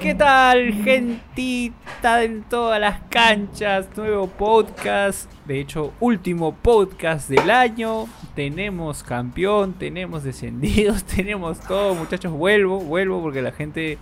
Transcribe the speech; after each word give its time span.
¿Qué 0.00 0.14
tal, 0.14 0.72
gentita 0.84 2.22
en 2.22 2.44
todas 2.44 2.80
las 2.80 3.00
canchas? 3.10 3.88
Nuevo 3.96 4.28
podcast, 4.28 5.28
de 5.44 5.58
hecho, 5.58 5.92
último 5.98 6.54
podcast 6.54 7.28
del 7.28 7.50
año. 7.50 8.06
Tenemos 8.36 9.02
campeón, 9.02 9.72
tenemos 9.72 10.22
descendidos, 10.22 11.02
tenemos 11.16 11.58
todo, 11.60 11.96
muchachos. 11.96 12.30
Vuelvo, 12.32 12.78
vuelvo 12.78 13.20
porque 13.20 13.42
la 13.42 13.50
gente 13.50 13.98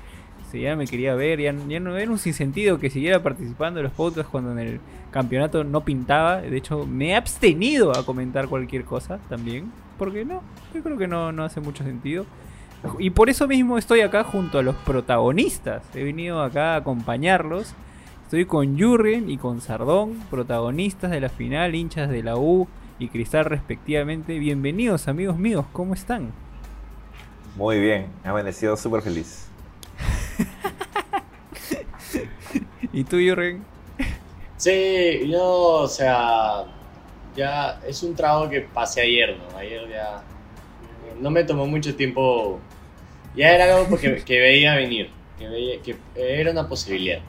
se 0.51 0.61
ya 0.61 0.77
me 0.77 0.87
quería 0.87 1.15
ver, 1.15 1.41
ya, 1.41 1.55
ya 1.67 1.81
no 1.81 1.97
era 1.97 2.11
un 2.11 2.19
sinsentido 2.19 2.79
que 2.79 2.91
siguiera 2.91 3.23
participando 3.23 3.81
en 3.81 3.85
los 3.85 3.93
podcasts 3.93 4.31
cuando 4.31 4.53
en 4.53 4.59
el 4.59 4.81
campeonato 5.11 5.65
no 5.65 5.83
pintaba. 5.83 6.43
De 6.43 6.59
hecho, 6.59 6.87
me 6.87 7.09
he 7.09 7.15
abstenido 7.17 7.97
a 7.97 8.05
comentar 8.05 8.49
cualquier 8.49 8.85
cosa 8.85 9.19
también, 9.31 9.73
porque 9.99 10.27
no, 10.27 10.43
yo 10.75 10.83
creo 10.83 10.99
que 10.99 11.09
no, 11.09 11.33
no 11.33 11.43
hace 11.43 11.61
mucho 11.61 11.85
sentido. 11.85 12.27
Y 12.99 13.11
por 13.11 13.31
eso 13.31 13.47
mismo 13.49 13.79
estoy 13.79 14.01
acá 14.01 14.25
junto 14.25 14.59
a 14.59 14.63
los 14.63 14.77
protagonistas. 14.77 15.83
He 15.95 16.05
venido 16.05 16.43
acá 16.43 16.75
a 16.75 16.77
acompañarlos. 16.77 17.75
Estoy 18.25 18.45
con 18.45 18.79
Jurgen 18.79 19.31
y 19.31 19.39
con 19.39 19.61
Sardón, 19.61 20.15
protagonistas 20.31 21.11
de 21.11 21.21
la 21.21 21.29
final, 21.29 21.75
hinchas 21.75 22.11
de 22.11 22.23
la 22.23 22.37
U 22.37 22.67
y 22.99 23.09
Cristal 23.09 23.45
respectivamente. 23.45 24.39
Bienvenidos 24.39 25.07
amigos 25.09 25.37
míos, 25.37 25.65
¿cómo 25.73 25.95
están? 25.95 26.33
Muy 27.57 27.79
bien, 27.81 28.09
me 28.23 28.29
ha 28.29 28.33
amanecido 28.33 28.77
súper 28.77 29.03
feliz. 29.03 29.49
¿Y 32.93 33.05
tú, 33.05 33.17
Jurgen? 33.17 33.63
Sí, 34.57 35.29
yo, 35.31 35.45
o 35.45 35.89
sea, 35.89 36.65
ya 37.37 37.81
es 37.87 38.03
un 38.03 38.15
trago 38.15 38.49
que 38.49 38.63
pasé 38.63 39.03
ayer, 39.03 39.39
¿no? 39.39 39.57
Ayer 39.57 39.89
ya 39.89 40.23
no 41.21 41.31
me 41.31 41.45
tomó 41.45 41.67
mucho 41.67 41.95
tiempo. 41.95 42.61
Ya 43.37 43.51
era 43.55 43.77
algo 43.77 43.99
que, 43.99 44.17
que 44.17 44.41
veía 44.41 44.75
venir, 44.75 45.11
que, 45.39 45.49
veía, 45.49 45.81
que 45.83 45.97
era 46.17 46.51
una 46.51 46.69
posibilidad. 46.69 47.21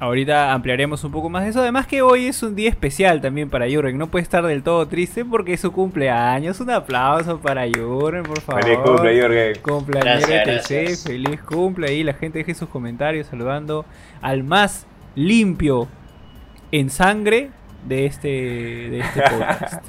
Ahorita 0.00 0.52
ampliaremos 0.52 1.04
un 1.04 1.12
poco 1.12 1.30
más 1.30 1.44
de 1.44 1.50
eso. 1.50 1.60
Además 1.60 1.86
que 1.86 2.02
hoy 2.02 2.26
es 2.26 2.42
un 2.42 2.56
día 2.56 2.68
especial 2.68 3.20
también 3.20 3.48
para 3.48 3.66
Jurgen. 3.70 3.96
No 3.96 4.08
puede 4.08 4.22
estar 4.22 4.44
del 4.44 4.62
todo 4.62 4.86
triste 4.88 5.24
porque 5.24 5.54
es 5.54 5.60
su 5.60 5.72
cumpleaños. 5.72 6.60
Un 6.60 6.70
aplauso 6.70 7.38
para 7.38 7.64
Jurgen, 7.66 8.24
por 8.24 8.40
favor. 8.40 8.62
Feliz 8.64 8.78
cumple, 8.84 9.22
Jurgen. 9.22 9.62
Cumpleaños 9.62 10.28
Gracias, 10.28 10.44
TC, 10.44 10.74
gracias. 10.74 11.02
feliz 11.04 11.40
cumple. 11.42 11.88
Ahí 11.88 12.02
la 12.02 12.14
gente 12.14 12.38
deje 12.40 12.54
sus 12.54 12.68
comentarios 12.68 13.28
saludando 13.28 13.84
al 14.20 14.42
más 14.42 14.86
limpio 15.14 15.88
en 16.72 16.90
sangre 16.90 17.50
de 17.86 18.06
este, 18.06 18.28
de 18.28 19.00
este 19.00 19.20
podcast, 19.30 19.84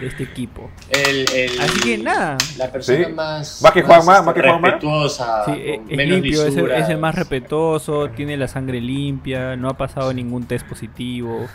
de 0.00 0.06
este 0.06 0.22
equipo. 0.24 0.70
El, 0.90 1.24
el- 1.34 1.60
Así 1.60 1.80
que 1.80 1.98
nada. 1.98 2.36
La 2.58 2.70
persona 2.72 3.06
Sí. 3.06 3.12
más, 3.12 3.62
Más 3.62 3.72
que 3.72 3.82
Juanma, 3.82 4.22
más 4.22 4.34
que 4.34 4.40
Juanma. 4.40 4.68
respetuosa, 4.68 5.44
Sí, 5.46 5.50
con 5.88 6.00
es, 6.00 6.08
limpio, 6.08 6.32
es 6.42 6.48
el, 6.48 6.54
lisuras. 6.54 6.82
es 6.82 6.88
el 6.88 6.98
más 6.98 7.14
respetuoso, 7.14 8.08
tiene 8.10 8.36
la 8.36 8.48
sangre 8.48 8.80
limpia, 8.80 9.56
no 9.56 9.68
ha 9.68 9.76
pasado 9.76 10.12
ningún 10.14 10.46
test 10.46 10.66
positivo. 10.66 11.46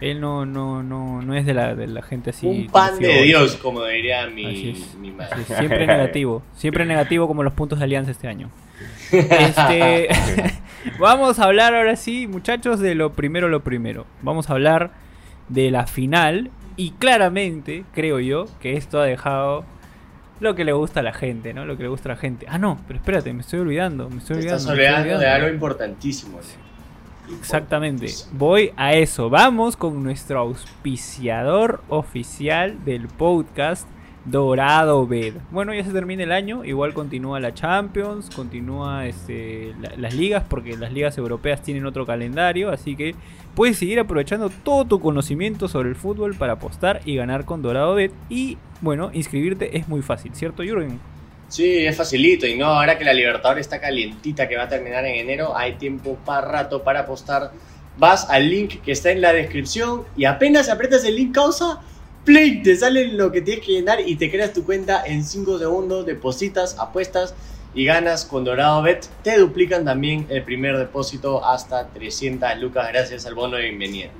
Él 0.00 0.20
no, 0.20 0.44
no, 0.46 0.82
no, 0.82 1.22
no 1.22 1.34
es 1.36 1.46
de 1.46 1.54
la, 1.54 1.76
de 1.76 1.86
la 1.86 2.02
gente 2.02 2.30
así. 2.30 2.46
Un 2.46 2.66
pan 2.66 2.98
de. 2.98 3.22
Dios, 3.22 3.54
como 3.56 3.84
diría 3.84 4.26
mi, 4.26 4.46
Así 4.46 4.70
es, 4.70 4.94
mi 4.96 5.08
así 5.10 5.16
madre. 5.16 5.42
es, 5.42 5.46
Siempre 5.46 5.86
negativo, 5.86 6.42
siempre 6.56 6.84
negativo 6.86 7.28
como 7.28 7.42
los 7.44 7.52
puntos 7.52 7.78
de 7.78 7.84
alianza 7.84 8.10
este 8.10 8.26
año. 8.26 8.50
Este, 9.12 10.08
vamos 10.98 11.38
a 11.38 11.44
hablar 11.44 11.74
ahora 11.74 11.94
sí, 11.96 12.26
muchachos, 12.26 12.80
de 12.80 12.94
lo 12.96 13.12
primero, 13.12 13.48
lo 13.48 13.62
primero. 13.62 14.06
Vamos 14.22 14.50
a 14.50 14.54
hablar 14.54 14.90
de 15.52 15.70
la 15.70 15.86
final 15.86 16.50
y 16.76 16.90
claramente, 16.92 17.84
creo 17.92 18.18
yo, 18.20 18.46
que 18.60 18.76
esto 18.76 19.00
ha 19.00 19.04
dejado 19.04 19.64
lo 20.40 20.54
que 20.54 20.64
le 20.64 20.72
gusta 20.72 21.00
a 21.00 21.02
la 21.02 21.12
gente, 21.12 21.54
¿no? 21.54 21.64
Lo 21.64 21.76
que 21.76 21.84
le 21.84 21.88
gusta 21.88 22.08
a 22.10 22.14
la 22.14 22.20
gente. 22.20 22.46
Ah, 22.48 22.58
no, 22.58 22.78
pero 22.88 22.98
espérate, 22.98 23.32
me 23.32 23.42
estoy 23.42 23.60
olvidando, 23.60 24.08
me 24.10 24.18
estoy 24.18 24.36
olvidando. 24.38 24.56
estás 24.58 24.76
me 24.76 24.82
estoy 24.82 24.94
olvidando 24.96 25.18
de 25.20 25.28
algo 25.28 25.48
importantísimo. 25.48 26.38
¿no? 26.38 27.38
Exactamente. 27.38 28.06
Voy 28.32 28.72
a 28.76 28.94
eso. 28.94 29.30
Vamos 29.30 29.76
con 29.76 30.02
nuestro 30.02 30.40
auspiciador 30.40 31.82
oficial 31.88 32.84
del 32.84 33.06
podcast 33.08 33.86
Dorado 34.24 35.06
Bed. 35.06 35.34
Bueno, 35.50 35.72
ya 35.74 35.84
se 35.84 35.92
termina 35.92 36.22
el 36.24 36.32
año. 36.32 36.64
Igual 36.64 36.94
continúa 36.94 37.38
la 37.40 37.54
Champions, 37.54 38.30
continúa 38.34 39.06
este, 39.06 39.74
la- 39.80 39.94
las 39.96 40.14
ligas, 40.14 40.44
porque 40.48 40.76
las 40.76 40.92
ligas 40.92 41.16
europeas 41.18 41.62
tienen 41.62 41.86
otro 41.86 42.06
calendario. 42.06 42.70
Así 42.70 42.96
que 42.96 43.14
puedes 43.54 43.78
seguir 43.78 44.00
aprovechando 44.00 44.50
todo 44.50 44.84
tu 44.84 45.00
conocimiento 45.00 45.68
sobre 45.68 45.90
el 45.90 45.96
fútbol 45.96 46.34
para 46.34 46.54
apostar 46.54 47.00
y 47.04 47.16
ganar 47.16 47.44
con 47.44 47.62
Dorado 47.62 47.94
Bet. 47.94 48.12
Y 48.28 48.58
bueno, 48.80 49.10
inscribirte 49.12 49.76
es 49.76 49.88
muy 49.88 50.02
fácil, 50.02 50.34
¿cierto, 50.34 50.62
Jürgen? 50.62 51.00
Sí, 51.48 51.84
es 51.84 51.96
facilito. 51.96 52.46
Y 52.46 52.56
no, 52.56 52.66
ahora 52.66 52.98
que 52.98 53.04
la 53.04 53.12
Libertadores 53.12 53.66
está 53.66 53.80
calientita, 53.80 54.48
que 54.48 54.56
va 54.56 54.64
a 54.64 54.68
terminar 54.68 55.04
en 55.04 55.16
enero, 55.16 55.56
hay 55.56 55.74
tiempo 55.74 56.16
para 56.24 56.48
rato 56.48 56.82
para 56.82 57.00
apostar. 57.00 57.52
Vas 57.98 58.28
al 58.30 58.48
link 58.48 58.80
que 58.82 58.92
está 58.92 59.10
en 59.10 59.20
la 59.20 59.34
descripción 59.34 60.04
y 60.16 60.24
apenas 60.24 60.70
aprietas 60.70 61.04
el 61.04 61.16
link 61.16 61.34
causa, 61.34 61.82
play, 62.24 62.62
te 62.62 62.74
sale 62.74 63.08
lo 63.08 63.30
que 63.32 63.42
tienes 63.42 63.66
que 63.66 63.72
llenar 63.72 64.00
y 64.00 64.16
te 64.16 64.30
creas 64.30 64.54
tu 64.54 64.64
cuenta 64.64 65.04
en 65.04 65.24
5 65.24 65.58
segundos, 65.58 66.06
depositas, 66.06 66.78
apuestas 66.78 67.34
y 67.74 67.84
ganas 67.84 68.24
con 68.24 68.44
Dorado 68.44 68.82
Bet. 68.82 69.06
Te 69.22 69.38
duplican 69.38 69.84
también 69.84 70.26
el 70.28 70.42
primer 70.42 70.76
depósito 70.78 71.44
hasta 71.44 71.88
300 71.88 72.58
lucas 72.58 72.88
gracias 72.88 73.26
al 73.26 73.34
bono 73.34 73.56
de 73.56 73.62
bienvenida. 73.64 74.10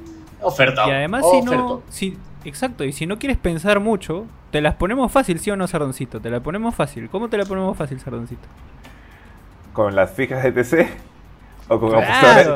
Oferta. 0.40 0.86
Y 0.88 0.90
además, 0.90 1.24
si 1.30 1.42
no. 1.42 1.82
Si, 1.88 2.18
exacto, 2.44 2.84
y 2.84 2.92
si 2.92 3.06
no 3.06 3.18
quieres 3.18 3.38
pensar 3.38 3.78
mucho, 3.80 4.26
te 4.50 4.60
las 4.60 4.74
ponemos 4.74 5.10
fácil, 5.12 5.38
¿sí 5.38 5.50
o 5.50 5.56
no, 5.56 5.66
Sardoncito? 5.66 6.20
Te 6.20 6.30
la 6.30 6.40
ponemos 6.40 6.74
fácil. 6.74 7.08
¿Cómo 7.10 7.28
te 7.28 7.36
la 7.38 7.44
ponemos 7.44 7.76
fácil, 7.76 8.00
Sardoncito? 8.00 8.48
¿Con 9.72 9.94
las 9.94 10.10
fijas 10.10 10.42
de 10.42 10.52
TC? 10.52 10.88
¿O 11.68 11.78
con 11.78 11.90
Claro. 11.90 12.04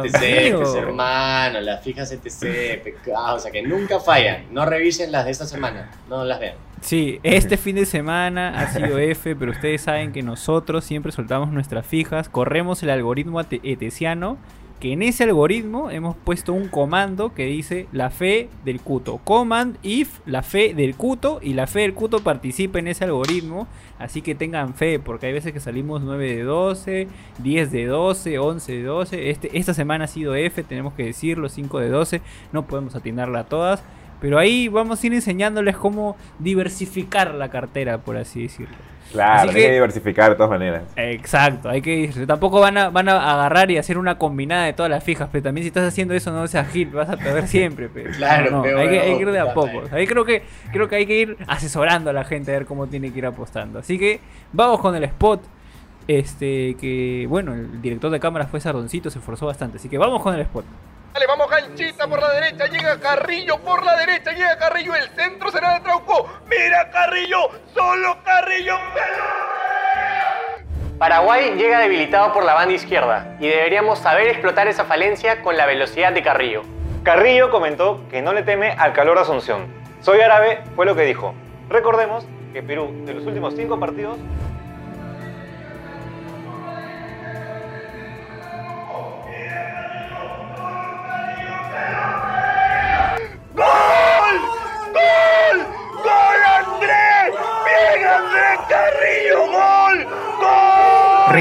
apostadores? 0.00 0.14
ETC, 0.14 0.56
pues, 0.56 0.74
hermano, 0.74 1.60
las 1.60 1.82
fijas 1.82 2.10
ETC, 2.12 2.82
pecado, 2.82 3.36
o 3.36 3.38
sea 3.38 3.50
que 3.52 3.62
nunca 3.62 4.00
fallan. 4.00 4.46
No 4.50 4.66
revisen 4.66 5.12
las 5.12 5.24
de 5.24 5.30
esta 5.30 5.46
semana, 5.46 5.90
no 6.08 6.24
las 6.24 6.40
vean. 6.40 6.56
Sí, 6.80 7.20
este 7.22 7.56
fin 7.56 7.76
de 7.76 7.86
semana 7.86 8.60
ha 8.60 8.68
sido 8.68 8.98
F, 8.98 9.34
pero 9.34 9.52
ustedes 9.52 9.82
saben 9.82 10.12
que 10.12 10.22
nosotros 10.22 10.84
siempre 10.84 11.10
soltamos 11.10 11.50
nuestras 11.52 11.86
fijas, 11.86 12.28
corremos 12.28 12.82
el 12.82 12.90
algoritmo 12.90 13.40
etesiano, 13.40 14.36
que 14.80 14.92
en 14.92 15.02
ese 15.02 15.24
algoritmo 15.24 15.90
hemos 15.90 16.16
puesto 16.16 16.52
un 16.52 16.68
comando 16.68 17.32
que 17.32 17.46
dice 17.46 17.88
la 17.92 18.10
fe 18.10 18.50
del 18.64 18.80
cuto. 18.82 19.18
Command 19.24 19.78
if 19.82 20.20
la 20.26 20.42
fe 20.42 20.74
del 20.74 20.96
cuto 20.96 21.40
y 21.42 21.54
la 21.54 21.66
fe 21.66 21.80
del 21.80 21.94
cuto 21.94 22.20
participa 22.20 22.78
en 22.78 22.88
ese 22.88 23.04
algoritmo, 23.04 23.66
así 23.98 24.20
que 24.20 24.34
tengan 24.34 24.74
fe, 24.74 24.98
porque 24.98 25.26
hay 25.26 25.32
veces 25.32 25.54
que 25.54 25.60
salimos 25.60 26.02
9 26.02 26.36
de 26.36 26.42
12, 26.42 27.08
10 27.38 27.72
de 27.72 27.86
12, 27.86 28.38
11 28.38 28.72
de 28.72 28.82
12. 28.82 29.30
Este, 29.30 29.58
esta 29.58 29.72
semana 29.72 30.04
ha 30.04 30.08
sido 30.08 30.34
F, 30.34 30.62
tenemos 30.62 30.92
que 30.92 31.06
decirlo, 31.06 31.48
5 31.48 31.80
de 31.80 31.88
12, 31.88 32.20
no 32.52 32.66
podemos 32.66 32.94
atinarla 32.94 33.40
a 33.40 33.44
todas. 33.44 33.82
Pero 34.20 34.38
ahí 34.38 34.68
vamos 34.68 35.02
a 35.02 35.06
ir 35.06 35.14
enseñándoles 35.14 35.76
cómo 35.76 36.16
diversificar 36.38 37.34
la 37.34 37.48
cartera, 37.50 37.98
por 37.98 38.16
así 38.16 38.42
decirlo. 38.42 38.74
Claro, 39.12 39.40
Así 39.42 39.48
hay 39.50 39.54
que- 39.54 39.68
que 39.68 39.72
diversificar 39.74 40.30
de 40.30 40.36
todas 40.36 40.50
maneras. 40.50 40.82
Exacto, 40.96 41.68
hay 41.68 41.80
que 41.80 41.94
ir. 41.94 42.26
Tampoco 42.26 42.58
van 42.60 42.76
a, 42.76 42.90
van 42.90 43.08
a 43.08 43.32
agarrar 43.34 43.70
y 43.70 43.78
hacer 43.78 43.98
una 43.98 44.18
combinada 44.18 44.64
de 44.64 44.72
todas 44.72 44.90
las 44.90 45.04
fijas, 45.04 45.28
pero 45.30 45.44
también 45.44 45.62
si 45.62 45.68
estás 45.68 45.86
haciendo 45.86 46.12
eso 46.12 46.32
no 46.32 46.46
seas 46.48 46.68
gil, 46.72 46.88
vas 46.90 47.08
a 47.08 47.16
perder 47.16 47.46
siempre. 47.46 47.88
Pero, 47.88 48.10
Claro, 48.16 48.50
no, 48.50 48.56
no, 48.58 48.62
pero 48.64 48.80
hay, 48.80 48.88
que, 48.88 49.00
hay 49.00 49.14
que 49.16 49.22
ir 49.22 49.30
de 49.30 49.38
a 49.38 49.54
poco. 49.54 49.82
Ahí 49.92 50.06
creo 50.08 50.24
que, 50.24 50.42
creo 50.72 50.88
que 50.88 50.96
hay 50.96 51.06
que 51.06 51.18
ir 51.20 51.36
asesorando 51.46 52.10
a 52.10 52.12
la 52.12 52.24
gente 52.24 52.50
a 52.50 52.54
ver 52.54 52.66
cómo 52.66 52.88
tiene 52.88 53.12
que 53.12 53.18
ir 53.18 53.26
apostando. 53.26 53.78
Así 53.78 53.96
que 53.98 54.20
vamos 54.52 54.80
con 54.80 54.94
el 54.96 55.04
spot. 55.04 55.40
Este, 56.08 56.76
que 56.80 57.26
bueno, 57.28 57.54
el 57.54 57.82
director 57.82 58.10
de 58.10 58.20
cámara 58.20 58.46
fue 58.46 58.60
Sardoncito, 58.60 59.10
se 59.10 59.18
esforzó 59.20 59.46
bastante. 59.46 59.76
Así 59.78 59.88
que 59.88 59.98
vamos 59.98 60.20
con 60.22 60.34
el 60.34 60.40
spot. 60.40 60.64
Dale, 61.16 61.28
vamos 61.28 61.48
Ganchita 61.48 62.06
por 62.06 62.20
la 62.20 62.30
derecha, 62.30 62.66
llega 62.66 63.00
Carrillo 63.00 63.56
por 63.56 63.82
la 63.82 63.96
derecha, 63.96 64.32
llega 64.32 64.58
Carrillo, 64.58 64.94
el 64.94 65.08
centro 65.16 65.50
será 65.50 65.72
de 65.72 65.80
Trauco. 65.80 66.28
Mira 66.46 66.90
Carrillo, 66.90 67.38
solo 67.72 68.18
Carrillo. 68.22 68.74
Paraguay 70.98 71.54
llega 71.56 71.78
debilitado 71.78 72.34
por 72.34 72.44
la 72.44 72.52
banda 72.52 72.74
izquierda 72.74 73.34
y 73.40 73.48
deberíamos 73.48 73.98
saber 74.00 74.28
explotar 74.28 74.68
esa 74.68 74.84
falencia 74.84 75.40
con 75.40 75.56
la 75.56 75.64
velocidad 75.64 76.12
de 76.12 76.22
Carrillo. 76.22 76.64
Carrillo 77.02 77.50
comentó 77.50 78.06
que 78.10 78.20
no 78.20 78.34
le 78.34 78.42
teme 78.42 78.72
al 78.72 78.92
calor 78.92 79.16
Asunción. 79.16 79.72
Soy 80.02 80.20
árabe 80.20 80.64
fue 80.74 80.84
lo 80.84 80.94
que 80.96 81.06
dijo. 81.06 81.34
Recordemos 81.70 82.26
que 82.52 82.62
Perú, 82.62 82.90
de 83.06 83.14
los 83.14 83.24
últimos 83.24 83.54
cinco 83.56 83.80
partidos, 83.80 84.18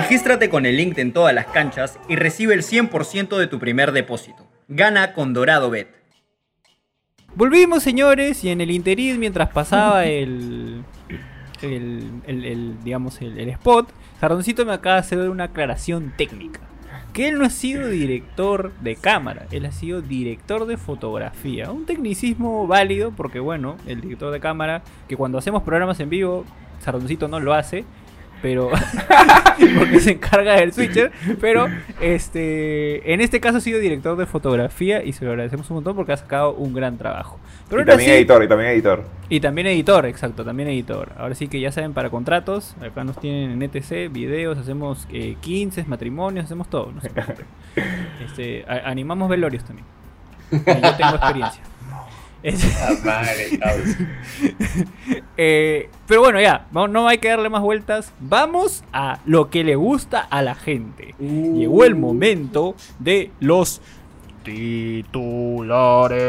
Regístrate 0.10 0.50
con 0.52 0.68
el 0.68 0.78
link 0.78 1.00
en 1.00 1.13
todas 1.13 1.34
las 1.34 1.48
canchas 1.48 1.98
y 2.07 2.16
recibe 2.16 2.54
el 2.54 2.62
100% 2.62 3.38
de 3.38 3.48
tu 3.48 3.57
primer 3.57 3.92
depósito. 3.92 4.46
Gana 4.68 5.13
con 5.13 5.34
Dorado 5.34 5.72
Bet. 5.72 5.88
Volvimos, 7.34 7.81
señores, 7.81 8.44
y 8.44 8.50
en 8.50 8.62
el 8.62 8.69
interín, 8.69 9.19
mientras 9.19 9.50
pasaba 9.50 10.06
el, 10.06 10.84
el, 11.63 12.12
el- 12.28 12.46
el, 12.46 12.84
digamos, 12.84 13.19
el, 13.22 13.40
el 13.40 13.50
spot, 13.50 13.90
Sardoncito 14.19 14.63
me 14.63 14.74
acaba 14.74 14.96
de 14.98 15.02
hacer 15.02 15.18
una 15.28 15.46
aclaración 15.46 16.13
técnica. 16.16 16.60
que 17.12 17.28
él 17.28 17.40
no 17.40 17.46
ha 17.46 17.50
sido 17.50 17.88
director 17.88 18.74
de 18.81 18.96
cámara, 18.98 19.48
él 19.50 19.66
ha 19.66 19.72
sido 19.72 20.04
director 20.04 20.68
de 20.68 20.78
fotografía. 20.78 21.72
Un 21.72 21.88
tecnicismo 21.88 22.68
válido 22.68 23.10
porque, 23.12 23.40
bueno, 23.40 23.78
el 23.88 24.02
director 24.02 24.31
de 24.31 24.40
cámara, 24.40 24.84
que 25.07 25.18
cuando 25.18 25.40
hacemos 25.40 25.63
programas 25.63 26.00
en 26.00 26.10
vivo, 26.12 26.46
Sardoncito 26.80 27.28
no 27.28 27.40
lo 27.40 27.56
hace, 27.56 27.86
pero 28.45 28.69
porque 29.80 30.00
se 30.00 30.12
encarga 30.12 30.53
del 30.53 30.71
switcher, 30.71 31.12
pero 31.42 31.65
este 32.00 33.12
en 33.12 33.19
este 33.21 33.39
caso 33.39 33.57
ha 33.57 33.59
sido 33.62 33.80
director 33.80 34.15
de 34.18 34.27
fotografía 34.27 35.03
y 35.03 35.13
se 35.13 35.25
lo 35.25 35.31
agradecemos 35.31 35.68
un 35.71 35.77
montón 35.77 35.95
porque 35.95 36.12
ha 36.13 36.18
sacado 36.18 36.53
un 36.53 36.75
gran 36.75 37.00
trabajo. 37.00 37.39
Pero 37.68 37.81
y 37.81 37.86
también 37.86 38.09
sí- 38.12 38.15
editor, 38.18 38.44
y 38.44 38.47
también 38.47 38.69
editor. 38.69 39.03
y 39.30 39.39
también 39.39 39.65
editor, 39.65 40.06
exacto, 40.06 40.45
también 40.45 40.69
editor. 40.69 41.13
Ahora 41.18 41.33
sí 41.33 41.47
que 41.47 41.59
ya 41.59 41.71
saben, 41.71 41.94
para 41.94 42.12
contratos, 42.12 42.75
acá 42.80 43.03
nos 43.03 43.19
tienen 43.19 43.50
en 43.50 43.63
ETC, 43.63 44.12
videos, 44.13 44.59
hacemos 44.59 45.07
eh, 45.12 45.38
15, 45.42 45.86
matrimonios, 45.86 46.45
hacemos 46.45 46.69
todo. 46.69 46.92
no. 46.92 47.01
Este, 48.25 48.63
a- 48.68 48.88
animamos 48.89 49.27
velorios 49.27 49.63
también. 49.63 49.88
Y 50.51 50.57
yo 50.57 50.95
tengo 50.95 51.15
experiencia. 51.15 51.62
Ah, 52.47 52.92
madre, 53.03 53.59
eh, 55.38 55.89
pero 56.07 56.21
bueno, 56.21 56.39
ya, 56.39 56.68
vamos- 56.71 56.92
no 56.92 57.07
hay 57.07 57.18
que 57.18 57.30
darle 57.30 57.50
más 57.50 57.62
vueltas. 57.62 58.13
Vamos 58.19 58.83
a 58.94 59.19
lo 59.25 59.50
que 59.50 59.63
le 59.63 59.75
gusta 59.75 60.19
a 60.19 60.42
la 60.42 60.56
gente. 60.56 61.15
Llegó 61.19 61.83
el 61.86 61.95
momento 61.95 62.75
de 63.00 63.31
los 63.39 63.81
titulares. 64.44 66.21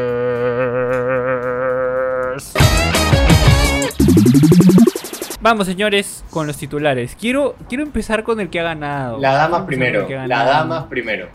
Vamos, 5.41 5.67
señores, 5.67 6.25
con 6.31 6.47
los 6.47 6.57
titulares. 6.57 7.17
Quiero, 7.19 7.55
quiero 7.69 7.85
empezar 7.85 8.25
con 8.25 8.41
el 8.41 8.49
que 8.51 8.59
ha 8.61 8.65
ganado. 8.65 9.19
La 9.21 9.33
dama 9.35 9.67
primero. 9.67 10.07
La 10.27 10.45
dama 10.45 10.89
primero. 10.89 11.29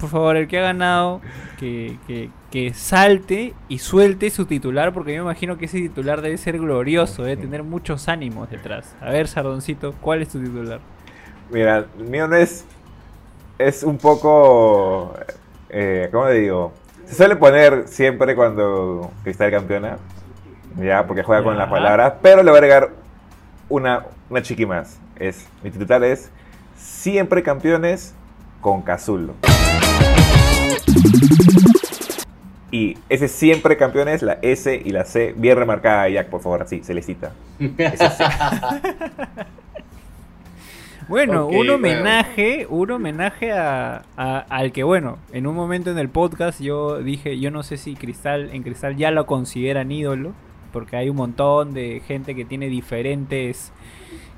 Por 0.00 0.10
favor, 0.10 0.36
el 0.36 0.48
que 0.48 0.58
ha 0.58 0.62
ganado, 0.62 1.20
que, 1.58 1.96
que, 2.06 2.28
que 2.56 2.72
salte 2.72 3.52
y 3.68 3.80
suelte 3.80 4.30
su 4.30 4.46
titular, 4.46 4.94
porque 4.94 5.12
yo 5.12 5.22
me 5.22 5.30
imagino 5.30 5.58
que 5.58 5.66
ese 5.66 5.76
titular 5.76 6.22
debe 6.22 6.38
ser 6.38 6.58
glorioso, 6.58 7.22
debe 7.22 7.36
tener 7.36 7.62
muchos 7.62 8.08
ánimos 8.08 8.48
detrás. 8.48 8.96
A 9.02 9.10
ver, 9.10 9.28
Sardoncito, 9.28 9.92
¿cuál 10.00 10.22
es 10.22 10.30
tu 10.30 10.42
titular? 10.42 10.80
Mira, 11.50 11.84
el 11.98 12.04
mío 12.06 12.26
no 12.26 12.34
es. 12.34 12.64
Es 13.58 13.82
un 13.82 13.98
poco. 13.98 15.12
Eh, 15.68 16.08
¿Cómo 16.10 16.28
le 16.28 16.40
digo? 16.40 16.72
Se 17.04 17.16
suele 17.16 17.36
poner 17.36 17.88
siempre 17.88 18.34
cuando 18.34 19.10
Cristal 19.22 19.50
campeona. 19.50 19.98
Ya, 20.78 21.06
porque 21.06 21.22
juega 21.22 21.44
con 21.44 21.58
las 21.58 21.68
palabras. 21.68 22.14
Pero 22.22 22.42
le 22.42 22.50
voy 22.50 22.56
a 22.56 22.62
agregar 22.62 22.90
una, 23.68 24.06
una 24.30 24.40
chiqui 24.40 24.64
más. 24.64 24.98
Es, 25.16 25.46
mi 25.62 25.70
titular 25.70 26.02
es. 26.04 26.30
Siempre 26.74 27.42
campeones 27.42 28.14
con 28.62 28.80
Cazulo. 28.80 29.34
Y 32.70 32.96
ese 33.08 33.28
siempre 33.28 33.76
campeones, 33.76 34.22
la 34.22 34.38
S 34.42 34.80
y 34.84 34.90
la 34.90 35.04
C, 35.04 35.32
bien 35.36 35.56
remarcada, 35.56 36.08
Jack, 36.08 36.28
por 36.28 36.40
favor, 36.40 36.62
así, 36.62 36.82
se 36.82 36.94
le 36.94 37.02
cita. 37.02 37.32
Bueno, 41.08 41.46
un 41.46 41.54
bueno. 41.54 41.74
homenaje, 41.76 42.66
un 42.68 42.90
homenaje 42.90 43.52
a, 43.52 44.02
a- 44.16 44.38
al 44.48 44.72
que, 44.72 44.82
bueno, 44.82 45.18
en 45.32 45.46
un 45.46 45.54
momento 45.54 45.90
en 45.92 45.98
el 45.98 46.08
podcast 46.08 46.60
yo 46.60 46.98
dije, 46.98 47.38
yo 47.38 47.52
no 47.52 47.62
sé 47.62 47.76
si 47.76 47.94
Cristal, 47.94 48.50
en 48.52 48.64
Cristal 48.64 48.96
ya 48.96 49.12
lo 49.12 49.24
consideran 49.26 49.92
ídolo, 49.92 50.32
porque 50.72 50.96
hay 50.96 51.08
un 51.08 51.16
montón 51.16 51.74
de 51.74 52.02
gente 52.08 52.34
que 52.34 52.44
tiene 52.44 52.66
diferentes 52.68 53.72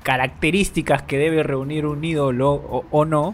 características 0.03 1.01
que 1.01 1.17
debe 1.17 1.41
reunir 1.41 1.87
un 1.87 2.03
ídolo 2.03 2.51
o, 2.51 2.85
o 2.91 3.05
no. 3.05 3.33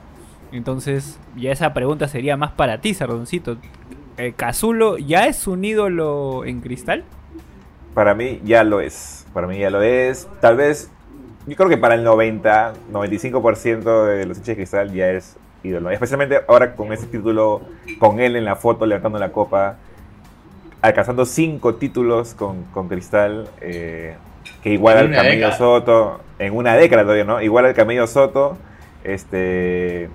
Entonces, 0.54 1.20
ya 1.36 1.52
esa 1.52 1.74
pregunta 1.74 2.08
sería 2.08 2.38
más 2.38 2.52
para 2.52 2.80
ti, 2.80 2.94
Sardoncito. 2.94 3.58
Eh, 4.18 4.34
¿Cazulo 4.36 4.98
ya 4.98 5.28
es 5.28 5.48
un 5.48 5.66
ídolo 5.66 6.46
en 6.46 6.62
Cristal? 6.62 7.04
Para 7.94 8.14
mí 8.14 8.42
ya 8.44 8.64
lo 8.64 8.82
es. 8.82 9.26
Para 9.34 9.48
mí 9.48 9.58
ya 9.58 9.70
lo 9.70 9.82
es. 9.82 10.28
Tal 10.42 10.56
vez, 10.56 10.90
yo 11.48 11.56
creo 11.56 11.70
que 11.70 11.78
para 11.78 11.96
el 11.96 12.04
90, 12.04 12.74
95% 12.92 14.06
de 14.06 14.26
los 14.26 14.38
hinchas 14.38 14.48
de 14.48 14.56
cristal 14.56 14.94
ya 14.94 15.10
es 15.12 15.38
ídolo. 15.64 15.90
Especialmente 15.90 16.42
ahora 16.48 16.76
con 16.76 16.94
ese 16.94 17.08
título, 17.08 17.62
con 18.00 18.20
él 18.20 18.36
en 18.36 18.46
la 18.46 18.56
foto 18.56 18.86
levantando 18.86 19.20
la 19.20 19.32
copa, 19.32 19.78
alcanzando 20.82 21.26
cinco 21.26 21.76
títulos 21.76 22.34
con, 22.36 22.64
con 22.66 22.88
cristal, 22.88 23.50
eh, 23.62 24.16
que 24.62 24.72
igual 24.72 24.98
al 24.98 25.12
Camello 25.12 25.36
década. 25.36 25.58
Soto, 25.58 26.22
en 26.40 26.56
una 26.56 26.76
década 26.76 27.04
todavía, 27.04 27.24
¿no? 27.26 27.42
Igual 27.42 27.66
al 27.66 27.74
Camello 27.74 28.08
Soto, 28.08 28.58
este. 29.04 30.10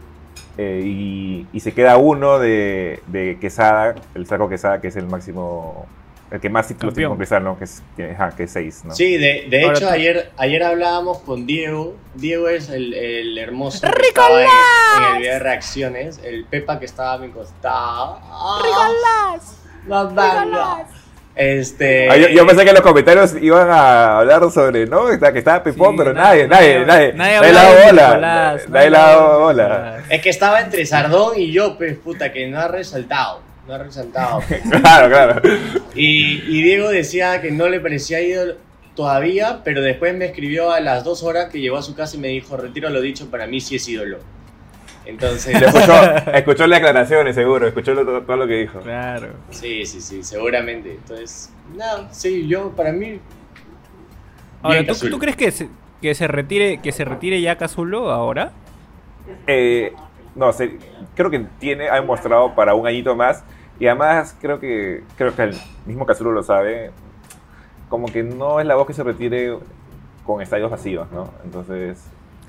Eh, 0.59 0.83
y, 0.85 1.47
y 1.53 1.61
se 1.61 1.73
queda 1.73 1.97
uno 1.97 2.39
de, 2.39 3.01
de 3.07 3.39
Quesada, 3.41 3.95
el 4.15 4.27
saco 4.27 4.49
Quesada, 4.49 4.81
que 4.81 4.89
es 4.89 4.97
el 4.97 5.07
máximo, 5.07 5.87
el 6.31 6.41
que 6.41 6.49
más 6.49 6.69
títulos 6.69 6.95
tiene 6.95 7.09
con 7.09 7.17
Cristal, 7.17 7.43
¿no? 7.43 7.59
Que 7.59 7.65
es, 7.65 7.83
ajá, 8.15 8.31
que 8.37 8.45
es 8.45 8.53
seis, 8.53 8.83
¿no? 8.85 8.95
Sí, 8.95 9.17
de, 9.17 9.47
de 9.49 9.67
hecho 9.67 9.89
ayer, 9.89 10.31
ayer 10.37 10.63
hablábamos 10.63 11.19
con 11.19 11.47
Diego. 11.47 11.97
Diego 12.15 12.49
es 12.49 12.69
el, 12.69 12.95
el 12.95 13.39
hermoso 13.39 13.87
que 13.91 14.09
estaba 14.09 14.43
en, 14.43 14.49
en 14.49 15.13
el 15.13 15.19
video 15.19 15.33
de 15.35 15.39
reacciones. 15.41 16.21
El 16.23 16.45
Pepa 16.45 16.79
que 16.79 16.85
estaba 16.85 17.15
a 17.15 17.19
mi 17.19 17.31
costado. 17.31 18.21
¡Ricolás! 18.63 19.57
Este. 21.35 22.11
Ah, 22.11 22.17
yo, 22.17 22.29
yo 22.29 22.47
pensé 22.47 22.65
que 22.65 22.73
los 22.73 22.83
comentarios 22.83 23.35
iban 23.41 23.71
a 23.71 24.19
hablar 24.19 24.43
sobre, 24.51 24.87
¿no? 24.87 25.07
Que 25.07 25.39
estaba 25.39 25.63
Pipón, 25.63 25.93
Sí, 25.93 25.95
pero 25.99 26.13
nadie- 26.13 26.47
nadie, 26.49 26.85
nadie, 26.85 27.13
nadie- 27.15 27.41
de 27.41 27.87
bola. 27.87 28.59
Nadie 28.69 28.91
de 28.91 29.17
bola. 29.39 29.99
Es 30.11 30.21
que 30.21 30.29
estaba 30.31 30.61
entre 30.61 30.85
Sardón 30.85 31.39
y 31.39 31.51
yo, 31.53 31.79
pues 31.79 31.97
puta, 31.99 32.33
que 32.33 32.47
no 32.49 32.59
ha 32.59 32.69
resaltado. 32.69 33.41
No 33.67 33.75
ha 33.75 33.79
resaltado. 33.79 34.43
Claro, 34.83 35.09
claro. 35.09 35.43
Y, 35.95 36.43
y 36.49 36.63
Diego 36.63 36.89
decía 36.91 37.41
que 37.41 37.51
no 37.53 37.69
le 37.69 37.81
parecía 37.81 38.21
ídolo 38.21 38.55
todavía, 38.97 39.61
pero 39.65 39.81
después 39.81 40.15
me 40.15 40.27
escribió 40.27 40.73
a 40.73 40.81
las 40.81 41.05
dos 41.05 41.23
horas 41.23 41.49
que 41.51 41.61
llegó 41.61 41.79
a 41.79 41.83
su 41.83 41.95
casa 41.95 42.17
y 42.17 42.19
me 42.19 42.29
dijo, 42.29 42.57
retiro 42.57 42.91
lo 42.91 43.01
dicho, 43.01 43.31
para 43.31 43.47
mí 43.47 43.61
sí 43.61 43.77
es 43.77 43.89
ídolo. 43.89 44.19
Entonces, 45.11 45.61
escuchó, 45.61 45.93
escuchó 46.33 46.67
las 46.67 46.79
aclaraciones, 46.79 47.35
seguro, 47.35 47.67
escuchó 47.67 47.95
lo- 47.95 48.05
todo, 48.05 48.23
todo 48.23 48.37
lo 48.37 48.47
que 48.47 48.55
dijo. 48.55 48.81
Claro. 48.81 49.29
sí, 49.51 49.85
sí, 49.85 50.01
sí, 50.01 50.23
seguramente. 50.23 50.93
Entonces, 50.93 51.53
no, 51.77 52.13
sí, 52.13 52.47
yo, 52.47 52.71
para 52.71 52.93
mí, 52.93 53.21
Ahora, 54.63 54.85
¿tú, 54.87 55.19
crees 55.19 55.37
que 55.37 55.51
se, 55.51 55.69
que 56.03 56.15
se 56.15 56.29
retire 56.29 56.79
que 56.83 56.93
se 56.93 57.05
retire 57.05 57.41
ya 57.41 57.57
Cazulo 57.57 58.11
ahora? 58.11 58.53
Eh, 59.47 59.93
no 60.35 60.53
sé, 60.53 60.79
creo 61.15 61.31
que 61.31 61.47
tiene, 61.59 61.89
ha 61.89 61.95
demostrado 61.95 62.55
para 62.55 62.75
un 62.75 62.87
añito 62.87 63.17
más. 63.17 63.43
Y 63.79 63.87
además 63.87 64.37
creo 64.41 64.61
que 64.61 65.03
creo 65.17 65.35
que 65.35 65.43
el 65.45 65.57
mismo 65.87 66.05
Cazulo 66.07 66.33
lo 66.33 66.43
sabe. 66.43 66.91
Como 67.89 68.07
que 68.07 68.23
no 68.23 68.61
es 68.61 68.67
la 68.67 68.75
voz 68.75 68.87
que 68.87 68.93
se 68.93 69.03
retire 69.03 69.57
con 70.25 70.43
estadios 70.43 70.71
vacíos, 70.71 71.11
¿no? 71.11 71.33
Entonces. 71.45 71.99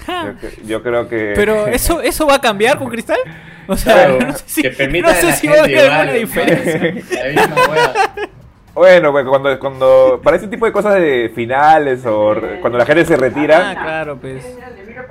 Yo, 0.07 0.39
que- 0.39 0.65
yo 0.65 0.83
creo 0.83 1.07
que... 1.07 1.33
Pero 1.35 1.67
eso 1.67 2.01
eso 2.03 2.25
va 2.27 2.35
a 2.35 2.41
cambiar 2.41 2.77
con 2.77 2.89
Cristal? 2.89 3.19
O 3.67 3.77
sea, 3.77 3.93
Claro, 3.93 4.19
no 4.19 4.33
sé 4.33 4.43
si, 4.47 4.61
que 4.63 4.87
no 5.01 5.09
sé 5.13 5.31
si 5.33 5.47
va 5.47 5.55
a 5.57 5.63
haber 5.63 5.89
alguna 5.91 6.13
diferencia. 6.13 6.73
la 7.23 7.41
misma 7.41 7.55
hueá. 7.69 7.93
Bueno, 8.73 9.11
pues, 9.11 9.25
cuando, 9.25 9.59
cuando 9.59 10.21
para 10.23 10.37
ese 10.37 10.47
tipo 10.47 10.65
de 10.65 10.71
cosas 10.71 10.93
de 10.95 11.29
finales 11.35 12.05
o 12.05 12.33
re- 12.33 12.61
cuando 12.61 12.79
la 12.79 12.85
gente 12.85 13.03
se 13.03 13.15
Ah, 13.15 13.17
retira, 13.17 13.75
claro, 13.75 14.15
pues. 14.17 14.45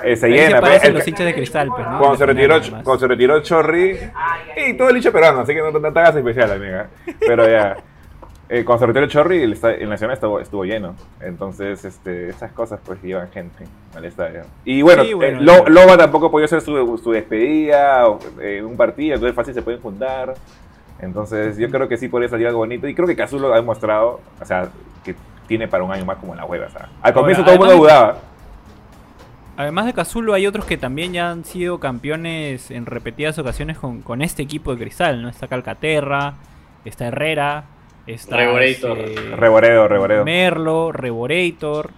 eh, 0.02 0.16
se 0.16 0.28
llena. 0.30 0.44
se 0.46 0.50
pues, 0.52 0.60
parecen 0.62 0.88
el- 0.88 0.94
los 0.94 1.06
hinchas 1.06 1.26
de 1.26 1.34
Cristal, 1.34 1.68
pues, 1.68 1.86
¿no? 1.86 1.98
cuando, 1.98 2.16
se 2.16 2.24
retiró, 2.24 2.58
cuando 2.82 2.98
se 2.98 3.06
retiró 3.06 3.40
Chorri, 3.42 3.98
y 4.66 4.72
todo 4.78 4.88
el 4.88 4.96
hincha 4.96 5.10
peruano, 5.12 5.40
así 5.40 5.52
que 5.52 5.60
no, 5.60 5.70
no 5.72 5.92
te 5.92 5.98
hagas 5.98 6.16
especial, 6.16 6.52
amiga. 6.52 6.88
Pero 7.18 7.46
ya, 7.50 7.76
eh, 8.52 8.64
cuando 8.64 8.80
se 8.80 8.86
retiró 8.86 9.06
Chorri, 9.06 9.42
el, 9.42 9.56
el 9.78 9.88
Nacional 9.88 10.14
estuvo, 10.14 10.40
estuvo 10.40 10.64
lleno. 10.64 10.96
Entonces, 11.20 11.84
este, 11.84 12.30
esas 12.30 12.50
cosas 12.50 12.80
pues 12.84 13.00
llevan 13.00 13.30
gente 13.30 13.64
al 13.94 14.04
estadio. 14.04 14.42
Y 14.64 14.82
bueno, 14.82 15.04
Sí, 15.04 15.14
bueno, 15.14 15.40
eh. 15.40 15.64
Loba 15.68 15.96
tampoco 15.96 16.32
podía 16.32 16.46
hacer 16.46 16.60
su, 16.60 16.98
su 16.98 17.12
despedida 17.12 18.08
o, 18.08 18.18
eh, 18.40 18.60
un 18.60 18.76
partido, 18.76 19.14
entonces 19.14 19.36
fácil 19.36 19.54
se 19.54 19.62
pueden 19.62 19.80
juntar. 19.80 20.34
Entonces, 20.98 21.58
yo 21.58 21.70
creo 21.70 21.86
que 21.86 21.96
sí 21.96 22.08
podría 22.08 22.28
salir 22.28 22.48
algo 22.48 22.58
bonito. 22.58 22.88
Y 22.88 22.94
creo 22.94 23.06
que 23.06 23.14
Cazulo 23.14 23.52
ha 23.52 23.56
demostrado, 23.56 24.20
o 24.40 24.44
sea, 24.44 24.68
que 25.04 25.14
tiene 25.46 25.68
para 25.68 25.84
un 25.84 25.92
año 25.92 26.04
más 26.04 26.16
como 26.18 26.34
la 26.34 26.44
hueva. 26.44 26.66
O 26.66 26.70
sea, 26.70 26.88
al 27.02 27.14
comienzo 27.14 27.42
Ahora, 27.42 27.54
todo 27.54 27.64
el 27.64 27.70
mundo 27.70 27.84
dudaba. 27.84 28.18
Además 29.56 29.86
de 29.86 29.92
Cazulo, 29.94 30.34
hay 30.34 30.48
otros 30.48 30.64
que 30.64 30.76
también 30.76 31.12
ya 31.12 31.30
han 31.30 31.44
sido 31.44 31.78
campeones 31.78 32.72
en 32.72 32.84
repetidas 32.84 33.38
ocasiones 33.38 33.78
con, 33.78 34.02
con 34.02 34.22
este 34.22 34.42
equipo 34.42 34.72
de 34.72 34.78
Cristal, 34.80 35.22
¿no? 35.22 35.28
Está 35.28 35.46
Calcaterra, 35.46 36.34
está 36.84 37.06
Herrera, 37.06 37.64
está 38.14 38.36
Reborator. 38.36 38.98
este, 38.98 39.36
Reboreo, 39.36 39.88
reboreo. 39.88 40.24
Merlo, 40.24 40.92
Reborator. 40.92 41.90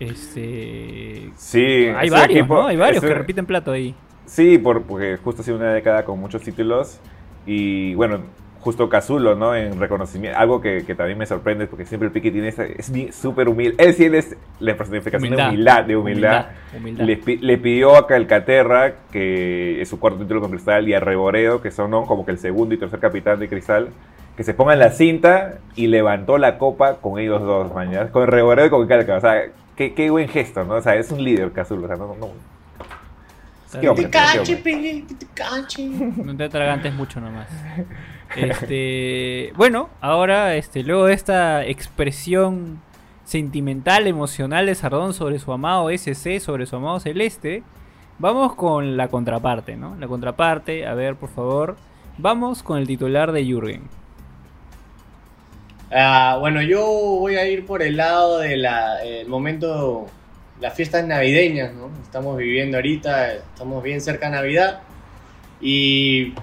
Este. 0.00 1.30
Sí, 1.36 1.86
Hay 1.96 2.08
varios, 2.08 2.38
equipo- 2.40 2.54
¿no? 2.54 2.66
Hay 2.68 2.76
varios 2.76 3.02
ese- 3.02 3.12
que 3.12 3.18
repiten 3.18 3.46
plato 3.46 3.72
ahí. 3.72 3.94
Sí, 4.26 4.58
por, 4.58 4.82
porque 4.82 5.16
justo 5.16 5.42
ha 5.42 5.44
sido 5.44 5.56
una 5.56 5.72
década 5.72 6.04
con 6.04 6.20
muchos 6.20 6.42
títulos. 6.42 7.00
Y 7.46 7.94
bueno, 7.94 8.20
justo 8.60 8.88
Cazulo, 8.88 9.34
¿no? 9.34 9.54
En 9.56 9.80
reconocimiento, 9.80 10.38
algo 10.38 10.60
que, 10.60 10.84
que 10.86 10.94
también 10.94 11.18
me 11.18 11.26
sorprende 11.26 11.66
porque 11.66 11.86
siempre 11.86 12.06
el 12.08 12.12
Piqui 12.12 12.30
tiene 12.30 12.48
esa, 12.48 12.64
es 12.64 12.92
súper 13.14 13.48
humilde. 13.48 13.74
Él 13.82 13.94
sí 13.94 14.04
es 14.04 14.36
la 14.60 14.76
personificación 14.76 15.22
de 15.22 15.36
Humildad. 15.36 15.48
humildad, 15.48 15.84
de 15.84 15.96
humildad. 15.96 16.46
Humildad. 16.76 17.04
Le, 17.04 17.38
le 17.40 17.58
pidió 17.58 17.96
a 17.96 18.06
Calcaterra, 18.06 18.94
que 19.10 19.80
es 19.80 19.88
su 19.88 19.98
cuarto 19.98 20.20
título 20.20 20.40
con 20.42 20.50
Cristal, 20.50 20.86
y 20.88 20.94
a 20.94 21.00
Reboreo, 21.00 21.60
que 21.62 21.70
son 21.70 21.90
¿no? 21.90 22.04
como 22.04 22.24
que 22.26 22.32
el 22.32 22.38
segundo 22.38 22.74
y 22.74 22.78
tercer 22.78 23.00
capitán 23.00 23.40
de 23.40 23.48
Cristal, 23.48 23.88
que 24.38 24.44
se 24.44 24.54
pongan 24.54 24.78
la 24.78 24.92
cinta 24.92 25.58
y 25.74 25.88
levantó 25.88 26.38
la 26.38 26.58
copa 26.58 26.98
con 26.98 27.18
ellos 27.18 27.42
dos, 27.42 27.74
mañana, 27.74 28.08
con 28.12 28.28
Reboreo 28.28 28.66
y 28.66 28.70
con 28.70 28.86
Calca. 28.86 29.16
O 29.16 29.20
sea, 29.20 29.42
qué, 29.74 29.94
qué 29.94 30.10
buen 30.10 30.28
gesto, 30.28 30.62
¿no? 30.62 30.74
O 30.76 30.80
sea, 30.80 30.94
es 30.94 31.10
un 31.10 31.24
líder 31.24 31.50
Cazulo, 31.50 31.86
o 31.86 31.88
sea, 31.88 31.96
no, 31.96 32.14
no, 32.14 32.30
qué 33.80 33.88
hombre, 33.88 34.04
Te 34.04 34.10
cache. 34.12 35.90
No 36.24 36.36
te 36.36 36.44
atragantes 36.44 36.94
mucho 36.94 37.20
nomás. 37.20 37.48
Este, 38.36 39.52
bueno, 39.56 39.88
ahora 40.00 40.54
este, 40.54 40.84
luego 40.84 41.06
de 41.06 41.14
esta 41.14 41.64
expresión 41.66 42.80
sentimental, 43.24 44.06
emocional 44.06 44.66
de 44.66 44.76
Sardón 44.76 45.14
sobre 45.14 45.40
su 45.40 45.50
amado 45.52 45.90
SC, 45.90 46.38
sobre 46.38 46.66
su 46.66 46.76
amado 46.76 47.00
Celeste, 47.00 47.64
vamos 48.20 48.54
con 48.54 48.96
la 48.96 49.08
contraparte, 49.08 49.76
¿no? 49.76 49.96
La 49.96 50.06
contraparte, 50.06 50.86
a 50.86 50.94
ver, 50.94 51.16
por 51.16 51.28
favor, 51.28 51.76
vamos 52.18 52.62
con 52.62 52.78
el 52.78 52.86
titular 52.86 53.32
de 53.32 53.44
Jürgen. 53.44 53.98
Ah, 55.90 56.36
bueno, 56.38 56.60
yo 56.60 56.84
voy 56.86 57.36
a 57.36 57.48
ir 57.48 57.64
por 57.64 57.82
el 57.82 57.96
lado 57.96 58.40
del 58.40 58.66
momento, 59.26 60.06
las 60.60 60.74
fiestas 60.74 61.06
navideñas, 61.06 61.72
¿no? 61.72 61.90
Estamos 62.02 62.36
viviendo 62.36 62.76
ahorita, 62.76 63.32
estamos 63.32 63.82
bien 63.82 64.02
cerca 64.02 64.26
de 64.26 64.32
Navidad 64.32 64.82
y 65.62 66.34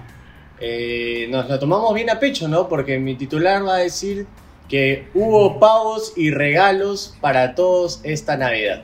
eh, 0.58 1.28
nos 1.30 1.48
lo 1.48 1.58
tomamos 1.60 1.94
bien 1.94 2.10
a 2.10 2.18
pecho, 2.18 2.48
¿no? 2.48 2.68
Porque 2.68 2.98
mi 2.98 3.14
titular 3.14 3.64
va 3.64 3.76
a 3.76 3.78
decir 3.78 4.26
que 4.68 5.06
hubo 5.14 5.60
pavos 5.60 6.12
y 6.16 6.32
regalos 6.32 7.16
para 7.20 7.54
todos 7.54 8.00
esta 8.02 8.36
Navidad. 8.36 8.82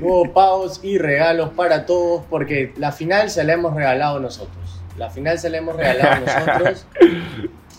Hubo 0.00 0.32
pavos 0.32 0.80
y 0.84 0.98
regalos 0.98 1.50
para 1.50 1.84
todos 1.84 2.24
porque 2.30 2.72
la 2.76 2.92
final 2.92 3.28
se 3.28 3.42
la 3.42 3.54
hemos 3.54 3.74
regalado 3.74 4.20
nosotros. 4.20 4.65
La 4.96 5.10
final 5.10 5.38
se 5.38 5.50
la 5.50 5.58
hemos 5.58 5.76
regalado 5.76 6.24
nosotros. 6.24 6.86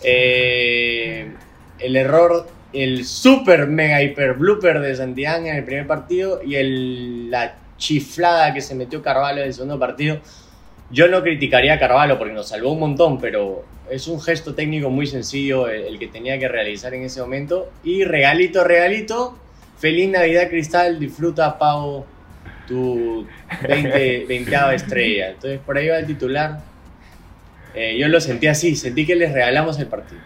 Eh, 0.04 1.32
el 1.80 1.96
error, 1.96 2.46
el 2.72 3.04
super 3.04 3.66
mega 3.66 4.00
hiper 4.00 4.34
blooper 4.34 4.78
de 4.78 4.94
Santillán 4.94 5.48
en 5.48 5.56
el 5.56 5.64
primer 5.64 5.88
partido 5.88 6.40
y 6.40 6.54
el, 6.54 7.32
la 7.32 7.56
chiflada 7.78 8.54
que 8.54 8.60
se 8.60 8.76
metió 8.76 9.02
Carvalho 9.02 9.40
en 9.40 9.48
el 9.48 9.54
segundo 9.54 9.76
partido. 9.76 10.20
Yo 10.92 11.08
no 11.08 11.20
criticaría 11.20 11.74
a 11.74 11.80
Carvalho 11.80 12.16
porque 12.16 12.32
nos 12.32 12.48
salvó 12.48 12.70
un 12.70 12.78
montón, 12.78 13.20
pero 13.20 13.64
es 13.90 14.06
un 14.06 14.20
gesto 14.20 14.54
técnico 14.54 14.88
muy 14.88 15.08
sencillo 15.08 15.68
el, 15.68 15.82
el 15.86 15.98
que 15.98 16.06
tenía 16.06 16.38
que 16.38 16.46
realizar 16.46 16.94
en 16.94 17.02
ese 17.02 17.20
momento. 17.20 17.68
Y 17.82 18.04
regalito, 18.04 18.62
regalito. 18.62 19.36
Feliz 19.78 20.10
Navidad 20.10 20.48
Cristal, 20.48 21.00
disfruta 21.00 21.58
Pau 21.58 22.06
tu 22.68 23.26
20, 23.66 24.26
20 24.26 24.74
estrella. 24.74 25.30
Entonces 25.30 25.58
por 25.64 25.76
ahí 25.76 25.88
va 25.88 25.98
el 25.98 26.06
titular. 26.06 26.60
Eh, 27.74 27.96
yo 27.98 28.08
lo 28.08 28.20
sentí 28.20 28.46
así, 28.46 28.74
sentí 28.76 29.06
que 29.06 29.14
les 29.16 29.32
regalamos 29.32 29.78
el 29.78 29.86
partido. 29.86 30.20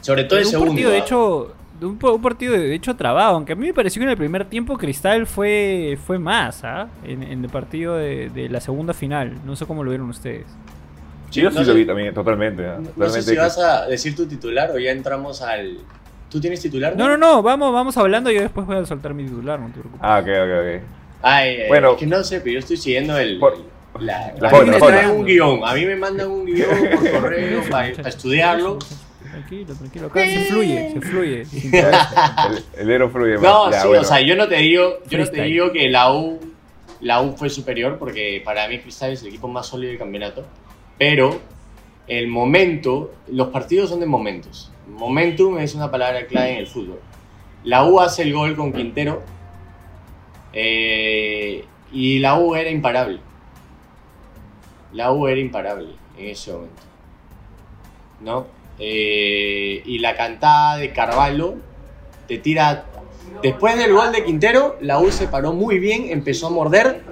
Sobre 0.00 0.24
todo 0.24 0.38
el 0.38 0.44
un 0.46 0.50
segundo. 0.50 0.72
partido, 0.72 0.90
de 0.90 0.96
¿ah? 0.96 1.00
hecho, 1.00 1.54
de 1.80 1.86
un, 1.86 1.98
un 2.02 2.22
partido 2.22 2.52
de 2.52 2.74
hecho 2.74 2.94
trabado, 2.96 3.34
aunque 3.36 3.52
a 3.52 3.56
mí 3.56 3.66
me 3.66 3.74
pareció 3.74 4.00
que 4.00 4.04
en 4.04 4.10
el 4.10 4.16
primer 4.16 4.44
tiempo 4.46 4.76
Cristal 4.78 5.26
fue, 5.26 5.98
fue 6.06 6.18
más, 6.18 6.62
¿ah? 6.64 6.88
En, 7.04 7.22
en 7.22 7.42
el 7.44 7.50
partido 7.50 7.96
de, 7.96 8.28
de 8.30 8.48
la 8.48 8.60
segunda 8.60 8.94
final. 8.94 9.32
No 9.44 9.56
sé 9.56 9.66
cómo 9.66 9.82
lo 9.82 9.90
vieron 9.90 10.08
ustedes. 10.10 10.46
Sí, 11.30 11.40
yo 11.40 11.50
sí 11.50 11.64
lo 11.64 11.74
vi 11.74 11.84
también, 11.84 12.14
totalmente. 12.14 12.62
¿no? 12.62 12.78
No, 12.80 12.90
no 12.96 13.08
sé 13.08 13.22
si 13.22 13.32
que- 13.32 13.38
vas 13.38 13.58
a 13.58 13.86
decir 13.86 14.14
tu 14.14 14.26
titular 14.26 14.70
o 14.70 14.78
ya 14.78 14.92
entramos 14.92 15.42
al. 15.42 15.78
¿Tú 16.30 16.40
tienes 16.40 16.60
titular? 16.60 16.96
No, 16.96 17.08
no, 17.08 17.16
no, 17.16 17.42
vamos, 17.42 17.72
vamos 17.72 17.96
hablando 17.96 18.30
y 18.30 18.34
yo 18.34 18.40
después 18.42 18.66
voy 18.66 18.76
a 18.76 18.84
soltar 18.86 19.14
mi 19.14 19.24
titular, 19.24 19.58
no 19.58 19.66
te 19.66 19.72
preocupes. 19.80 20.00
Ah, 20.02 20.18
ok, 20.20 20.26
ok, 20.28 20.50
ok. 20.78 20.82
Ay, 21.22 21.48
eh, 21.54 21.64
Bueno. 21.68 21.92
es 21.92 21.96
que 21.98 22.06
no 22.06 22.22
sé, 22.22 22.40
pero 22.40 22.52
yo 22.54 22.58
estoy 22.60 22.76
siguiendo 22.76 23.16
el. 23.18 23.38
Por- 23.38 23.58
la, 24.00 24.34
la 24.38 24.48
a 24.48 24.62
mí 24.62 24.70
me 24.70 24.78
traen 24.78 25.10
un 25.10 25.24
guion. 25.24 25.60
A 25.64 25.74
mí 25.74 25.86
me 25.86 25.96
mandan 25.96 26.30
un 26.30 26.44
guion 26.44 26.68
por 26.92 27.10
correo 27.20 27.62
para, 27.70 27.88
estudiarlo. 27.88 28.78
Tranquilo, 29.30 29.74
tranquilo. 29.74 30.06
Acá 30.06 30.24
se 30.24 30.44
fluye, 30.46 30.92
se 30.92 31.00
fluye. 31.00 31.46
El, 32.78 32.90
Ero 32.90 33.10
fluye 33.10 33.34
más. 33.34 33.42
No, 33.42 33.70
Ya, 33.70 33.80
sí, 33.80 33.88
bueno. 33.88 34.02
o 34.02 34.04
sea, 34.04 34.20
yo 34.20 34.36
no 34.36 34.48
te 34.48 34.56
digo, 34.56 34.98
yo 35.08 35.18
no 35.18 35.26
te 35.26 35.42
digo 35.42 35.72
que 35.72 35.88
la 35.88 36.12
U, 36.12 36.40
la 37.00 37.20
U 37.20 37.36
fue 37.36 37.50
superior 37.50 37.98
porque 37.98 38.40
para 38.44 38.66
mí 38.68 38.78
Cristal 38.78 39.12
es 39.12 39.22
el 39.22 39.28
equipo 39.28 39.48
más 39.48 39.66
sólido 39.66 39.90
del 39.90 39.98
campeonato, 39.98 40.46
pero 40.98 41.38
el 42.08 42.28
momento, 42.28 43.14
los 43.28 43.48
partidos 43.48 43.90
son 43.90 44.00
de 44.00 44.06
momentos. 44.06 44.72
Momentum 44.86 45.58
es 45.58 45.74
una 45.74 45.90
palabra 45.90 46.26
clave 46.26 46.52
en 46.52 46.58
el 46.58 46.66
fútbol. 46.66 47.00
La 47.64 47.84
U 47.84 48.00
hace 48.00 48.22
el 48.22 48.32
gol 48.32 48.54
con 48.54 48.72
Quintero 48.72 49.22
eh, 50.52 51.64
y 51.92 52.18
la 52.20 52.38
U 52.38 52.54
era 52.54 52.70
imparable. 52.70 53.18
La 54.92 55.12
U 55.12 55.26
era 55.28 55.40
imparable 55.40 55.88
en 56.18 56.26
ese 56.26 56.52
momento. 56.52 56.82
¿No? 58.20 58.46
Eh, 58.78 59.82
y 59.84 59.98
la 59.98 60.16
cantada 60.16 60.76
de 60.78 60.92
Carvalho 60.92 61.56
te 62.26 62.38
tira. 62.38 62.84
Después 63.42 63.76
del 63.76 63.92
gol 63.92 64.12
de 64.12 64.24
Quintero, 64.24 64.76
la 64.80 64.98
U 64.98 65.10
se 65.10 65.28
paró 65.28 65.52
muy 65.52 65.78
bien, 65.78 66.06
empezó 66.10 66.46
a 66.46 66.50
morder. 66.50 67.02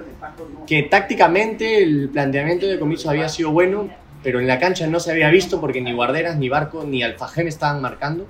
Que 0.65 0.83
tácticamente 0.83 1.83
el 1.83 2.09
planteamiento 2.09 2.65
de 2.65 2.79
Comiso 2.79 3.09
había 3.09 3.29
sido 3.29 3.51
bueno, 3.51 3.89
pero 4.23 4.39
en 4.39 4.47
la 4.47 4.57
cancha 4.57 4.87
no 4.87 4.99
se 4.99 5.11
había 5.11 5.29
visto 5.29 5.61
porque 5.61 5.81
ni 5.81 5.93
Guarderas, 5.93 6.37
ni 6.37 6.49
Barco, 6.49 6.83
ni 6.83 7.03
Alfajén 7.03 7.47
estaban 7.47 7.81
marcando. 7.81 8.25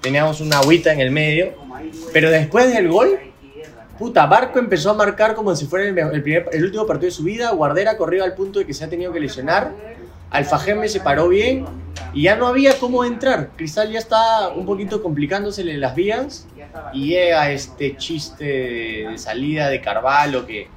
Teníamos 0.00 0.40
una 0.40 0.58
agüita 0.58 0.92
en 0.92 1.00
el 1.00 1.10
medio. 1.10 1.54
Pero 2.12 2.30
después 2.30 2.72
del 2.72 2.88
gol, 2.88 3.18
puta, 3.98 4.26
Barco 4.26 4.58
empezó 4.58 4.90
a 4.90 4.94
marcar 4.94 5.34
como 5.34 5.54
si 5.56 5.66
fuera 5.66 5.86
el, 5.86 5.92
me- 5.92 6.02
el 6.02 6.22
primer- 6.22 6.48
el 6.52 6.64
último 6.64 6.86
partido 6.86 7.06
de 7.06 7.12
su 7.16 7.24
vida. 7.24 7.50
Guardera 7.52 7.96
corrió 7.96 8.24
al 8.24 8.34
punto 8.34 8.58
de 8.60 8.66
que 8.66 8.74
se 8.74 8.84
ha 8.84 8.88
tenido 8.88 9.12
que 9.12 9.20
lesionar. 9.20 9.72
Alfajeme 10.30 10.88
se 10.88 11.00
paró 11.00 11.28
bien 11.28 11.64
y 12.12 12.24
ya 12.24 12.36
no 12.36 12.46
había 12.46 12.78
cómo 12.78 13.04
entrar. 13.04 13.50
Cristal 13.56 13.90
ya 13.90 13.98
está 13.98 14.48
un 14.50 14.66
poquito 14.66 15.02
complicándosele 15.02 15.76
las 15.78 15.94
vías 15.94 16.46
y 16.92 17.08
llega 17.08 17.50
este 17.50 17.96
chiste 17.96 18.44
de, 18.44 19.18
salida 19.18 19.68
de 19.70 19.80
Carvalho 19.80 20.46
que, 20.46 20.68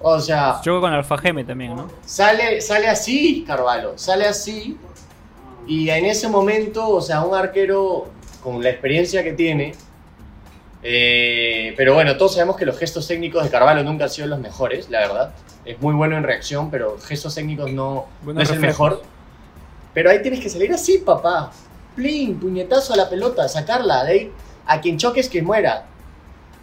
o 0.00 0.18
sea, 0.20 0.58
Choco 0.62 0.80
con 0.80 0.92
Alfa 0.92 1.18
Geme 1.18 1.44
también, 1.44 1.76
¿no? 1.76 1.88
sale, 2.06 2.60
sale 2.62 2.88
así 2.88 3.44
Carvalho, 3.46 3.92
sale 3.98 4.24
así 4.26 4.76
y 5.66 5.90
en 5.90 6.06
ese 6.06 6.28
momento, 6.28 6.88
o 6.88 7.00
sea, 7.02 7.22
un 7.22 7.34
arquero 7.34 8.06
con 8.42 8.62
la 8.62 8.70
experiencia 8.70 9.22
que 9.22 9.32
tiene, 9.34 9.74
eh, 10.82 11.74
pero 11.76 11.94
bueno, 11.94 12.16
todos 12.16 12.34
sabemos 12.34 12.56
que 12.56 12.66
los 12.66 12.76
gestos 12.78 13.06
técnicos 13.06 13.44
de 13.44 13.50
Carvalho 13.50 13.84
nunca 13.84 14.04
han 14.04 14.10
sido 14.10 14.26
los 14.26 14.40
mejores, 14.40 14.90
la 14.90 15.00
verdad. 15.00 15.34
Es 15.64 15.80
muy 15.80 15.94
bueno 15.94 16.16
en 16.16 16.24
reacción, 16.24 16.70
pero 16.70 16.98
gestos 16.98 17.34
técnicos 17.34 17.70
no, 17.70 18.06
no 18.24 18.40
es 18.40 18.50
el 18.50 18.58
mejor. 18.58 19.02
Pero 19.94 20.10
ahí 20.10 20.22
tienes 20.22 20.40
que 20.40 20.48
salir 20.48 20.72
así, 20.72 20.98
papá. 20.98 21.52
Plin, 21.94 22.40
puñetazo 22.40 22.94
a 22.94 22.96
la 22.96 23.08
pelota, 23.08 23.46
sacarla. 23.48 24.04
De 24.04 24.12
ahí, 24.12 24.32
a 24.66 24.80
quien 24.80 24.98
choques 24.98 25.28
que 25.28 25.42
muera. 25.42 25.84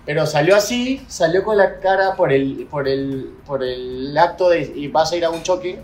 Pero 0.06 0.26
salió 0.26 0.56
así, 0.56 1.06
salió 1.08 1.44
con 1.44 1.58
la 1.58 1.80
cara 1.80 2.16
por 2.16 2.32
el, 2.32 2.68
por 2.70 2.88
el, 2.88 3.36
por 3.46 3.64
el 3.64 4.18
acto 4.18 4.50
de 4.50 4.62
y 4.76 4.88
vas 4.88 5.12
a 5.12 5.16
ir 5.16 5.26
a 5.26 5.30
un 5.30 5.44
choque. 5.44 5.80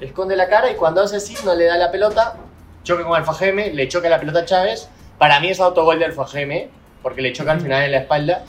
Esconde 0.00 0.36
la 0.36 0.48
cara 0.48 0.70
y 0.70 0.76
cuando 0.76 1.02
hace 1.02 1.16
así 1.16 1.34
no 1.44 1.54
le 1.54 1.64
da 1.64 1.76
la 1.76 1.90
pelota. 1.90 2.36
Choque 2.84 3.02
con 3.02 3.16
Alfajeme, 3.16 3.72
le 3.72 3.88
choca 3.88 4.08
la 4.08 4.20
pelota 4.20 4.40
a 4.40 4.44
Chávez. 4.44 4.88
Para 5.18 5.40
mí 5.40 5.48
es 5.48 5.58
autogol 5.58 5.98
de 5.98 6.04
Alfajeme, 6.04 6.68
porque 7.06 7.22
le 7.22 7.32
choca 7.32 7.52
al 7.52 7.60
final 7.60 7.84
en 7.84 7.92
la 7.92 7.98
espalda. 7.98 8.44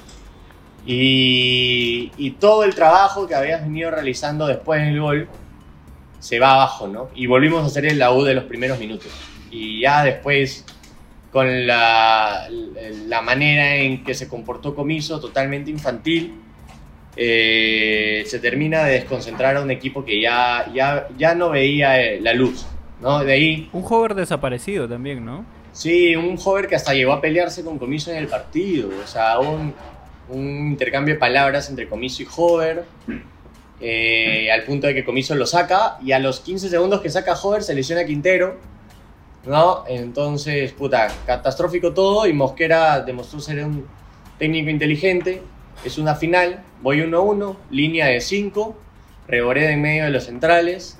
Y, 0.84 2.12
y 2.18 2.32
todo 2.32 2.64
el 2.64 2.74
trabajo 2.74 3.28
que 3.28 3.36
habías 3.36 3.62
venido 3.62 3.92
realizando 3.92 4.48
después 4.48 4.82
del 4.82 5.00
gol 5.00 5.28
se 6.18 6.40
va 6.40 6.56
abajo, 6.56 6.88
¿no? 6.88 7.10
Y 7.14 7.28
volvimos 7.28 7.62
a 7.62 7.68
hacer 7.68 7.86
el 7.86 8.00
la 8.00 8.12
U 8.12 8.24
de 8.24 8.34
los 8.34 8.46
primeros 8.46 8.80
minutos. 8.80 9.12
Y 9.52 9.82
ya 9.82 10.04
después, 10.04 10.66
con 11.32 11.68
la, 11.68 12.48
la 13.06 13.22
manera 13.22 13.76
en 13.76 14.04
que 14.04 14.16
se 14.16 14.28
comportó 14.28 14.74
Comiso, 14.74 15.20
totalmente 15.20 15.70
infantil, 15.70 16.34
eh, 17.16 18.24
se 18.26 18.40
termina 18.40 18.86
de 18.86 18.94
desconcentrar 18.94 19.56
a 19.56 19.62
un 19.62 19.70
equipo 19.70 20.04
que 20.04 20.20
ya, 20.20 20.66
ya, 20.74 21.10
ya 21.16 21.36
no 21.36 21.52
veía 21.52 22.02
eh, 22.02 22.20
la 22.22 22.34
luz, 22.34 22.66
¿no? 23.04 23.20
De 23.24 23.34
ahí, 23.34 23.70
Un 23.72 23.84
hover 23.88 24.16
desaparecido 24.16 24.88
también, 24.88 25.24
¿no? 25.24 25.46
Sí, 25.78 26.16
un 26.16 26.38
joven 26.38 26.66
que 26.68 26.76
hasta 26.76 26.94
llegó 26.94 27.14
a 27.14 27.22
pelearse 27.22 27.64
con 27.64 27.78
Comiso 27.78 28.12
en 28.12 28.18
el 28.18 28.28
partido, 28.28 28.90
o 29.04 29.08
sea, 29.08 29.40
un, 29.40 29.74
un 30.30 30.72
intercambio 30.72 31.14
de 31.14 31.20
palabras 31.20 31.70
entre 31.70 31.88
Comiso 31.88 32.24
y 32.24 32.28
Hover. 32.36 32.86
eh, 33.80 34.52
al 34.52 34.64
punto 34.64 34.88
de 34.88 34.96
que 34.96 35.06
Comiso 35.06 35.36
lo 35.36 35.46
saca 35.46 35.98
y 36.04 36.12
a 36.12 36.20
los 36.20 36.40
15 36.40 36.70
segundos 36.70 37.02
que 37.02 37.10
saca 37.10 37.34
Hover 37.34 37.62
se 37.62 37.76
lesiona 37.76 38.06
Quintero, 38.06 38.58
¿no? 39.46 39.84
Entonces, 39.88 40.72
puta, 40.74 41.08
catastrófico 41.26 41.94
todo 41.94 42.26
y 42.26 42.34
Mosquera 42.34 43.02
demostró 43.02 43.40
ser 43.40 43.64
un 43.64 43.86
técnico 44.40 44.70
inteligente. 44.70 45.44
Es 45.86 46.00
una 46.00 46.16
final, 46.16 46.64
voy 46.82 47.02
1-1, 47.02 47.56
línea 47.70 48.08
de 48.08 48.20
5. 48.20 48.76
Reboreda 49.28 49.72
en 49.72 49.82
medio 49.82 50.06
de 50.06 50.10
los 50.10 50.24
centrales. 50.24 50.98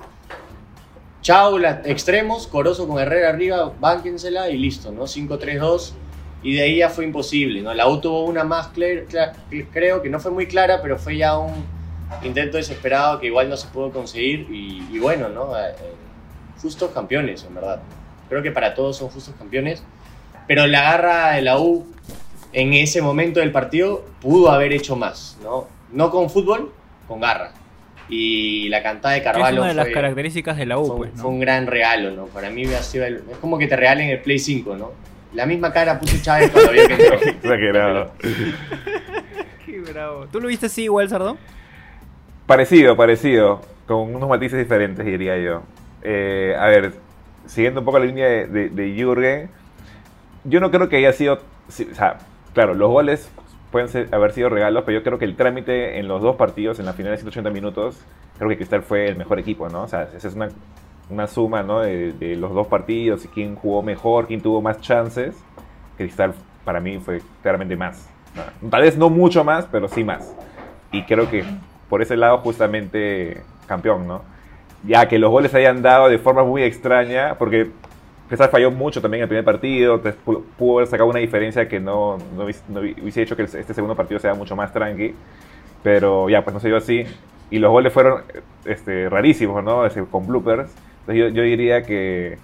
Chau, 1.28 1.58
la- 1.58 1.82
extremos, 1.84 2.46
Corozo 2.46 2.88
con 2.88 2.98
Herrera 2.98 3.28
arriba, 3.28 3.70
bánquensela 3.78 4.48
y 4.48 4.56
listo, 4.56 4.90
¿no? 4.92 5.06
5-3-2. 5.06 5.92
Y 6.42 6.54
de 6.54 6.62
ahí 6.62 6.76
ya 6.78 6.88
fue 6.88 7.04
imposible, 7.04 7.60
¿no? 7.60 7.74
La 7.74 7.86
U 7.86 8.00
tuvo 8.00 8.24
una 8.24 8.44
más, 8.44 8.72
cler- 8.72 9.06
cla- 9.08 9.34
creo 9.70 10.00
que 10.00 10.08
no 10.08 10.20
fue 10.20 10.30
muy 10.30 10.46
clara, 10.46 10.80
pero 10.80 10.96
fue 10.98 11.18
ya 11.18 11.36
un 11.36 11.52
intento 12.22 12.56
desesperado 12.56 13.20
que 13.20 13.26
igual 13.26 13.50
no 13.50 13.58
se 13.58 13.66
pudo 13.68 13.90
conseguir. 13.90 14.48
Y, 14.50 14.88
y 14.90 14.98
bueno, 15.00 15.28
¿no? 15.28 15.54
Eh, 15.54 15.68
eh, 15.68 15.94
justos 16.62 16.92
campeones, 16.92 17.44
en 17.44 17.54
verdad. 17.56 17.82
Creo 18.30 18.42
que 18.42 18.50
para 18.50 18.72
todos 18.72 18.96
son 18.96 19.10
justos 19.10 19.34
campeones. 19.38 19.82
Pero 20.46 20.66
la 20.66 20.80
garra 20.80 21.32
de 21.32 21.42
la 21.42 21.58
U 21.60 21.86
en 22.54 22.72
ese 22.72 23.02
momento 23.02 23.40
del 23.40 23.52
partido 23.52 24.02
pudo 24.22 24.50
haber 24.50 24.72
hecho 24.72 24.96
más, 24.96 25.36
¿no? 25.42 25.66
No 25.92 26.10
con 26.10 26.30
fútbol, 26.30 26.72
con 27.06 27.20
garra. 27.20 27.52
Y 28.08 28.68
la 28.70 28.82
cantada 28.82 29.14
de 29.14 29.20
Que 29.22 29.28
es 29.28 29.32
Carvalho 29.32 29.60
una 29.60 29.68
de 29.68 29.74
las 29.74 29.84
fue- 29.86 29.92
características 29.92 30.56
de 30.56 30.66
la 30.66 30.78
U, 30.78 30.86
fue, 30.86 30.96
pues, 31.08 31.10
fue 31.20 31.30
un 31.30 31.40
gran 31.40 31.66
regalo, 31.66 32.10
¿no? 32.12 32.26
Para 32.26 32.48
mí 32.50 32.64
ha 32.64 32.82
sido 32.82 33.04
el- 33.04 33.22
es 33.30 33.36
como 33.40 33.58
que 33.58 33.66
te 33.66 33.76
regalen 33.76 34.08
el 34.08 34.20
Play 34.20 34.38
5, 34.38 34.76
¿no? 34.76 34.92
La 35.34 35.44
misma 35.44 35.72
cara 35.72 36.00
puso 36.00 36.16
Chávez 36.22 36.50
cuando 36.50 36.72
vio 36.72 36.86
que 36.88 36.94
entró. 36.94 37.14
Exagerado. 37.28 38.12
Qué 39.66 39.78
bravo. 39.80 40.26
¿Tú 40.32 40.40
lo 40.40 40.48
viste 40.48 40.66
así 40.66 40.84
igual, 40.84 41.08
Sardo? 41.08 41.36
Parecido, 42.46 42.96
parecido, 42.96 43.60
con 43.86 44.14
unos 44.14 44.28
matices 44.28 44.58
diferentes, 44.58 45.04
diría 45.04 45.36
yo. 45.38 45.62
Eh, 46.02 46.54
a 46.58 46.66
ver, 46.68 46.94
siguiendo 47.46 47.80
un 47.80 47.84
poco 47.84 47.98
la 47.98 48.06
línea 48.06 48.26
de, 48.26 48.46
de, 48.46 48.68
de 48.70 48.94
Jürgen, 48.94 49.50
yo 50.44 50.60
no 50.60 50.70
creo 50.70 50.88
que 50.88 50.96
haya 50.96 51.12
sido, 51.12 51.34
o 51.34 51.94
sea, 51.94 52.18
claro, 52.54 52.72
los 52.72 52.88
goles 52.90 53.30
pueden 53.70 53.88
ser- 53.88 54.08
haber 54.14 54.32
sido 54.32 54.48
regalos, 54.48 54.84
pero 54.86 54.98
yo 54.98 55.04
creo 55.04 55.18
que 55.18 55.24
el 55.24 55.36
trámite 55.36 55.98
en 55.98 56.08
los 56.08 56.22
dos 56.22 56.36
partidos, 56.36 56.78
en 56.78 56.86
la 56.86 56.92
final 56.92 57.12
de 57.12 57.18
180 57.18 57.50
minutos, 57.50 58.00
creo 58.38 58.48
que 58.48 58.56
Cristal 58.56 58.82
fue 58.82 59.06
el 59.08 59.16
mejor 59.16 59.38
equipo, 59.38 59.68
¿no? 59.68 59.82
O 59.82 59.88
sea, 59.88 60.08
esa 60.14 60.28
es 60.28 60.34
una, 60.34 60.48
una 61.10 61.26
suma, 61.26 61.62
¿no? 61.62 61.80
De, 61.80 62.12
de 62.12 62.36
los 62.36 62.52
dos 62.54 62.66
partidos 62.66 63.24
y 63.24 63.28
quién 63.28 63.56
jugó 63.56 63.82
mejor, 63.82 64.26
quién 64.26 64.40
tuvo 64.40 64.60
más 64.62 64.80
chances. 64.80 65.36
Cristal 65.96 66.34
para 66.64 66.80
mí 66.80 66.98
fue 66.98 67.20
claramente 67.42 67.76
más. 67.76 68.08
¿no? 68.62 68.70
Tal 68.70 68.82
vez 68.82 68.96
no 68.96 69.10
mucho 69.10 69.44
más, 69.44 69.66
pero 69.70 69.88
sí 69.88 70.04
más. 70.04 70.34
Y 70.92 71.02
creo 71.04 71.28
que 71.30 71.44
por 71.88 72.02
ese 72.02 72.16
lado 72.16 72.38
justamente 72.38 73.42
campeón, 73.66 74.06
¿no? 74.06 74.22
Ya 74.84 75.08
que 75.08 75.18
los 75.18 75.30
goles 75.30 75.52
hayan 75.54 75.82
dado 75.82 76.08
de 76.08 76.18
forma 76.18 76.44
muy 76.44 76.62
extraña, 76.62 77.34
porque 77.38 77.70
Cristal 78.28 78.50
falló 78.50 78.70
mucho 78.70 79.00
también 79.00 79.20
en 79.20 79.22
el 79.24 79.28
primer 79.28 79.44
partido, 79.44 80.00
pudo 80.58 80.78
haber 80.78 80.88
sacado 80.88 81.08
una 81.08 81.18
diferencia 81.18 81.66
que 81.68 81.80
no, 81.80 82.18
no, 82.36 82.44
hubiese- 82.44 82.62
no 82.68 82.80
hubiese 82.80 83.22
hecho 83.22 83.34
que 83.36 83.42
este 83.44 83.74
segundo 83.74 83.94
partido 83.96 84.20
sea 84.20 84.34
mucho 84.34 84.54
más 84.54 84.72
tranqui, 84.72 85.14
pero 85.82 86.28
ya, 86.28 86.44
pues 86.44 86.52
no 86.54 86.60
se 86.60 86.68
dio 86.68 86.76
así. 86.76 87.04
Y 87.50 87.58
los 87.58 87.70
goles 87.70 87.92
fueron 87.92 88.22
este, 88.66 89.08
rarísimos, 89.08 89.64
¿no? 89.64 89.86
Este, 89.86 90.04
con 90.04 90.26
bloopers. 90.26 90.70
Entonces 91.00 91.16
yo, 91.16 91.28
yo 91.28 91.42
diría 91.42 91.82
que, 91.84 92.36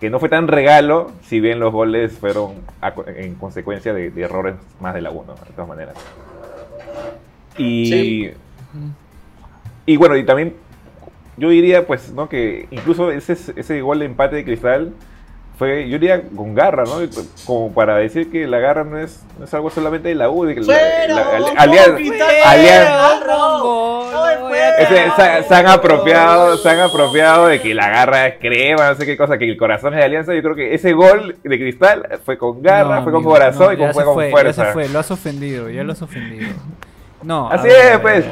que 0.00 0.10
no 0.10 0.18
fue 0.18 0.28
tan 0.28 0.48
regalo, 0.48 1.12
si 1.22 1.38
bien 1.38 1.60
los 1.60 1.72
goles 1.72 2.18
fueron 2.18 2.54
a 2.80 2.92
en 3.16 3.34
consecuencia 3.36 3.94
de, 3.94 4.10
de 4.10 4.22
errores 4.22 4.56
más 4.80 4.94
de 4.94 5.02
la 5.02 5.10
1, 5.10 5.34
de 5.34 5.50
todas 5.54 5.68
maneras. 5.68 5.94
Y, 7.56 7.86
Sí. 7.86 8.30
y 9.86 9.96
bueno, 9.96 10.16
y 10.16 10.24
también 10.24 10.54
yo 11.36 11.48
diría, 11.50 11.86
pues, 11.86 12.12
¿no? 12.12 12.28
Que 12.28 12.66
incluso 12.70 13.10
ese, 13.12 13.34
ese 13.54 13.80
gol 13.80 14.00
de 14.00 14.06
empate 14.06 14.36
de 14.36 14.44
Cristal 14.44 14.92
fue, 15.58 15.88
yo 15.88 15.98
diría, 15.98 16.22
con 16.36 16.54
garra, 16.54 16.84
¿no? 16.84 16.98
Como 17.44 17.72
para 17.74 17.96
decir 17.96 18.30
que 18.30 18.46
la 18.46 18.58
garra 18.60 18.84
no 18.84 18.96
es, 18.98 19.22
no 19.38 19.44
es 19.44 19.52
algo 19.54 19.70
solamente 19.70 20.08
de 20.08 20.14
la 20.14 20.30
U, 20.30 20.44
de 20.44 20.54
que 20.54 20.60
la- 20.60 20.66
¡Fuera, 20.66 21.14
la- 21.14 21.22
ali- 21.30 21.40
Gonzalo 21.42 21.72
alian- 21.72 21.94
Cristal! 21.96 22.34
alian- 22.44 22.86
¡Fuera! 24.40 24.76
ese- 24.78 25.10
se, 25.42 25.48
se 25.48 25.54
han 25.54 25.66
apropiado, 25.66 26.56
se 26.56 26.68
han 26.68 26.80
apropiado 26.80 27.46
de 27.48 27.60
que 27.60 27.74
la 27.74 27.88
garra 27.88 28.26
es 28.28 28.34
crema, 28.38 28.88
no 28.90 28.94
sé 28.94 29.04
qué 29.06 29.16
cosa, 29.16 29.36
que 29.38 29.44
el 29.50 29.56
corazón 29.56 29.94
es 29.94 29.98
de 29.98 30.04
alianza. 30.04 30.34
Yo 30.34 30.42
creo 30.42 30.54
que 30.54 30.74
ese 30.74 30.92
gol 30.92 31.36
de 31.42 31.58
cristal 31.58 32.20
fue 32.24 32.38
con 32.38 32.62
garra, 32.62 32.96
No, 32.96 33.02
fue 33.02 33.12
con 33.12 33.16
amigo, 33.22 33.30
corazón 33.32 33.66
no, 33.66 33.72
y 33.72 33.76
con, 33.76 33.92
fue 33.92 34.02
se 34.02 34.06
con 34.06 34.14
fue, 34.14 34.30
fuerza. 34.30 34.62
Ya 34.62 34.66
se 34.68 34.72
fue, 34.72 34.88
lo 34.88 34.98
has 35.00 35.10
ofendido, 35.10 35.68
ya 35.70 35.82
lo 35.84 35.92
has 35.92 36.02
ofendido. 36.02 36.52
No. 37.22 37.50
Así 37.50 37.68
ver, 37.68 37.92
es, 37.94 37.98
pues. 37.98 38.24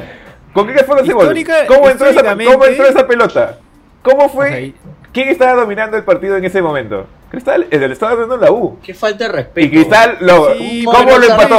¿Con 0.52 0.68
qué 0.68 0.85
fue 0.85 1.00
ese 1.02 1.12
gol? 1.12 1.35
¿Cómo 1.68 1.90
entró, 1.90 2.06
esa, 2.09 2.23
¿Cómo 2.23 2.64
entró 2.64 2.87
esa 2.87 3.06
pelota? 3.06 3.59
¿Cómo 4.03 4.29
fue? 4.29 4.46
O 4.46 4.50
sea, 4.50 4.61
y- 4.61 4.74
¿Quién 5.12 5.29
estaba 5.31 5.55
dominando 5.55 5.96
el 5.96 6.05
partido 6.05 6.37
en 6.37 6.44
ese 6.44 6.61
momento? 6.62 7.07
Cristal, 7.37 7.66
el 7.70 7.92
estaba 7.92 8.12
dominando 8.12 8.37
la 8.38 8.51
U. 8.51 8.79
Qué 8.83 8.94
falta 8.94 9.25
de 9.27 9.33
respeto. 9.33 9.66
Y 9.66 9.70
Cristal, 9.70 10.16
lo, 10.20 10.55
Sí, 10.55 10.85
¿cómo 10.85 11.18
lo 11.18 11.22
empató? 11.25 11.59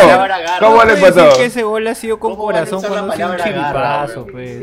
¿Cómo 0.60 0.84
lo 0.84 0.92
empató? 0.94 1.38
que 1.38 1.46
ese 1.46 1.63
gol 1.63 1.86
ha 1.88 1.96
sido 1.96 2.20
con 2.20 2.32
¿Cómo 2.32 2.46
van 2.48 2.56
a 2.56 2.60
corazón 2.66 2.82
cuando 2.90 3.12
ha 3.12 3.16
sido 3.16 3.30
un 3.32 3.38
chiripazo, 3.38 4.26
pues. 4.32 4.62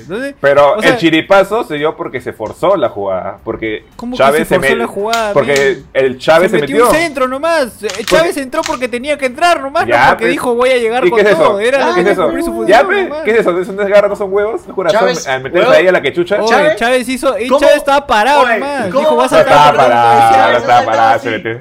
Entonces, 0.00 0.34
Pero 0.40 0.74
o 0.76 0.82
sea, 0.82 0.90
el 0.90 0.96
chiripazo 0.98 1.64
se 1.64 1.74
dio 1.76 1.96
porque 1.96 2.20
se 2.20 2.32
forzó 2.32 2.76
la 2.76 2.88
jugada. 2.88 3.38
Porque 3.44 3.84
¿Cómo 3.96 4.12
que 4.16 4.18
Chávez 4.22 4.48
se 4.48 4.56
forzó 4.56 4.72
met- 4.74 4.76
la 4.78 4.86
jugada, 4.86 5.32
Porque 5.32 5.82
el 5.92 6.18
Chávez 6.18 6.50
se, 6.50 6.56
se 6.56 6.60
metió, 6.62 6.76
metió. 6.84 6.90
un 6.90 6.96
centro 6.96 7.28
nomás. 7.28 7.82
Eh, 7.82 7.88
Chávez 8.04 8.36
entró 8.36 8.62
porque 8.62 8.88
tenía 8.88 9.16
que 9.16 9.26
entrar 9.26 9.60
nomás, 9.60 9.86
Ya, 9.86 10.02
no 10.02 10.08
porque 10.10 10.24
pues. 10.24 10.32
dijo 10.32 10.54
voy 10.54 10.70
a 10.70 10.76
llegar 10.78 11.06
¿Y 11.06 11.10
con 11.10 11.20
qué 11.20 11.30
es 11.30 11.36
todo. 11.36 11.60
eso? 11.60 11.60
Era 11.60 11.86
Ah, 11.86 11.92
¿Qué 11.94 12.00
es 12.00 12.06
que 12.06 12.12
eso? 12.12 12.66
¿Ya. 12.66 12.84
¿Qué 13.24 13.30
es 13.30 13.38
eso? 13.40 13.58
¿Eso 13.60 13.72
no 13.72 13.82
es 13.82 13.88
garra, 13.88 14.08
no 14.08 14.16
son 14.16 14.32
huevos? 14.32 14.66
¿No 14.66 14.74
corazón? 14.74 15.08
Al 15.28 15.42
meterse 15.42 15.70
ahí 15.76 15.86
a 15.86 15.92
la 15.92 16.02
quechucha. 16.02 16.38
Chávez- 16.44 17.08
hizo. 17.08 17.34
Chávez 17.60 17.76
estaba 17.76 18.06
parado 18.06 18.46
nomás. 18.46 18.86
¿cómo 18.88 18.98
Dijo, 19.00 19.16
vas 19.16 19.32
a 19.32 19.44
Chávez, 19.44 19.76
parado, 19.76 20.55
no 20.58 20.80
estaba 20.80 21.12
así. 21.14 21.24
se 21.28 21.30
metió. 21.30 21.60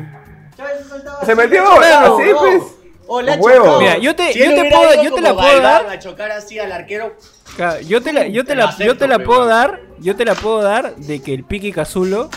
Se 1.25 1.35
metió, 1.35 1.63
Claro, 1.77 2.17
así, 2.17 2.29
no. 2.31 2.37
pues. 2.39 2.63
O 3.07 3.21
la 3.21 3.35
huevo. 3.35 3.79
Mira, 3.79 3.97
yo 3.99 4.15
te- 4.15 4.33
Si 4.33 4.39
yo 4.39 4.45
él 4.45 4.55
te 4.55 4.61
hubiera 4.61 4.77
puedo- 4.77 5.03
yo 5.03 5.13
te 5.13 5.21
la 5.21 5.33
puedo 5.35 5.61
dar. 5.61 5.87
A 5.87 5.99
chocar 5.99 6.31
así 6.31 6.57
al 6.57 6.71
arquero. 6.71 7.15
Claro, 7.55 7.79
yo 7.81 8.01
te 8.01 8.11
la, 8.13 8.27
yo 8.27 8.43
te 8.43 8.49
Te 8.49 8.55
la, 8.55 8.75
yo 8.77 8.97
te 8.97 9.07
la 9.07 9.19
puedo 9.19 9.45
dar, 9.45 9.79
yo 9.99 10.15
te 10.15 10.25
la 10.25 10.33
puedo 10.33 10.61
dar 10.63 10.95
de 10.95 11.21
que 11.21 11.33
el 11.33 11.43
Piqui 11.43 11.71
Cazulo 11.71 12.29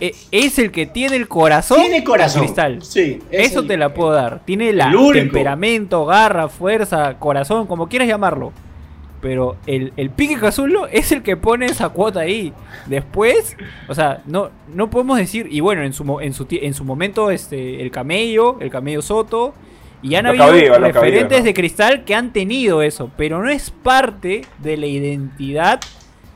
eh, 0.00 0.14
es 0.30 0.60
el 0.60 0.70
que 0.70 0.86
tiene 0.86 1.16
el 1.16 1.26
corazón, 1.26 1.80
Tiene 1.80 2.04
corazón. 2.04 2.42
cristal. 2.42 2.82
Sí, 2.84 3.20
es 3.32 3.50
Eso 3.50 3.60
el- 3.60 3.66
te 3.66 3.76
la 3.76 3.92
puedo 3.92 4.12
dar. 4.12 4.40
Tiene 4.44 4.72
la 4.72 4.92
temperamento, 5.12 6.06
garra, 6.06 6.48
fuerza, 6.48 7.14
corazón, 7.18 7.66
como 7.66 7.88
quieras 7.88 8.06
llamarlo. 8.06 8.52
Pero 9.26 9.56
el, 9.66 9.92
el 9.96 10.10
Piqui 10.10 10.36
Cazulo 10.36 10.86
es 10.86 11.10
el 11.10 11.24
que 11.24 11.36
pone 11.36 11.66
esa 11.66 11.88
cuota 11.88 12.20
ahí. 12.20 12.52
Después, 12.86 13.56
o 13.88 13.92
sea, 13.92 14.22
no, 14.24 14.50
no 14.72 14.88
podemos 14.88 15.18
decir, 15.18 15.48
y 15.50 15.58
bueno, 15.58 15.82
en 15.82 15.92
su, 15.92 16.20
en 16.20 16.32
su, 16.32 16.46
en 16.48 16.74
su 16.74 16.84
momento, 16.84 17.32
este, 17.32 17.82
el 17.82 17.90
camello, 17.90 18.56
el 18.60 18.70
camello 18.70 19.02
Soto, 19.02 19.52
y 20.00 20.14
han 20.14 20.26
Lo 20.26 20.44
habido 20.44 20.78
referentes 20.78 21.42
de 21.42 21.54
cristal 21.54 22.04
que 22.04 22.14
han 22.14 22.32
tenido 22.32 22.82
eso, 22.82 23.10
pero 23.16 23.42
no 23.42 23.50
es 23.50 23.72
parte 23.72 24.42
de 24.58 24.76
la 24.76 24.86
identidad 24.86 25.80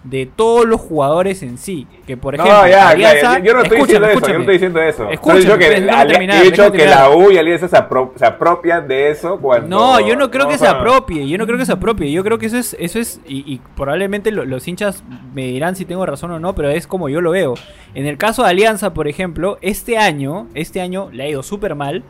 de 0.03 0.25
todos 0.25 0.65
los 0.67 0.81
jugadores 0.81 1.43
en 1.43 1.59
sí. 1.59 1.87
Que 2.07 2.17
por 2.17 2.35
ejemplo, 2.35 2.55
No, 2.57 2.67
ya, 2.67 2.89
Alianza- 2.89 3.39
ya, 3.39 3.45
yo 3.45 3.53
no 3.55 3.63
estoy 3.63 3.79
diciendo 3.81 4.09
eso, 4.09 4.21
yo 4.27 4.33
no 4.33 4.39
estoy 4.41 4.55
diciendo 4.55 4.81
eso. 4.83 5.11
Escúchame, 5.11 5.41
dicho 5.41 5.59
que, 5.59 5.65
terminar, 5.67 6.07
he 6.11 6.45
dicho 6.51 6.73
que 6.73 6.87
la. 6.87 7.11
U 7.11 7.31
y 7.31 7.37
Alianza 7.39 7.69
se, 7.69 7.77
apro- 7.77 8.13
se 8.17 8.25
apropian 8.25 8.89
de 8.89 9.11
eso 9.11 9.39
cuando... 9.39 9.69
No, 9.69 10.01
yo 10.01 10.17
no 10.17 10.31
creo 10.31 10.47
que 10.49 10.55
se 10.55 10.61
sea, 10.61 10.71
apropie, 10.71 11.29
yo 11.29 11.37
no 11.37 11.47
creo 11.47 11.59
que 11.59 11.67
se 11.67 11.73
apropie, 11.73 12.11
yo 12.11 12.25
creo 12.25 12.39
que 12.39 12.47
eso 12.47 12.57
es, 12.57 12.75
eso 12.81 12.99
es, 12.99 13.21
y, 13.27 13.39
y 13.53 13.61
probablemente 13.77 14.31
lo- 14.31 14.45
los 14.47 14.67
hinchas 14.67 15.05
me 15.35 15.47
dirán 15.47 15.77
si 15.77 15.85
tengo 15.85 16.07
razón 16.07 16.31
o 16.31 16.41
no, 16.41 16.55
pero 16.55 16.71
es 16.71 16.87
como 16.87 17.09
yo 17.11 17.21
lo 17.21 17.33
veo. 17.33 17.55
En 17.95 18.07
el 18.07 18.17
caso 18.17 18.43
de 18.43 18.49
Alianza, 18.51 18.95
por 18.95 19.07
ejemplo, 19.07 19.59
este 19.61 19.99
año, 19.99 20.47
este 20.55 20.81
año 20.81 21.11
le 21.13 21.25
ha 21.25 21.29
ido 21.29 21.43
súper 21.43 21.75
mal, 21.75 22.03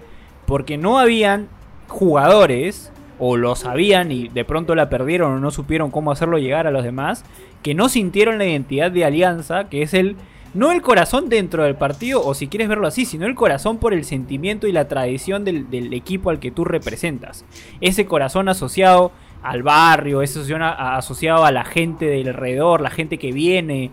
porque 0.47 0.79
no 0.79 0.99
habían 0.99 1.49
jugadores, 1.89 2.91
o 3.21 3.37
lo 3.37 3.55
sabían 3.55 4.11
y 4.11 4.29
de 4.29 4.45
pronto 4.45 4.75
la 4.75 4.89
perdieron 4.89 5.33
o 5.35 5.39
no 5.39 5.51
supieron 5.51 5.91
cómo 5.91 6.11
hacerlo 6.11 6.39
llegar 6.39 6.67
a 6.67 6.71
los 6.71 6.83
demás, 6.83 7.25
que 7.63 7.75
no 7.75 7.89
sintieron 7.89 8.39
la 8.39 8.47
identidad 8.47 8.91
de 8.91 9.05
Alianza, 9.05 9.69
que 9.69 9.83
es 9.83 9.93
el, 9.95 10.17
no 10.55 10.73
el 10.73 10.81
corazón 10.81 11.29
dentro 11.29 11.63
del 11.63 11.75
partido, 11.75 12.25
o 12.25 12.35
si 12.35 12.49
quieres 12.49 12.69
verlo 12.69 12.87
así, 12.87 13.05
sino 13.05 13.27
el 13.27 13.35
corazón 13.35 13.79
por 13.79 13.93
el 13.93 14.05
sentimiento 14.05 14.67
y 14.67 14.73
la 14.73 14.89
tradición 14.89 15.45
del, 15.45 15.93
equipo 15.93 16.31
al 16.31 16.41
que 16.41 16.51
tú 16.51 16.65
representas. 16.65 17.45
Ese 17.83 18.07
corazón 18.07 18.49
asociado 18.49 19.13
al 19.43 19.63
barrio, 19.63 20.23
ese 20.23 20.41
a- 20.55 20.97
asociado 20.97 21.45
a 21.45 21.53
la 21.53 21.65
gente 21.65 22.07
del 22.07 22.29
alrededor, 22.29 22.81
la 22.81 22.91
gente 22.91 23.19
que 23.19 23.33
viene. 23.33 23.91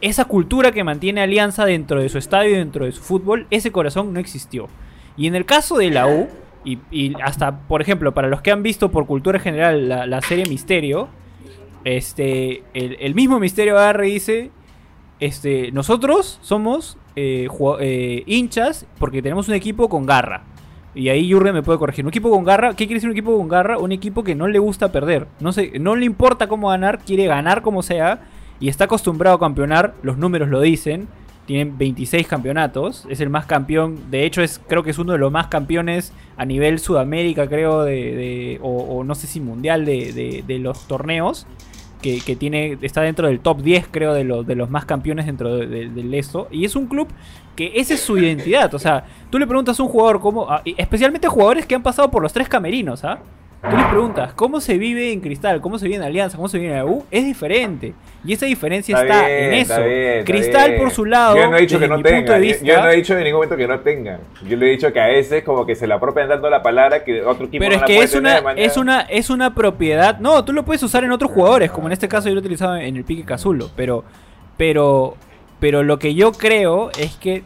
Esa 0.00 0.26
cultura 0.26 0.70
que 0.72 0.84
mantiene 0.84 1.22
Alianza 1.22 1.64
dentro 1.64 2.00
de 2.00 2.08
su 2.08 2.18
estadio, 2.18 2.56
dentro 2.56 2.84
de 2.84 2.92
su 2.92 3.02
fútbol, 3.02 3.46
ese 3.50 3.72
corazón 3.72 4.12
no 4.12 4.20
existió. 4.20 4.68
Y 5.16 5.26
en 5.26 5.34
el 5.34 5.44
caso 5.44 5.78
de 5.78 5.90
la 5.90 6.06
U, 6.06 6.28
y, 6.90 7.14
hasta, 7.22 7.60
por 7.60 7.80
ejemplo, 7.80 8.12
para 8.12 8.28
los 8.28 8.42
que 8.42 8.50
han 8.50 8.62
visto 8.62 8.90
por 8.90 9.06
cultura 9.06 9.38
general 9.38 9.88
la, 9.88 10.20
serie 10.20 10.44
Misterio, 10.46 11.08
este, 11.84 12.62
el, 12.74 13.14
mismo 13.14 13.38
Misterio 13.38 13.78
agarra 13.78 14.06
y 14.06 14.12
dice, 14.12 14.50
este, 15.20 15.72
nosotros 15.72 16.38
somos 16.42 16.98
eh, 17.16 17.48
eh, 17.80 18.22
hinchas 18.26 18.86
porque 18.98 19.22
tenemos 19.22 19.48
un 19.48 19.54
equipo 19.54 19.88
con 19.88 20.06
garra. 20.06 20.42
Y 20.94 21.10
ahí 21.10 21.30
Jurgen 21.32 21.54
me 21.54 21.62
puede 21.62 21.78
corregir. 21.78 22.04
Un 22.04 22.08
equipo 22.08 22.30
con 22.30 22.44
garra, 22.44 22.70
¿qué 22.70 22.86
quiere 22.86 22.94
decir 22.94 23.08
un 23.08 23.16
equipo 23.16 23.36
con 23.36 23.48
garra? 23.48 23.78
Un 23.78 23.92
equipo 23.92 24.24
que 24.24 24.34
no 24.34 24.48
le 24.48 24.58
gusta 24.58 24.90
perder. 24.90 25.28
No, 25.38 25.52
sé, 25.52 25.78
no 25.78 25.94
le 25.94 26.04
importa 26.04 26.48
cómo 26.48 26.70
ganar, 26.70 26.98
quiere 26.98 27.26
ganar 27.26 27.62
como 27.62 27.82
sea. 27.82 28.22
Y 28.58 28.68
está 28.68 28.84
acostumbrado 28.84 29.36
a 29.36 29.40
campeonar, 29.40 29.94
los 30.02 30.18
números 30.18 30.48
lo 30.48 30.60
dicen. 30.60 31.06
Tienen 31.48 31.76
26 31.78 32.28
campeonatos. 32.28 33.06
Es 33.08 33.20
el 33.20 33.30
más 33.30 33.46
campeón. 33.46 34.10
De 34.10 34.24
hecho, 34.24 34.42
es, 34.42 34.60
creo 34.68 34.82
que 34.82 34.90
es 34.90 34.98
uno 34.98 35.12
de 35.14 35.18
los 35.18 35.32
más 35.32 35.46
campeones 35.48 36.12
a 36.36 36.44
nivel 36.44 36.78
Sudamérica, 36.78 37.48
creo, 37.48 37.82
de, 37.84 38.58
o, 38.62 38.68
o 38.70 39.02
no 39.02 39.14
sé 39.14 39.26
si 39.26 39.40
mundial 39.40 39.84
de, 39.86 40.12
de- 40.12 40.44
de 40.46 40.58
los 40.58 40.86
torneos. 40.86 41.46
que, 42.02 42.20
que 42.20 42.36
tiene 42.36 42.78
está 42.82 43.00
dentro 43.00 43.26
del 43.26 43.40
top 43.40 43.60
10, 43.62 43.88
creo, 43.90 44.12
de 44.14 44.22
los, 44.22 44.46
de 44.46 44.54
los 44.54 44.70
más 44.70 44.84
campeones 44.84 45.26
dentro 45.26 45.56
de- 45.56 45.66
de- 45.66 45.88
del 45.88 46.14
esto. 46.14 46.46
Y 46.52 46.64
es 46.64 46.76
un 46.76 46.86
club 46.86 47.08
que 47.56 47.72
esa 47.74 47.94
es 47.94 48.00
su 48.00 48.16
identidad. 48.18 48.72
O 48.74 48.78
sea, 48.78 49.04
tú 49.30 49.38
le 49.40 49.46
preguntas 49.48 49.80
a 49.80 49.82
un 49.82 49.88
jugador 49.88 50.20
cómo, 50.20 50.48
a- 50.48 50.62
y 50.64 50.74
especialmente 50.78 51.26
jugadores 51.28 51.66
que 51.66 51.74
han 51.74 51.82
pasado 51.82 52.08
por 52.10 52.22
los 52.22 52.32
tres 52.32 52.48
camerinos, 52.48 53.02
¿ah? 53.04 53.18
Tú 53.60 53.76
les 53.76 53.86
preguntas, 53.86 54.32
¿cómo 54.34 54.60
se 54.60 54.78
vive 54.78 55.12
en 55.12 55.20
Cristal? 55.20 55.60
¿Cómo 55.60 55.80
se 55.80 55.86
vive 55.86 55.96
en 55.96 56.02
Alianza? 56.02 56.36
¿Cómo 56.36 56.48
se 56.48 56.58
vive 56.58 56.70
en 56.70 56.76
la 56.78 56.84
U? 56.84 57.04
Es 57.10 57.24
diferente. 57.24 57.92
Y 58.24 58.32
esa 58.32 58.46
diferencia 58.46 59.00
está, 59.00 59.26
bien, 59.26 59.44
en 59.44 59.54
eso. 59.54 59.72
está 59.72 59.84
bien, 59.84 60.18
está 60.18 60.32
Cristal, 60.32 60.70
bien. 60.70 60.82
por 60.82 60.90
su 60.92 61.04
lado, 61.04 61.36
Yo 61.36 61.50
no 61.50 61.56
he 61.56 61.60
dicho 61.62 61.78
desde 61.78 61.86
que 61.86 61.88
no 61.90 61.96
mi 61.96 62.02
punto 62.04 62.16
de 62.16 62.22
tengan. 62.24 62.40
vista, 62.40 62.64
Yo, 62.64 62.74
yo 62.74 62.82
no 62.82 62.88
he 62.90 62.96
dicho 62.96 63.18
en 63.18 63.24
ningún 63.24 63.36
momento 63.38 63.56
que 63.56 63.66
no 63.66 63.80
tengan. 63.80 64.20
Yo 64.46 64.56
le 64.56 64.66
he 64.66 64.70
dicho 64.70 64.92
que 64.92 65.00
a 65.00 65.06
veces 65.08 65.42
como 65.42 65.66
que 65.66 65.74
se 65.74 65.88
la 65.88 65.96
apropian 65.96 66.28
dando 66.28 66.48
la 66.48 66.62
palabra 66.62 67.02
que 67.02 67.20
otro 67.22 67.46
equipo 67.46 67.60
Pero 67.64 67.70
no 67.70 67.74
es 67.74 67.80
la 67.80 67.86
que 67.86 67.94
puede 67.94 68.04
es 68.04 68.12
tener 68.12 68.42
una, 68.42 68.52
es 68.52 68.76
una 68.76 69.00
es 69.00 69.30
una 69.30 69.54
propiedad. 69.54 70.18
No, 70.20 70.44
tú 70.44 70.52
lo 70.52 70.64
puedes 70.64 70.82
usar 70.84 71.02
en 71.02 71.10
otros 71.10 71.32
jugadores, 71.32 71.72
como 71.72 71.88
en 71.88 71.92
este 71.94 72.06
caso 72.06 72.28
yo 72.28 72.34
lo 72.34 72.40
he 72.40 72.42
utilizado 72.44 72.76
en 72.76 72.96
el 72.96 73.02
pique 73.02 73.24
Cazulo. 73.24 73.70
Pero, 73.74 74.04
pero, 74.56 75.16
pero 75.58 75.82
lo 75.82 75.98
que 75.98 76.14
yo 76.14 76.30
creo 76.30 76.90
es 76.96 77.16
que 77.16 77.42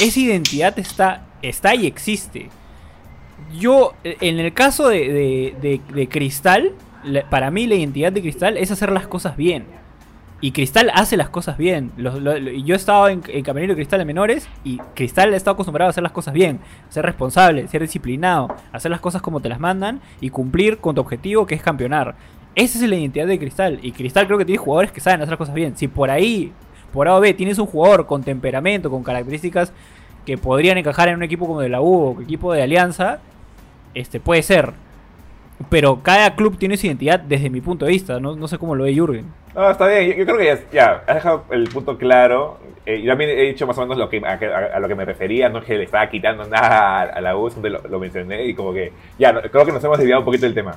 esa 0.00 0.18
identidad 0.18 0.78
está, 0.78 1.26
está 1.42 1.74
y 1.74 1.86
existe. 1.86 2.48
Yo, 3.58 3.92
eh, 4.04 4.16
en 4.20 4.38
el 4.38 4.52
caso 4.52 4.88
de, 4.88 4.98
de- 5.12 5.54
de- 5.60 5.80
de 5.94 6.08
Cristal, 6.08 6.72
para 7.30 7.50
mí 7.50 7.66
la 7.66 7.74
identidad 7.74 8.12
de 8.12 8.20
Cristal 8.22 8.56
es 8.56 8.70
hacer 8.70 8.92
las 8.92 9.06
cosas 9.06 9.36
bien. 9.36 9.64
Y 10.40 10.50
Cristal 10.52 10.90
hace 10.94 11.16
las 11.16 11.28
cosas 11.28 11.56
bien. 11.56 11.92
Los- 11.96 12.20
lo- 12.20 12.38
lo- 12.38 12.50
yo 12.50 12.74
he 12.74 12.76
estado 12.76 13.08
en, 13.08 13.22
en 13.28 13.44
Camerino 13.44 13.74
Cristal 13.74 14.00
en 14.00 14.06
menores 14.08 14.48
y 14.64 14.78
Cristal 14.94 15.32
ha 15.32 15.36
estado 15.36 15.54
acostumbrado 15.54 15.88
a 15.88 15.90
hacer 15.90 16.02
las 16.02 16.12
cosas 16.12 16.34
bien. 16.34 16.58
Ser 16.88 17.04
responsable, 17.04 17.68
ser 17.68 17.80
disciplinado, 17.82 18.48
hacer 18.72 18.90
las 18.90 19.00
cosas 19.00 19.22
como 19.22 19.40
te 19.40 19.48
las 19.48 19.60
mandan 19.60 20.00
y 20.20 20.30
cumplir 20.30 20.78
con 20.78 20.94
tu 20.96 21.00
objetivo 21.00 21.46
que 21.46 21.54
es 21.54 21.62
campeonar. 21.62 22.16
Esa 22.56 22.78
es 22.82 22.88
la 22.90 22.96
identidad 22.96 23.26
de 23.28 23.38
Cristal. 23.38 23.78
Y 23.82 23.92
Cristal 23.92 24.26
creo 24.26 24.36
que 24.38 24.44
tiene 24.44 24.58
jugadores 24.58 24.90
que 24.90 25.00
saben 25.00 25.20
hacer 25.20 25.30
las 25.30 25.38
cosas 25.38 25.54
bien. 25.54 25.76
Si 25.76 25.86
por 25.88 26.10
ahí, 26.10 26.52
por 26.92 27.06
A 27.08 27.16
o 27.16 27.20
B, 27.20 27.32
tienes 27.34 27.58
un 27.58 27.66
jugador 27.66 28.06
con 28.06 28.22
temperamento, 28.24 28.90
con 28.90 29.02
características 29.04 29.72
que 30.26 30.38
podrían 30.38 30.76
encajar 30.76 31.08
en 31.08 31.16
un 31.16 31.22
equipo 31.22 31.46
como 31.46 31.60
de 31.60 31.68
la 31.68 31.80
U 31.80 32.16
o 32.16 32.20
equipo 32.20 32.52
de 32.52 32.62
Alianza, 32.62 33.20
este 33.94 34.20
puede 34.20 34.42
ser. 34.42 34.72
Pero 35.70 36.02
cada 36.02 36.34
club 36.34 36.58
tiene 36.58 36.76
su 36.76 36.86
identidad 36.86 37.20
desde 37.20 37.50
mi 37.50 37.60
punto 37.60 37.84
de 37.84 37.92
vista. 37.92 38.18
No, 38.18 38.34
no 38.34 38.48
sé 38.48 38.58
cómo 38.58 38.74
lo 38.74 38.84
ve 38.84 38.94
Jürgen. 38.94 39.26
No, 39.54 39.70
está 39.70 39.86
bien. 39.86 40.16
Yo, 40.16 40.24
creo 40.24 40.38
que 40.38 40.44
ya, 40.46 40.58
ya, 40.72 41.02
has 41.06 41.14
dejado 41.16 41.44
el 41.50 41.68
punto 41.68 41.98
claro. 41.98 42.58
Eh, 42.84 43.00
yo 43.02 43.10
también 43.10 43.30
he 43.30 43.42
dicho 43.42 43.66
más 43.66 43.78
o 43.78 43.82
menos 43.82 43.96
lo 43.96 44.08
que, 44.08 44.18
a, 44.18 44.80
lo 44.80 44.88
que 44.88 44.94
me 44.94 45.04
refería. 45.04 45.48
No 45.48 45.58
es 45.58 45.64
que 45.64 45.76
le 45.76 45.84
estaba 45.84 46.08
quitando 46.08 46.44
nada 46.46 47.02
a, 47.02 47.20
la 47.20 47.36
U, 47.36 47.50
lo, 47.62 47.80
lo 47.88 47.98
mencioné 48.00 48.44
y 48.44 48.54
como 48.54 48.72
que 48.72 48.92
ya, 49.18 49.32
creo 49.40 49.64
que 49.64 49.72
nos 49.72 49.84
hemos 49.84 49.98
desviado 49.98 50.20
un 50.20 50.24
poquito 50.24 50.46
del 50.46 50.54
tema. 50.54 50.76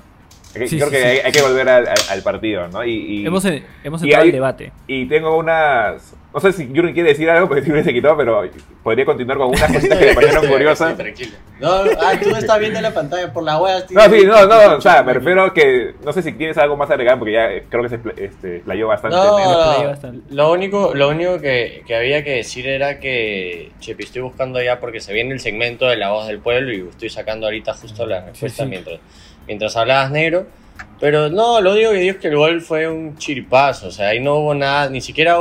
Sí, 0.67 0.77
creo 0.77 0.89
sí, 0.89 0.95
que 0.95 1.01
sí. 1.01 1.07
hay, 1.07 1.17
hay 1.19 1.31
que 1.31 1.41
volver 1.41 1.67
al, 1.69 1.87
al- 1.87 1.95
al 2.09 2.21
partido, 2.23 2.67
¿no? 2.69 2.83
Y, 2.85 2.91
y- 2.93 3.25
Hemos, 3.25 3.43
hemos 3.45 4.01
y 4.01 4.05
entrado 4.05 4.23
hay- 4.23 4.29
al 4.29 4.33
debate. 4.33 4.71
y 4.87 5.05
tengo 5.07 5.37
unas... 5.37 6.13
No 6.33 6.41
sé 6.41 6.51
si 6.51 6.67
Jürgen 6.67 6.93
quiere 6.93 7.09
decir 7.09 7.29
algo 7.29 7.47
porque 7.47 7.61
siempre 7.63 7.81
se 7.85 7.93
quitó, 7.93 8.17
pero 8.17 8.43
podría 8.83 9.05
continuar 9.05 9.37
con 9.37 9.47
unas 9.47 9.71
cositas 9.71 9.97
que 9.97 10.05
me 10.07 10.13
parecieron 10.15 10.47
curiosas. 10.51 10.89
Sí, 10.91 10.97
tranquilo. 10.97 11.31
No, 11.61 11.69
ah, 12.01 12.11
tú 12.21 12.35
estás 12.35 12.59
viendo 12.59 12.81
la 12.81 12.93
pantalla 12.93 13.31
por 13.31 13.41
la 13.43 13.57
web. 13.57 13.85
No, 13.91 14.03
sí, 14.09 14.25
no, 14.25 14.45
no, 14.45 14.75
o 14.75 14.81
sea, 14.81 15.01
me 15.01 15.13
refiero 15.13 15.43
a 15.43 15.53
que 15.53 15.93
no 16.03 16.11
sé 16.11 16.21
si 16.21 16.33
tienes 16.33 16.57
algo 16.57 16.75
más 16.75 16.89
agregado 16.91 17.19
porque 17.19 17.31
ya 17.35 17.47
creo 17.69 17.83
que 17.83 17.87
se 17.87 17.99
este, 18.17 18.55
explayó 18.57 18.87
bastante. 18.89 19.15
eso. 19.15 19.33
Play 19.37 19.45
No, 19.83 19.87
bastante. 19.87 20.35
lo 20.35 20.51
único, 20.51 20.91
lo 20.93 21.07
único 21.07 21.39
que, 21.39 21.83
que 21.87 21.95
había 21.95 22.21
que 22.25 22.31
decir 22.31 22.67
era 22.67 22.99
que, 22.99 23.71
Chepi, 23.79 24.03
estoy 24.03 24.21
buscando 24.23 24.61
ya 24.61 24.81
porque 24.81 24.99
se 24.99 25.13
viene 25.13 25.31
el 25.33 25.39
segmento 25.39 25.85
de 25.87 25.95
la 25.95 26.11
voz 26.11 26.27
del 26.27 26.39
pueblo 26.39 26.73
y 26.73 26.81
estoy 26.89 27.09
sacando 27.09 27.45
ahorita 27.47 27.73
justo 27.75 28.05
la 28.05 28.25
respuesta 28.25 28.63
sí. 28.65 28.69
mientras, 28.69 28.99
mientras 29.47 29.75
hablabas 29.75 30.11
negro. 30.11 30.47
Pero 30.99 31.29
no, 31.29 31.61
lo 31.61 31.73
único 31.73 31.91
que 31.91 31.97
digo 31.97 32.11
es 32.15 32.21
que 32.21 32.27
el 32.27 32.37
gol 32.37 32.61
fue 32.61 32.87
un 32.87 33.17
chiripazo, 33.17 33.87
o 33.87 33.91
sea, 33.91 34.09
ahí 34.09 34.19
no 34.19 34.35
hubo 34.35 34.55
nada, 34.55 34.89
ni 34.89 35.01
siquiera, 35.01 35.37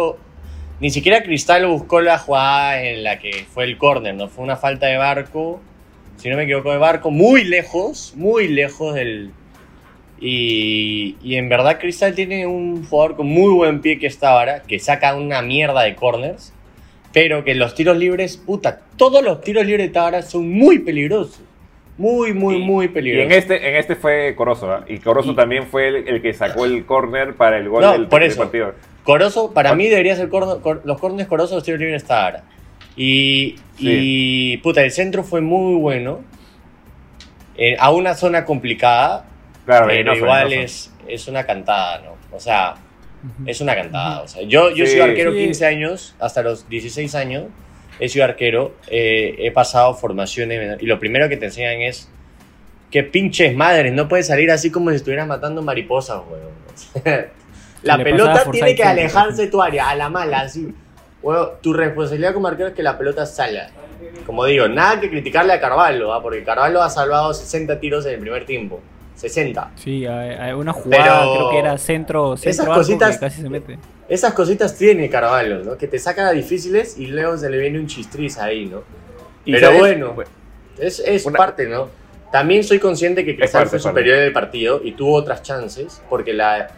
ni 0.81 0.91
siquiera 0.91 1.23
Cristal 1.23 1.67
buscó 1.67 2.01
la 2.01 2.19
jugada 2.19 2.83
en 2.83 3.05
la 3.05 3.19
que 3.19 3.47
fue 3.53 3.65
el 3.65 3.79
córner, 3.79 4.15
no 4.15 4.29
fue 4.29 4.45
una 4.45 4.57
falta 4.57 4.87
de 4.87 4.97
barco, 4.97 5.61
si 6.17 6.29
no 6.29 6.37
me 6.37 6.45
equivoco, 6.45 6.73
de 6.73 6.79
barco 6.79 7.11
muy 7.11 7.45
lejos, 7.45 8.15
muy 8.17 8.49
lejos 8.49 8.95
del, 8.95 9.31
y, 10.21 11.17
y 11.23 11.37
en 11.37 11.49
verdad 11.49 11.79
Cristal 11.79 12.15
tiene 12.15 12.47
un 12.47 12.85
jugador 12.85 13.17
con 13.17 13.27
muy 13.27 13.53
buen 13.53 13.81
pie 13.81 13.99
que 13.99 14.07
es 14.07 14.19
Tábara, 14.19 14.63
que 14.63 14.79
saca 14.81 15.15
una 15.15 15.41
mierda 15.43 15.83
de 15.83 15.95
corners, 15.95 16.53
pero 17.13 17.45
que 17.45 17.55
los 17.55 17.75
tiros 17.75 17.97
libres, 17.97 18.37
puta, 18.37 18.81
todos 18.97 19.23
los 19.23 19.41
tiros 19.41 19.65
libres 19.65 19.87
de 19.87 19.93
Tábara 19.93 20.23
son 20.23 20.51
muy 20.51 20.81
peligrosos. 20.81 21.43
Muy, 21.97 22.33
muy, 22.33 22.57
Y- 22.57 22.63
muy 22.63 22.87
Y 22.87 22.89
peligrosos. 22.89 23.31
en 23.33 23.39
este, 23.39 23.69
en 23.69 23.77
este 23.77 23.95
fue 23.95 24.35
Corozo, 24.37 24.71
¿ah? 24.73 24.85
y 24.89 24.99
Corozo 24.99 25.33
Y- 25.33 25.37
también 25.37 25.67
fue 25.69 25.89
el, 25.89 26.09
el 26.09 26.23
que 26.23 26.33
sacó 26.35 26.65
el 26.65 26.85
córner 26.87 27.35
para 27.35 27.57
el 27.59 27.69
gol 27.69 27.83
No, 27.83 27.93
del 27.93 28.07
por 28.09 28.21
del 28.21 28.31
eso. 28.31 28.41
partido. 28.41 28.75
Corozo, 29.05 29.53
para 29.53 29.75
mí 29.75 29.87
debería 29.89 30.17
ser 30.17 30.29
corno- 30.29 30.61
cor- 30.61 30.83
los 30.85 30.99
corners 30.99 31.29
Corozo, 31.29 31.55
los 31.55 31.63
tiros 31.65 31.79
libres 31.79 32.05
Tábara. 32.05 32.43
Y, 32.97 33.57
y, 33.79 34.57
puta, 34.59 34.83
el 34.83 34.91
centro 34.91 35.23
fue 35.25 35.41
muy 35.41 35.77
bueno. 35.77 36.21
eh, 37.57 37.77
a 37.79 37.93
una 37.93 38.15
zona 38.15 38.45
complicada, 38.45 39.27
Claro, 39.65 39.87
pero 39.87 40.17
igual 40.17 40.53
es, 40.53 40.93
es 41.07 41.29
una 41.29 41.45
cantada, 41.47 42.01
¿no? 42.01 42.17
O 42.37 42.41
sea, 42.41 42.75
Es 43.47 43.61
una 43.63 43.75
cantada. 43.77 44.21
O 44.23 44.29
sea, 44.29 44.43
yo, 44.43 44.71
yo 44.71 44.85
he 44.85 44.87
Sí. 44.87 44.95
sido 44.95 45.05
arquero 45.05 45.33
Sí. 45.33 45.39
15 45.39 45.65
años, 45.67 46.15
hasta 46.19 46.43
los 46.43 46.69
16 46.69 47.15
años. 47.15 47.45
He 48.01 48.09
sido 48.09 48.25
arquero. 48.25 48.75
eh, 48.89 49.37
he 49.39 49.51
pasado 49.51 49.95
formaciones. 49.95 50.81
Y 50.83 50.87
lo 50.87 50.99
primero 50.99 51.29
que 51.29 51.37
te 51.37 51.47
enseñan 51.47 51.81
es 51.83 52.09
que 52.91 53.03
pinches 53.03 53.55
madres. 53.57 53.93
No 53.93 54.09
puedes 54.09 54.27
salir 54.27 54.51
así 54.51 54.71
como 54.71 54.91
si 54.91 54.97
estuvieras 54.97 55.27
matando 55.27 55.63
mariposas, 55.63 56.21
weón. 56.29 56.55
la 57.83 57.99
pelota 57.99 58.51
tiene 58.51 58.75
que 58.75 58.83
alejarse 58.85 59.43
de 59.43 59.49
tu 59.49 59.61
área, 59.63 59.91
a 59.91 59.95
la 59.95 60.09
mala, 60.09 60.41
así. 60.41 60.75
Weón, 61.23 61.49
tu 61.63 61.73
responsabilidad 61.73 62.35
como 62.35 62.49
arquero 62.49 62.69
es 62.69 62.75
que 62.75 62.83
la 62.83 62.99
pelota 62.99 63.25
salga. 63.27 63.71
Como 64.27 64.45
digo, 64.45 64.69
nada 64.69 65.01
que 65.01 65.09
criticarle 65.09 65.53
a 65.53 65.61
Carvalho, 65.61 66.13
¿ah? 66.13 66.23
porque 66.23 66.43
Carvalho 66.45 66.83
ha 66.83 66.91
salvado 66.91 67.33
60 67.33 67.81
tiros 67.81 68.05
en 68.07 68.15
el 68.15 68.21
primer 68.21 68.45
tiempo. 68.45 68.81
60. 69.15 69.71
Sí, 69.77 70.07
hay, 70.07 70.53
una 70.53 70.73
jugada, 70.73 71.05
Pero 71.05 71.35
creo 71.35 71.51
que 71.51 71.59
era 71.59 71.79
centro, 71.79 72.37
centro 72.37 72.51
esas 72.51 72.67
cositas- 72.67 73.15
que 73.15 73.21
casi 73.21 73.43
se 73.43 73.49
mete. 73.49 73.79
Esas 74.09 74.35
cositas 74.35 74.77
tiene 74.77 75.09
Carvalho, 75.09 75.65
¿no? 75.65 75.79
Que 75.79 75.89
te 75.89 75.99
sacan 75.99 76.27
a 76.27 76.33
difíciles 76.33 76.99
y 76.99 77.07
luego 77.07 77.37
se 77.39 77.49
le 77.49 77.59
viene 77.59 77.79
un 77.79 77.87
chistriz 77.87 78.39
ahí, 78.39 78.67
¿no? 78.67 78.83
Y 79.45 79.53
Pero 79.53 79.67
sabes- 79.69 79.81
bueno, 79.81 80.15
es, 80.79 81.01
es 81.01 81.25
Una- 81.27 81.39
parte, 81.39 81.67
¿no? 81.67 81.89
También 82.31 82.65
soy 82.65 82.79
consciente 82.81 83.25
que 83.25 83.37
Cristal 83.37 83.67
fue 83.69 83.79
superior 83.79 84.19
en 84.19 84.25
el 84.25 84.33
partido 84.33 84.81
y 84.83 84.93
tuvo 84.93 85.15
otras 85.15 85.43
chances, 85.43 86.03
porque 86.11 86.33
la, 86.33 86.69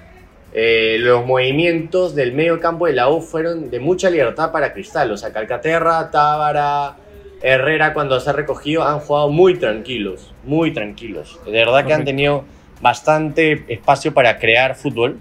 eh, 0.53 0.99
los 1.01 1.25
movimientos 1.25 2.15
del 2.15 2.33
medio 2.33 2.61
campo 2.61 2.87
de 2.87 2.93
la 2.93 3.09
U 3.09 3.23
fueron 3.23 3.71
de 3.71 3.81
mucha 3.81 4.11
libertad 4.11 4.53
para 4.53 4.73
Cristal. 4.75 5.11
O 5.13 5.17
sea, 5.17 5.33
Calcaterra, 5.33 6.11
Tábara, 6.11 6.97
Herrera, 7.43 7.95
cuando 7.95 8.21
se 8.21 8.29
ha 8.31 8.33
recogido, 8.35 8.85
han 8.85 9.01
jugado 9.01 9.31
muy 9.31 9.55
tranquilos, 9.59 10.35
muy 10.45 10.73
tranquilos. 10.75 11.41
De 11.47 11.53
verdad 11.53 11.87
que 11.87 11.95
han 11.95 12.05
tenido 12.05 12.45
bastante 12.83 13.65
espacio 13.69 14.13
para 14.13 14.39
crear 14.39 14.75
fútbol. 14.77 15.19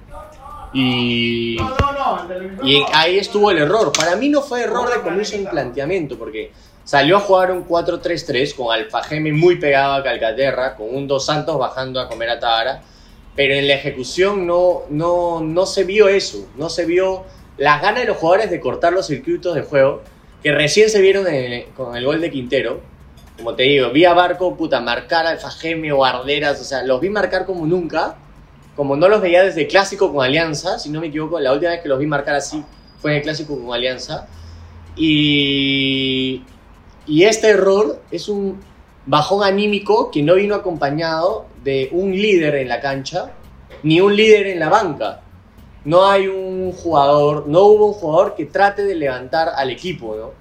Y, 0.76 1.56
y 2.64 2.84
ahí 2.94 3.18
estuvo 3.18 3.50
el 3.52 3.58
error. 3.60 3.92
Para 3.98 4.16
mí 4.16 4.30
no 4.30 4.42
fue 4.42 4.64
error 4.64 4.94
de 4.94 5.02
comienzo 5.02 5.36
en 5.36 5.46
planteamiento, 5.46 6.18
porque 6.18 6.52
salió 6.84 7.18
a 7.18 7.20
jugar 7.22 7.52
un 7.52 7.66
4-3-3 7.68 8.54
con 8.56 8.74
Alfajeme 8.74 9.32
muy 9.32 9.56
pegado 9.58 9.94
a 9.94 10.04
Calcaterra, 10.04 10.76
con 10.76 10.94
un 10.94 11.08
Dos 11.08 11.26
Santos 11.26 11.58
bajando 11.58 12.00
a 12.00 12.08
comer 12.10 12.30
a 12.30 12.40
Tara. 12.40 12.82
Pero 13.36 13.54
en 13.54 13.68
la 13.68 13.74
ejecución 13.76 14.46
no, 14.46 14.82
no, 14.90 15.42
no 15.42 15.66
se 15.66 15.84
vio 15.84 16.08
eso, 16.08 16.48
no 16.58 16.70
se 16.70 16.86
vio 16.86 17.24
las 17.58 17.82
ganas 17.82 18.02
de 18.02 18.08
los 18.08 18.18
jugadores 18.18 18.50
de 18.52 18.60
cortar 18.60 18.94
los 18.94 19.08
circuitos 19.08 19.56
de 19.56 19.62
juego, 19.62 20.02
que 20.44 20.52
recién 20.52 20.90
se 20.90 21.02
vieron 21.02 21.26
en- 21.28 21.72
con 21.72 21.96
el 21.96 22.06
gol 22.06 22.22
de 22.22 22.30
Quintero. 22.32 22.80
Como 23.38 23.54
te 23.56 23.64
digo, 23.64 23.90
vi 23.90 24.06
a 24.06 24.14
Barco, 24.14 24.56
puta, 24.56 24.80
marcar 24.80 25.26
a 25.26 25.32
Alfajeme 25.32 25.92
o 25.92 26.06
Arderas, 26.06 26.62
o 26.62 26.64
sea, 26.64 26.84
los 26.84 27.02
vi 27.02 27.10
marcar 27.10 27.46
como 27.46 27.66
nunca 27.66 28.16
como 28.76 28.96
no 28.96 29.08
los 29.08 29.22
veía 29.22 29.44
desde 29.44 29.62
el 29.62 29.68
clásico 29.68 30.14
con 30.14 30.24
Alianza, 30.24 30.80
si 30.80 30.90
no 30.90 31.00
me 31.00 31.08
equivoco, 31.08 31.40
la 31.40 31.54
última 31.54 31.72
vez 31.72 31.82
que 31.82 31.90
los 31.90 32.00
vi 32.00 32.08
marcar 32.08 32.36
así 32.36 32.64
fue 33.00 33.12
en 33.12 33.18
el 33.18 33.24
clásico 33.24 33.58
con 33.58 33.74
Alianza. 33.74 34.28
Y, 34.96 36.44
y 37.06 37.24
este 37.24 37.50
error 37.50 38.02
es 38.12 38.28
un 38.28 38.60
bajón 39.06 39.44
anímico 39.44 40.12
que 40.12 40.24
no 40.24 40.36
vino 40.36 40.56
acompañado 40.56 41.46
de 41.64 41.90
un 41.92 42.12
líder 42.12 42.56
en 42.56 42.68
la 42.68 42.82
cancha, 42.82 43.32
ni 43.84 44.02
un 44.02 44.16
líder 44.16 44.48
en 44.48 44.60
la 44.60 44.70
banca. 44.70 45.22
No 45.84 46.08
hay 46.08 46.28
un 46.28 46.72
jugador, 46.72 47.48
no 47.48 47.62
hubo 47.62 47.88
un 47.88 47.94
jugador 47.94 48.36
que 48.36 48.46
trate 48.46 48.84
de 48.84 48.96
levantar 48.96 49.50
al 49.56 49.70
equipo, 49.70 50.34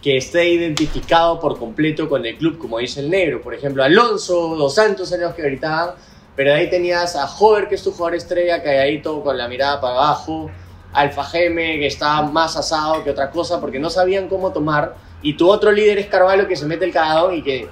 que 0.00 0.16
esté 0.16 0.48
identificado 0.48 1.40
por 1.40 1.58
completo 1.58 2.08
con 2.08 2.24
el 2.24 2.36
club, 2.36 2.58
como 2.58 2.78
dice 2.78 3.00
el 3.00 3.10
negro. 3.10 3.42
Por 3.42 3.54
ejemplo, 3.54 3.82
Alonso, 3.82 4.54
Dos 4.54 4.76
Santos 4.76 5.10
eran 5.10 5.26
los 5.26 5.34
que 5.34 5.42
gritaban, 5.42 5.96
pero 6.36 6.52
ahí 6.54 6.68
tenías 6.70 7.16
a 7.16 7.24
Hover, 7.26 7.68
que 7.68 7.74
es 7.74 7.82
tu 7.82 7.90
jugador 7.92 8.14
estrella, 8.14 8.62
calladito, 8.62 9.22
con 9.22 9.36
la 9.38 9.48
mirada 9.48 9.80
para 9.80 9.94
abajo. 9.94 10.50
Alfa 10.92 11.24
Geme, 11.24 11.78
que 11.78 11.86
estaba 11.86 12.22
más 12.22 12.56
asado 12.56 13.02
que 13.04 13.10
otra 13.10 13.30
cosa, 13.30 13.60
porque 13.60 13.78
no 13.78 13.90
sabían 13.90 14.28
cómo 14.28 14.52
tomar. 14.52 14.94
Y 15.22 15.34
tu 15.36 15.50
otro 15.50 15.72
líder 15.72 15.98
es 15.98 16.06
Carvalho, 16.06 16.46
que 16.46 16.56
se 16.56 16.64
mete 16.66 16.84
el 16.84 16.92
cagadón 16.92 17.34
y 17.34 17.42
que, 17.42 17.68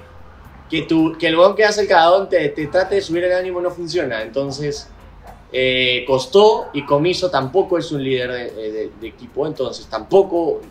que, 0.69 0.81
tu, 0.83 1.17
que 1.17 1.27
el 1.27 1.37
huevón 1.37 1.55
que 1.55 1.63
hace 1.65 1.81
el 1.81 1.87
cagadón 1.87 2.27
te, 2.29 2.49
te 2.49 2.67
trate 2.67 2.95
de 2.95 3.01
subir 3.01 3.23
el 3.23 3.33
ánimo 3.33 3.61
no 3.61 3.71
funciona. 3.71 4.21
Entonces, 4.21 4.89
eh, 5.51 6.03
costó 6.05 6.67
y 6.73 6.85
Comiso 6.85 7.29
tampoco 7.31 7.77
es 7.77 7.91
un 7.91 8.03
líder 8.03 8.31
de, 8.31 8.51
de- 8.71 8.91
de 8.99 9.07
equipo, 9.07 9.47
entonces 9.47 9.85
tampoco... 9.87 10.61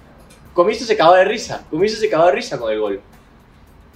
Comiso 0.52 0.84
se 0.84 0.96
cagó 0.96 1.14
de 1.14 1.24
risa, 1.24 1.64
Comiso 1.70 1.96
se 1.98 2.08
cagó 2.08 2.26
de 2.26 2.32
risa 2.32 2.58
con 2.58 2.70
el 2.70 2.78
gol. 2.78 3.00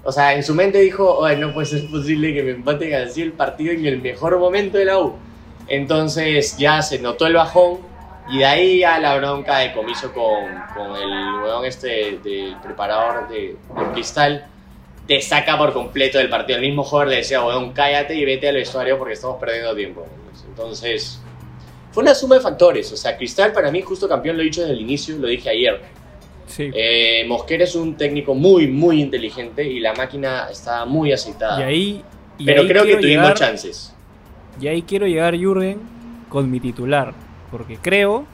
O 0.05 0.13
sea, 0.13 0.35
en 0.35 0.43
su 0.43 0.55
mente 0.55 0.79
dijo, 0.79 1.25
"Ay, 1.25 1.37
no 1.37 1.53
puede 1.53 1.67
ser 1.67 1.91
posible 1.91 2.33
que 2.33 2.43
me 2.43 2.53
empaten 2.53 2.95
así 2.95 3.23
el 3.23 3.33
partido 3.33 3.73
en 3.73 3.85
el 3.87 4.01
mejor 4.01 4.39
momento 4.39 4.79
de 4.79 4.85
la 4.87 4.99
U. 4.99 5.17
Entonces 5.67 6.57
ya 6.57 6.81
se 6.83 6.99
notó 6.99 7.27
el 7.27 7.35
bajón 7.35 7.79
y 8.31 8.39
de 8.39 8.45
ahí 8.47 8.79
ya 8.81 8.99
la 8.99 9.17
bronca 9.17 9.59
de 9.59 9.73
Comiso 9.73 10.13
con, 10.13 10.45
con 10.75 10.97
el 10.97 11.43
weón 11.43 11.65
este 11.65 12.19
del 12.23 12.57
preparador 12.63 13.29
de, 13.29 13.57
de 13.77 13.93
Cristal 13.93 14.47
te 15.07 15.23
saca 15.23 15.57
por 15.57 15.73
completo 15.73 16.19
del 16.19 16.29
partido. 16.29 16.59
El 16.59 16.67
mismo 16.67 16.85
jugador 16.85 17.09
le 17.09 17.17
decía, 17.17 17.43
weón, 17.43 17.73
cállate 17.73 18.15
y 18.15 18.25
vete 18.27 18.51
al 18.51 18.57
vestuario 18.57 18.99
porque 18.99 19.15
estamos 19.15 19.39
perdiendo 19.41 19.75
tiempo. 19.75 20.07
Entonces, 20.47 21.19
fue 21.91 22.03
una 22.03 22.15
suma 22.15 22.35
de 22.35 22.43
factores. 22.43 22.93
O 22.93 22.97
sea, 22.97 23.17
Cristal 23.17 23.53
para 23.53 23.71
mí, 23.71 23.81
justo 23.81 24.07
campeón, 24.07 24.37
lo 24.37 24.43
he 24.43 24.47
dicho 24.47 24.61
desde 24.61 24.75
el 24.75 24.81
inicio, 24.83 25.17
lo 25.17 25.27
dije 25.29 25.49
ayer. 25.49 25.81
Sí. 26.49 26.71
Eh, 26.75 27.25
Mosquera 27.29 27.63
es 27.65 27.75
un 27.77 27.95
técnico 27.97 28.35
muy, 28.35 28.67
muy 28.67 29.01
inteligente 29.01 29.63
y 29.65 29.79
la 29.81 29.95
máquina 29.95 30.49
está 30.51 30.85
muy 30.85 31.13
aceitada. 31.13 31.61
y 31.61 31.63
ahí. 31.63 32.05
y 32.39 32.45
Pero 32.47 32.63
ahí 32.63 32.69
creo 32.69 32.85
que 32.85 32.97
tuvimos 32.97 33.07
llegar- 33.29 33.35
chances. 33.35 33.95
Y 34.61 34.67
ahí 34.67 34.83
quiero 34.83 35.07
llegar, 35.07 35.37
Jürgen, 35.37 35.79
con 36.29 36.51
mi 36.51 36.59
titular. 36.59 37.13
Porque 37.51 37.77
creo 37.77 38.25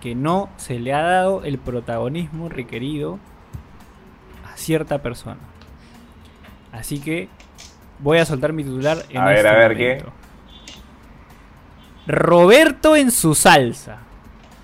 que 0.00 0.14
no 0.14 0.48
se 0.56 0.78
le 0.78 0.92
ha 0.94 1.02
dado 1.02 1.44
el 1.44 1.58
protagonismo 1.58 2.48
requerido 2.48 3.18
a 4.50 4.56
cierta 4.56 4.98
persona. 5.02 5.40
Así 6.72 7.00
que 7.00 7.28
voy 7.98 8.18
a 8.18 8.24
soltar 8.24 8.52
mi 8.52 8.62
titular 8.64 8.98
en 9.10 9.18
A 9.18 9.24
ver, 9.26 9.36
este 9.38 9.48
a 9.48 9.52
ver, 9.54 9.72
momento. 9.76 10.12
Roberto 12.06 12.96
en 12.96 13.10
su 13.10 13.34
salsa. 13.34 13.98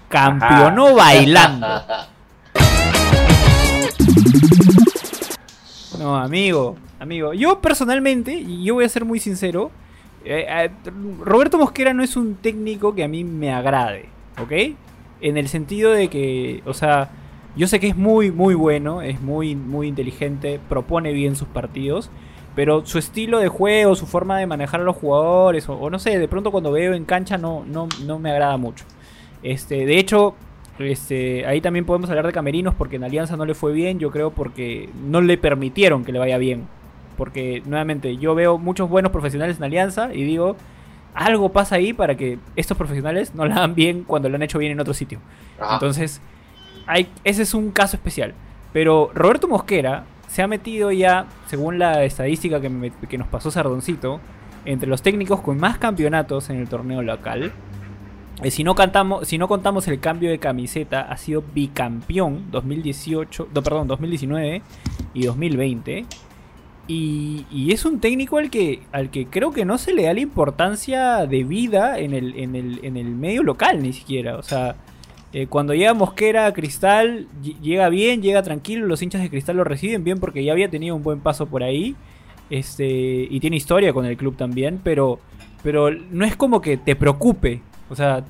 Campeonó 0.08 0.94
bailando. 0.94 1.66
No, 5.98 6.16
amigo, 6.16 6.76
amigo. 6.98 7.32
Yo 7.32 7.60
personalmente, 7.60 8.34
y 8.34 8.64
yo 8.64 8.74
voy 8.74 8.84
a 8.84 8.88
ser 8.88 9.04
muy 9.04 9.20
sincero, 9.20 9.70
eh, 10.24 10.46
eh, 10.48 10.70
Roberto 11.22 11.58
Mosquera 11.58 11.94
no 11.94 12.02
es 12.02 12.16
un 12.16 12.34
técnico 12.36 12.94
que 12.94 13.04
a 13.04 13.08
mí 13.08 13.24
me 13.24 13.52
agrade, 13.52 14.08
¿ok? 14.42 14.76
En 15.20 15.36
el 15.36 15.48
sentido 15.48 15.92
de 15.92 16.08
que, 16.08 16.62
o 16.66 16.74
sea, 16.74 17.10
yo 17.56 17.66
sé 17.68 17.78
que 17.78 17.88
es 17.88 17.96
muy, 17.96 18.30
muy 18.30 18.54
bueno, 18.54 19.02
es 19.02 19.20
muy, 19.20 19.54
muy 19.54 19.88
inteligente, 19.88 20.60
propone 20.68 21.12
bien 21.12 21.36
sus 21.36 21.48
partidos, 21.48 22.10
pero 22.56 22.84
su 22.86 22.98
estilo 22.98 23.38
de 23.38 23.48
juego, 23.48 23.94
su 23.96 24.06
forma 24.06 24.38
de 24.38 24.46
manejar 24.46 24.80
a 24.80 24.84
los 24.84 24.96
jugadores, 24.96 25.68
o, 25.68 25.74
o 25.74 25.90
no 25.90 25.98
sé, 25.98 26.18
de 26.18 26.28
pronto 26.28 26.50
cuando 26.50 26.72
veo 26.72 26.94
en 26.94 27.04
cancha 27.04 27.38
no, 27.38 27.64
no, 27.66 27.88
no 28.04 28.18
me 28.18 28.30
agrada 28.30 28.56
mucho. 28.56 28.84
Este, 29.42 29.86
de 29.86 29.98
hecho, 29.98 30.34
este, 30.78 31.46
ahí 31.46 31.60
también 31.60 31.84
podemos 31.84 32.10
hablar 32.10 32.26
de 32.26 32.32
Camerinos 32.32 32.74
porque 32.74 32.96
en 32.96 33.04
Alianza 33.04 33.36
no 33.36 33.44
le 33.46 33.54
fue 33.54 33.72
bien, 33.72 33.98
yo 33.98 34.10
creo 34.10 34.30
porque 34.30 34.88
no 35.06 35.20
le 35.20 35.38
permitieron 35.38 36.04
que 36.04 36.12
le 36.12 36.18
vaya 36.18 36.38
bien. 36.38 36.66
Porque 37.16 37.62
nuevamente 37.66 38.16
yo 38.16 38.34
veo 38.34 38.58
muchos 38.58 38.88
buenos 38.88 39.12
profesionales 39.12 39.58
en 39.58 39.64
Alianza 39.64 40.12
y 40.12 40.24
digo, 40.24 40.56
algo 41.14 41.50
pasa 41.50 41.76
ahí 41.76 41.92
para 41.92 42.16
que 42.16 42.38
estos 42.56 42.76
profesionales 42.76 43.34
no 43.36 43.46
la 43.46 43.54
hagan 43.56 43.74
bien 43.76 44.02
cuando 44.02 44.28
lo 44.28 44.34
han 44.34 44.42
hecho 44.42 44.58
bien 44.58 44.72
en 44.72 44.80
otro 44.80 44.94
sitio. 44.94 45.20
Entonces, 45.74 46.20
hay, 46.86 47.08
ese 47.22 47.42
es 47.42 47.54
un 47.54 47.70
caso 47.70 47.96
especial. 47.96 48.34
Pero 48.72 49.10
Roberto 49.14 49.46
Mosquera 49.46 50.02
se 50.26 50.42
ha 50.42 50.48
metido 50.48 50.90
ya, 50.90 51.26
según 51.46 51.78
la 51.78 52.02
estadística 52.02 52.60
que, 52.60 52.68
me- 52.68 52.90
que 53.08 53.16
nos 53.16 53.28
pasó 53.28 53.52
Sardoncito, 53.52 54.18
entre 54.64 54.88
los 54.88 55.00
técnicos 55.02 55.40
con 55.40 55.58
más 55.58 55.78
campeonatos 55.78 56.50
en 56.50 56.56
el 56.58 56.68
torneo 56.68 57.00
local. 57.02 57.52
Eh, 58.42 58.50
si, 58.50 58.64
no 58.64 58.74
cantamos, 58.74 59.26
si 59.28 59.38
no 59.38 59.48
contamos 59.48 59.86
el 59.88 60.00
cambio 60.00 60.28
de 60.30 60.38
camiseta, 60.38 61.02
ha 61.02 61.16
sido 61.16 61.42
bicampeón 61.54 62.50
2018, 62.50 63.48
no, 63.54 63.62
perdón, 63.62 63.86
2019 63.88 64.62
y 65.14 65.22
2020. 65.24 66.04
Y, 66.86 67.46
y 67.50 67.72
es 67.72 67.86
un 67.86 67.98
técnico 68.00 68.36
al 68.36 68.50
que, 68.50 68.80
al 68.92 69.10
que 69.10 69.26
creo 69.26 69.52
que 69.52 69.64
no 69.64 69.78
se 69.78 69.94
le 69.94 70.02
da 70.02 70.12
la 70.12 70.20
importancia 70.20 71.24
de 71.26 71.42
vida 71.44 71.98
en 71.98 72.12
el, 72.12 72.36
en 72.38 72.54
el, 72.56 72.80
en 72.82 72.96
el 72.98 73.06
medio 73.14 73.42
local 73.42 73.82
ni 73.82 73.92
siquiera. 73.94 74.36
O 74.36 74.42
sea, 74.42 74.76
eh, 75.32 75.46
cuando 75.46 75.72
llega 75.72 75.94
Mosquera 75.94 76.44
a 76.46 76.52
Cristal, 76.52 77.26
ll- 77.42 77.58
llega 77.60 77.88
bien, 77.88 78.20
llega 78.20 78.42
tranquilo, 78.42 78.86
los 78.86 79.00
hinchas 79.00 79.22
de 79.22 79.30
Cristal 79.30 79.56
lo 79.56 79.64
reciben 79.64 80.04
bien 80.04 80.18
porque 80.20 80.44
ya 80.44 80.52
había 80.52 80.68
tenido 80.68 80.94
un 80.94 81.02
buen 81.02 81.20
paso 81.20 81.46
por 81.46 81.62
ahí. 81.62 81.96
Este, 82.50 82.86
y 83.30 83.40
tiene 83.40 83.56
historia 83.56 83.94
con 83.94 84.04
el 84.04 84.18
club 84.18 84.36
también, 84.36 84.78
pero, 84.84 85.18
pero 85.62 85.90
no 85.90 86.26
es 86.26 86.36
como 86.36 86.60
que 86.60 86.76
te 86.76 86.94
preocupe. 86.96 87.62
O 87.90 87.94
sea, 87.94 88.24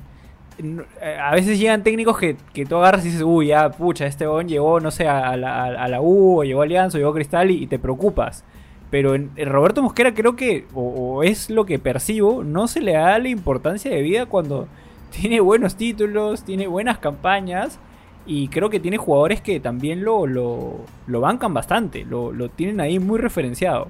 eh, 1.01 1.17
a 1.21 1.33
veces 1.33 1.59
llegan 1.59 1.83
técnicos 1.83 2.17
que, 2.17 2.37
que 2.53 2.65
tú 2.65 2.77
agarras 2.77 3.03
y 3.03 3.09
dices, 3.09 3.23
uy, 3.23 3.47
ya, 3.47 3.69
pucha, 3.71 4.05
este 4.05 4.25
bon 4.27 4.47
llegó, 4.47 4.79
no 4.79 4.91
sé, 4.91 5.07
a 5.07 5.35
la, 5.37 5.65
a- 5.65 5.87
la 5.87 6.01
U, 6.01 6.39
o 6.39 6.43
llegó 6.43 6.61
a 6.61 6.65
Alianza, 6.65 6.97
o 6.97 6.99
llegó 6.99 7.11
a 7.11 7.15
Cristal 7.15 7.51
y, 7.51 7.63
y 7.63 7.67
te 7.67 7.79
preocupas. 7.79 8.43
Pero 8.91 9.15
en, 9.15 9.31
en 9.35 9.49
Roberto 9.49 9.81
Mosquera 9.81 10.13
creo 10.13 10.35
que, 10.35 10.65
o, 10.73 10.81
o 11.17 11.23
es 11.23 11.49
lo 11.49 11.65
que 11.65 11.79
percibo, 11.79 12.43
no 12.43 12.67
se 12.67 12.81
le 12.81 12.93
da 12.93 13.17
la 13.19 13.29
importancia 13.29 13.91
de 13.91 14.01
vida 14.01 14.25
cuando 14.27 14.67
tiene 15.11 15.39
buenos 15.41 15.75
títulos, 15.75 16.43
tiene 16.43 16.67
buenas 16.67 16.99
campañas 16.99 17.79
y 18.27 18.47
creo 18.47 18.69
que 18.69 18.79
tiene 18.79 18.97
jugadores 18.97 19.41
que 19.41 19.59
también 19.59 20.03
lo, 20.03 20.25
lo, 20.27 20.79
lo 21.07 21.21
bancan 21.21 21.53
bastante, 21.53 22.05
lo, 22.05 22.31
lo 22.31 22.49
tienen 22.49 22.79
ahí 22.81 22.99
muy 22.99 23.19
referenciado. 23.19 23.87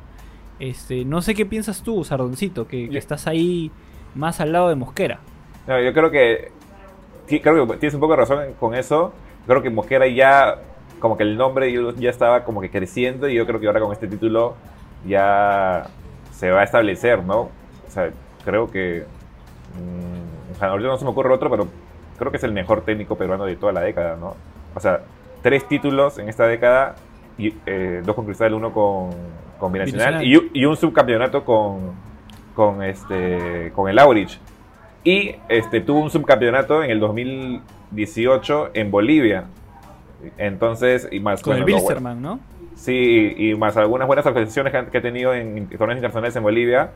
Este, 0.59 1.03
no 1.05 1.21
sé 1.21 1.35
qué 1.35 1.45
piensas 1.45 1.83
tú, 1.83 2.03
Sardoncito, 2.03 2.67
que, 2.67 2.85
estás 2.97 3.27
ahí 3.27 3.71
más 4.15 4.39
al 4.41 4.51
lado 4.53 4.69
de 4.69 4.75
Mosquera. 4.75 5.19
No, 5.67 5.79
yo 5.81 5.93
creo 5.93 6.11
que 6.11 6.51
creo 7.27 7.67
que 7.67 7.77
tienes 7.77 7.93
un 7.95 7.99
poco 7.99 8.13
de 8.13 8.17
razón 8.19 8.53
con 8.59 8.75
eso. 8.75 9.13
Creo 9.47 9.61
que 9.61 9.69
Mosquera 9.69 10.07
ya 10.07 10.55
como 10.99 11.17
que 11.17 11.23
el 11.23 11.37
nombre 11.37 11.71
ya- 11.97 12.09
estaba 12.09 12.43
como 12.43 12.61
que 12.61 12.69
creciendo 12.69 13.27
y 13.29 13.35
yo 13.35 13.45
creo 13.45 13.59
que 13.59 13.67
ahora 13.67 13.79
con 13.79 13.91
este 13.91 14.07
título 14.07 14.55
ya 15.05 15.87
se 16.31 16.51
va 16.51 16.61
a 16.61 16.63
establecer, 16.63 17.23
¿no? 17.23 17.39
O 17.41 17.89
sea, 17.89 18.09
creo 18.43 18.69
que 18.71 19.05
mm, 19.75 20.53
o 20.55 20.59
sea, 20.59 20.69
ahorita 20.69 20.89
no 20.89 20.97
se 20.97 21.05
me 21.05 21.11
ocurre 21.11 21.33
otro, 21.33 21.49
pero 21.49 21.67
creo 22.17 22.31
que 22.31 22.37
es 22.37 22.43
el 22.43 22.53
mejor 22.53 22.81
técnico 22.81 23.15
peruano 23.17 23.45
de 23.45 23.55
toda 23.55 23.73
la 23.73 23.81
década, 23.81 24.15
¿no? 24.19 24.35
O 24.73 24.79
sea, 24.79 25.01
tres 25.41 25.67
títulos 25.67 26.17
en 26.17 26.29
esta 26.29 26.47
década, 26.47 26.95
y, 27.37 27.53
eh, 27.65 28.01
dos 28.05 28.15
con 28.15 28.25
Cristal, 28.25 28.53
uno 28.53 28.71
con, 28.73 29.09
con 29.59 29.71
Binacional, 29.71 30.19
Binacional. 30.19 30.25
y, 30.25 30.37
un- 30.37 30.49
y 30.53 30.65
un 30.65 30.77
subcampeonato 30.77 31.43
con, 31.43 31.91
con, 32.55 32.81
este, 32.83 33.71
con 33.75 33.89
el 33.89 33.99
Aurich. 33.99 34.39
Y 35.05 35.35
este, 35.49 35.81
tuvo 35.81 35.99
un 35.99 36.09
subcampeonato 36.09 36.83
en 36.83 36.89
el 36.89 36.99
2018 36.99 38.71
en 38.73 38.89
Bolivia. 38.89 39.45
Entonces, 40.39 41.07
y 41.11 41.19
más 41.19 41.43
Con 41.43 41.55
el 41.55 41.61
bueno, 41.61 41.77
no, 41.77 41.83
Bilsterman, 41.83 42.21
¿no? 42.21 42.39
Sí, 42.75 43.35
y 43.37 43.51
y 43.51 43.55
más 43.55 43.77
algunas 43.77 44.07
buenas 44.07 44.25
actuaciones 44.25 44.73
que, 44.73 44.97
ha 44.97 45.01
tenido 45.01 45.33
en 45.35 45.69
torneos 45.69 45.97
internacionales 45.97 46.35
en 46.35 46.41
Bolivia. 46.41 46.89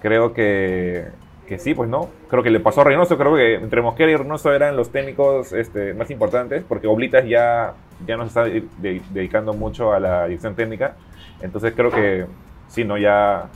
Creo 0.00 0.32
que, 0.32 1.08
que 1.46 1.58
sí, 1.58 1.74
pues 1.74 1.90
no. 1.90 2.08
Creo 2.30 2.42
que 2.42 2.48
le 2.48 2.60
pasó 2.60 2.80
a 2.80 2.84
Reynoso. 2.84 3.18
Creo 3.18 3.36
que 3.36 3.56
entre 3.56 3.82
Mosquera 3.82 4.10
y 4.10 4.16
Reynoso 4.16 4.54
eran 4.54 4.74
los 4.74 4.90
técnicos 4.90 5.52
este, 5.52 5.92
más 5.92 6.10
importantes, 6.10 6.64
porque 6.66 6.86
Oblitas 6.86 7.26
ya, 7.28 7.74
ya 8.06 8.16
no 8.16 8.22
se 8.22 8.28
está 8.28 8.44
de- 8.44 8.64
de- 8.78 9.02
dedicando 9.10 9.52
mucho 9.52 9.92
a 9.92 10.00
la 10.00 10.24
dirección 10.24 10.54
técnica. 10.54 10.96
Entonces 11.42 11.74
creo 11.76 11.90
que 11.90 12.24
sí, 12.68 12.84
no, 12.84 12.96
ya, 12.96 13.48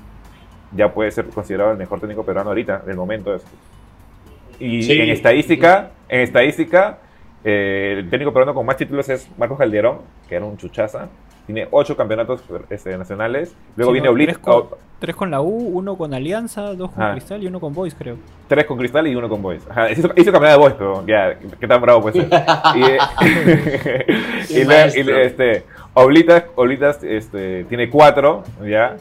ya 0.77 0.93
puede 0.93 1.11
ser 1.11 1.25
considerado 1.29 1.73
el 1.73 1.79
mejor 1.79 2.01
técnico 2.01 2.23
peruano 2.23 2.51
ahorita, 2.51 2.81
del 2.81 2.97
momento. 2.99 3.41
Y 4.61 4.83
Sí. 4.83 5.01
en 5.01 5.11
estadística, 5.11 5.91
en 6.09 6.21
estadística, 6.21 6.99
eh, 7.45 7.97
el 7.99 8.11
técnico 8.11 8.33
peruano 8.33 8.55
con 8.55 8.65
más 8.67 8.77
títulos 8.77 9.09
es 9.09 9.29
Marcos 9.39 9.59
Calderón, 9.59 9.99
que 10.29 10.37
era 10.37 10.45
un 10.45 10.57
chuchaza. 10.57 11.09
Tiene 11.47 11.69
ocho 11.73 11.95
campeonatos 11.95 12.43
este, 12.71 12.97
nacionales. 12.97 13.55
Luego 13.77 13.91
Sí, 13.91 13.95
viene 13.95 14.07
no, 14.07 14.13
Oblitas. 14.13 14.37
tres, 14.37 14.45
con, 14.45 14.65
tres 14.99 15.15
con 15.15 15.31
la 15.31 15.43
U, 15.43 15.49
uno 15.79 15.95
con 15.99 16.15
Alianza, 16.15 16.73
dos 16.75 16.91
con 16.93 17.03
Ah. 17.03 17.13
Cristal 17.13 17.43
y 17.43 17.47
uno 17.49 17.61
con 17.61 17.75
Boys, 17.75 17.95
creo. 17.95 18.17
Tres 18.49 18.65
con 18.65 18.79
Cristal 18.79 19.07
y 19.09 19.15
uno 19.15 19.29
con 19.29 19.43
Boys. 19.43 19.63
Ajá, 19.69 19.91
hizo, 19.91 20.09
hizo 20.17 20.33
campeonato 20.33 20.47
de 20.53 20.57
Boys, 20.57 20.75
pero 20.79 21.07
ya, 21.07 21.39
qué 21.61 21.69
tan 21.69 21.83
bravo 21.83 22.01
puede 22.01 22.23
ser. 22.23 22.31
Y, 22.77 22.83
eh, 22.83 24.07
y, 24.49 25.01
y, 25.01 25.11
este, 25.21 25.65
Oblitas, 25.93 26.45
Oblitas 26.55 27.03
este, 27.05 27.65
tiene 27.65 27.91
cuatro, 27.91 28.43
¿ya? 28.67 28.97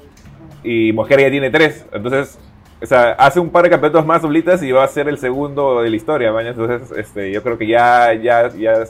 Y 0.66 0.92
Mosquera 0.94 1.22
ya 1.24 1.30
tiene 1.32 1.50
tres. 1.50 1.86
Entonces, 1.94 2.38
o 2.84 2.86
sea, 2.86 3.14
hace 3.14 3.40
un 3.40 3.50
par 3.50 3.64
de 3.64 3.70
campeonatos 3.70 4.06
más 4.06 4.24
Oblitas 4.26 4.62
y 4.62 4.72
va 4.74 4.84
a 4.84 4.88
ser 4.90 5.08
el 5.08 5.18
segundo 5.18 5.82
de 5.82 5.90
la 5.90 5.96
historia, 5.96 6.34
¿maña? 6.34 6.50
Entonces, 6.50 6.92
este, 6.98 7.32
yo 7.32 7.42
creo 7.42 7.58
que 7.58 7.66
ya, 7.66 8.14
ya, 8.14 8.50
ya 8.50 8.84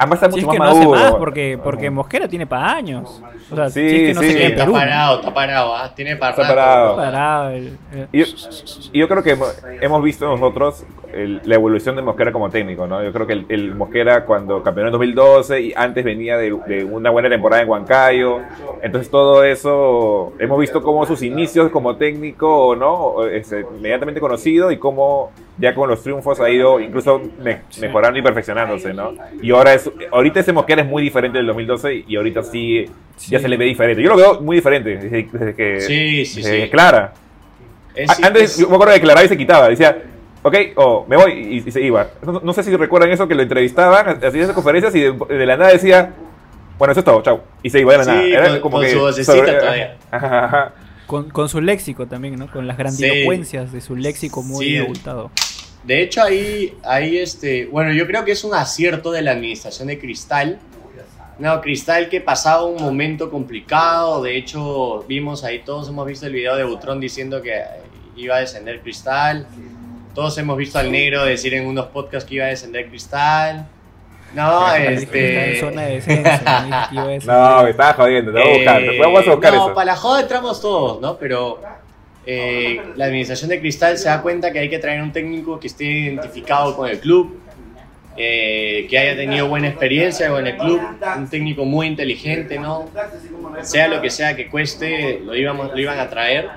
Además 0.00 0.16
está 0.22 0.30
Si 0.30 0.36
mucho 0.40 0.46
es 0.46 0.52
que 0.54 0.58
más 0.58 0.68
no 0.70 0.76
hace 0.80 0.88
maduro. 0.88 1.00
más, 1.10 1.14
porque, 1.16 1.58
porque 1.62 1.90
Mosquera 1.90 2.26
tiene 2.26 2.46
para 2.46 2.72
años. 2.72 3.22
O 3.52 3.54
sea, 3.56 3.68
Sí, 3.68 3.80
si 3.90 3.96
es 3.96 4.02
que 4.08 4.14
no 4.14 4.20
sí. 4.22 4.26
se 4.28 4.34
queda 4.34 4.46
en 4.46 4.52
Está 4.52 4.72
parado, 4.72 5.16
está 5.20 5.34
parado, 5.34 5.76
¿ah? 5.76 5.94
Tiene 5.94 6.16
para 6.16 6.30
Está 6.30 6.48
parado. 6.48 6.96
Parado, 6.96 7.50
el- 7.50 7.78
el- 7.92 8.08
Y 8.10 8.18
yo, 8.24 8.26
yo 8.94 9.08
creo 9.08 9.22
que 9.22 9.36
hemos- 9.82 10.02
visto 10.02 10.26
nosotros 10.26 10.84
el- 11.12 11.42
la 11.44 11.54
evolución 11.56 11.96
de 11.96 12.02
Mosquera 12.02 12.32
como 12.32 12.48
técnico, 12.48 12.86
¿no? 12.86 13.02
Yo 13.04 13.12
creo 13.12 13.26
que 13.26 13.34
el, 13.34 13.46
el 13.50 13.74
Mosquera 13.74 14.24
cuando 14.24 14.62
campeonó 14.62 14.88
en 14.88 14.92
2012 14.92 15.60
y 15.60 15.72
antes 15.76 16.02
venía 16.02 16.38
de, 16.38 16.56
de 16.66 16.82
una 16.84 17.10
buena 17.10 17.28
temporada 17.28 17.60
en 17.62 17.68
Huancayo, 17.68 18.38
entonces 18.82 19.10
todo 19.10 19.44
eso, 19.44 20.32
hemos 20.38 20.58
visto 20.58 20.82
cómo 20.82 21.04
sus 21.04 21.20
inicios 21.22 21.70
como 21.70 21.96
técnico, 21.96 22.74
¿no? 22.74 23.26
Este, 23.26 23.66
inmediatamente 23.76 24.18
conocido 24.20 24.70
y 24.72 24.78
cómo 24.78 25.30
ya 25.60 25.74
con 25.74 25.88
los 25.88 26.02
triunfos 26.02 26.40
ha 26.40 26.48
ido 26.48 26.80
incluso 26.80 27.20
me- 27.42 27.60
mejorando 27.80 28.18
y 28.18 28.22
perfeccionándose, 28.22 28.94
¿no? 28.94 29.12
Y 29.42 29.50
ahora 29.52 29.74
es, 29.74 29.90
ahorita 30.10 30.40
ese 30.40 30.52
Mosquera 30.52 30.82
es 30.82 30.88
muy 30.88 31.02
diferente 31.02 31.38
del 31.38 31.46
2012 31.48 32.04
y 32.08 32.16
ahorita 32.16 32.42
sí, 32.42 32.86
ya 33.28 33.38
Sí. 33.38 33.42
se 33.42 33.48
le 33.48 33.56
ve 33.56 33.66
diferente. 33.66 34.02
Yo 34.02 34.08
lo 34.10 34.16
veo 34.16 34.40
muy 34.40 34.56
diferente 34.56 34.96
desde, 34.96 35.28
desde 35.30 35.54
que... 35.54 35.80
Sí, 35.80 36.24
sí, 36.24 36.42
desde 36.42 36.64
sí. 36.64 36.70
Clara. 36.70 37.12
Es- 37.94 38.22
Antes, 38.24 38.42
es- 38.52 38.58
yo 38.58 38.68
me 38.68 38.74
acuerdo 38.76 38.94
de 38.94 39.00
que 39.00 39.06
la 39.06 39.14
radio 39.14 39.28
se 39.28 39.36
quitaba, 39.36 39.68
decía, 39.68 39.98
ok, 40.42 40.54
o 40.76 41.04
me 41.08 41.16
voy, 41.16 41.32
y, 41.32 41.68
y 41.68 41.70
se 41.70 41.80
iba. 41.82 42.06
No, 42.24 42.40
no 42.42 42.52
sé 42.52 42.62
si 42.62 42.74
recuerdan 42.76 43.10
eso, 43.10 43.28
que 43.28 43.34
lo 43.34 43.42
entrevistaban, 43.42 44.08
hacía 44.24 44.42
esas 44.42 44.54
conferencias 44.54 44.94
y 44.94 45.00
de, 45.00 45.12
de 45.12 45.46
la 45.46 45.56
nada 45.56 45.72
decía, 45.72 46.12
bueno, 46.78 46.92
eso 46.92 47.00
es 47.00 47.04
todo, 47.04 47.20
chau. 47.22 47.40
Y 47.62 47.68
se 47.68 47.80
iba 47.80 47.92
de 47.92 47.98
la 47.98 48.04
Sí, 48.04 48.10
nada. 48.10 48.22
Era 48.24 48.48
con- 48.48 48.60
como 48.60 48.76
con 48.78 48.86
que 48.86 48.92
su 48.92 49.00
vocecita 49.00 49.58
todavía. 49.58 49.96
Ajá, 50.10 50.44
ajá. 50.46 50.72
con, 51.06 51.28
con 51.28 51.48
su 51.48 51.60
léxico 51.60 52.06
también, 52.06 52.38
¿no? 52.38 52.46
Con 52.50 52.66
las 52.68 52.78
grandilocuencias 52.78 53.72
de 53.72 53.80
su 53.80 53.96
léxico 53.96 54.42
muy 54.42 54.64
Sí. 54.66 54.78
De 55.84 56.02
hecho, 56.02 56.22
ahí, 56.22 56.76
ahí 56.84 57.18
este, 57.18 57.66
bueno, 57.66 57.92
yo 57.92 58.06
creo 58.06 58.24
que 58.24 58.32
es 58.32 58.44
un 58.44 58.54
acierto 58.54 59.12
de 59.12 59.22
la 59.22 59.32
administración 59.32 59.88
de 59.88 59.98
Cristal. 59.98 60.58
No, 61.38 61.58
Cristal 61.62 62.10
que 62.10 62.20
pasaba 62.20 62.66
un 62.66 62.82
momento 62.82 63.30
complicado. 63.30 64.22
De 64.22 64.36
hecho, 64.36 65.04
vimos 65.08 65.42
ahí, 65.42 65.60
todos 65.60 65.88
hemos 65.88 66.06
visto 66.06 66.26
el 66.26 66.34
video 66.34 66.54
de 66.54 66.64
Butrón 66.64 67.00
diciendo 67.00 67.40
que 67.40 67.62
iba 68.14 68.36
a 68.36 68.40
descender 68.40 68.80
Cristal. 68.80 69.46
Todos 70.14 70.36
hemos 70.36 70.58
visto 70.58 70.78
al 70.78 70.92
negro 70.92 71.24
decir 71.24 71.54
en 71.54 71.66
unos 71.66 71.86
podcasts 71.86 72.28
que 72.28 72.34
iba 72.34 72.44
a 72.44 72.48
descender 72.48 72.88
Cristal. 72.88 73.66
No, 74.34 74.74
en 74.74 74.92
este. 74.92 75.58
zona 75.60 75.82
de 75.82 75.94
descenso. 75.94 76.44
¿no? 77.26 77.62
Me 77.64 77.70
estaba 77.70 77.94
jodiendo, 77.94 78.32
te 78.32 78.38
voy 78.38 78.48
a 78.48 78.56
buscar, 78.56 78.82
vamos 78.98 79.26
a 79.26 79.30
buscar 79.30 79.54
no, 79.54 79.64
eso. 79.66 79.74
para 79.74 79.84
la 79.86 79.96
joda 79.96 80.20
entramos 80.20 80.60
todos, 80.60 81.00
¿no? 81.00 81.16
Pero 81.16 81.60
eh, 82.26 82.80
la 82.96 83.06
administración 83.06 83.48
de 83.48 83.60
Cristal 83.60 83.96
se 83.98 84.08
da 84.08 84.20
cuenta 84.20 84.52
que 84.52 84.58
hay 84.58 84.68
que 84.68 84.78
traer 84.78 85.02
un 85.02 85.12
técnico 85.12 85.58
que 85.58 85.68
esté 85.68 85.84
identificado 85.84 86.76
con 86.76 86.88
el 86.88 87.00
club, 87.00 87.40
eh, 88.16 88.86
que 88.90 88.98
haya 88.98 89.16
tenido 89.16 89.48
buena 89.48 89.68
experiencia 89.68 90.28
con 90.28 90.46
el 90.46 90.56
club, 90.56 90.80
un 91.16 91.30
técnico 91.30 91.64
muy 91.64 91.86
inteligente, 91.86 92.58
¿no? 92.58 92.90
Sea 93.62 93.88
lo 93.88 94.02
que 94.02 94.10
sea 94.10 94.36
que 94.36 94.48
cueste, 94.48 95.20
lo, 95.20 95.34
iban 95.34 95.98
a 95.98 96.10
traer. 96.10 96.48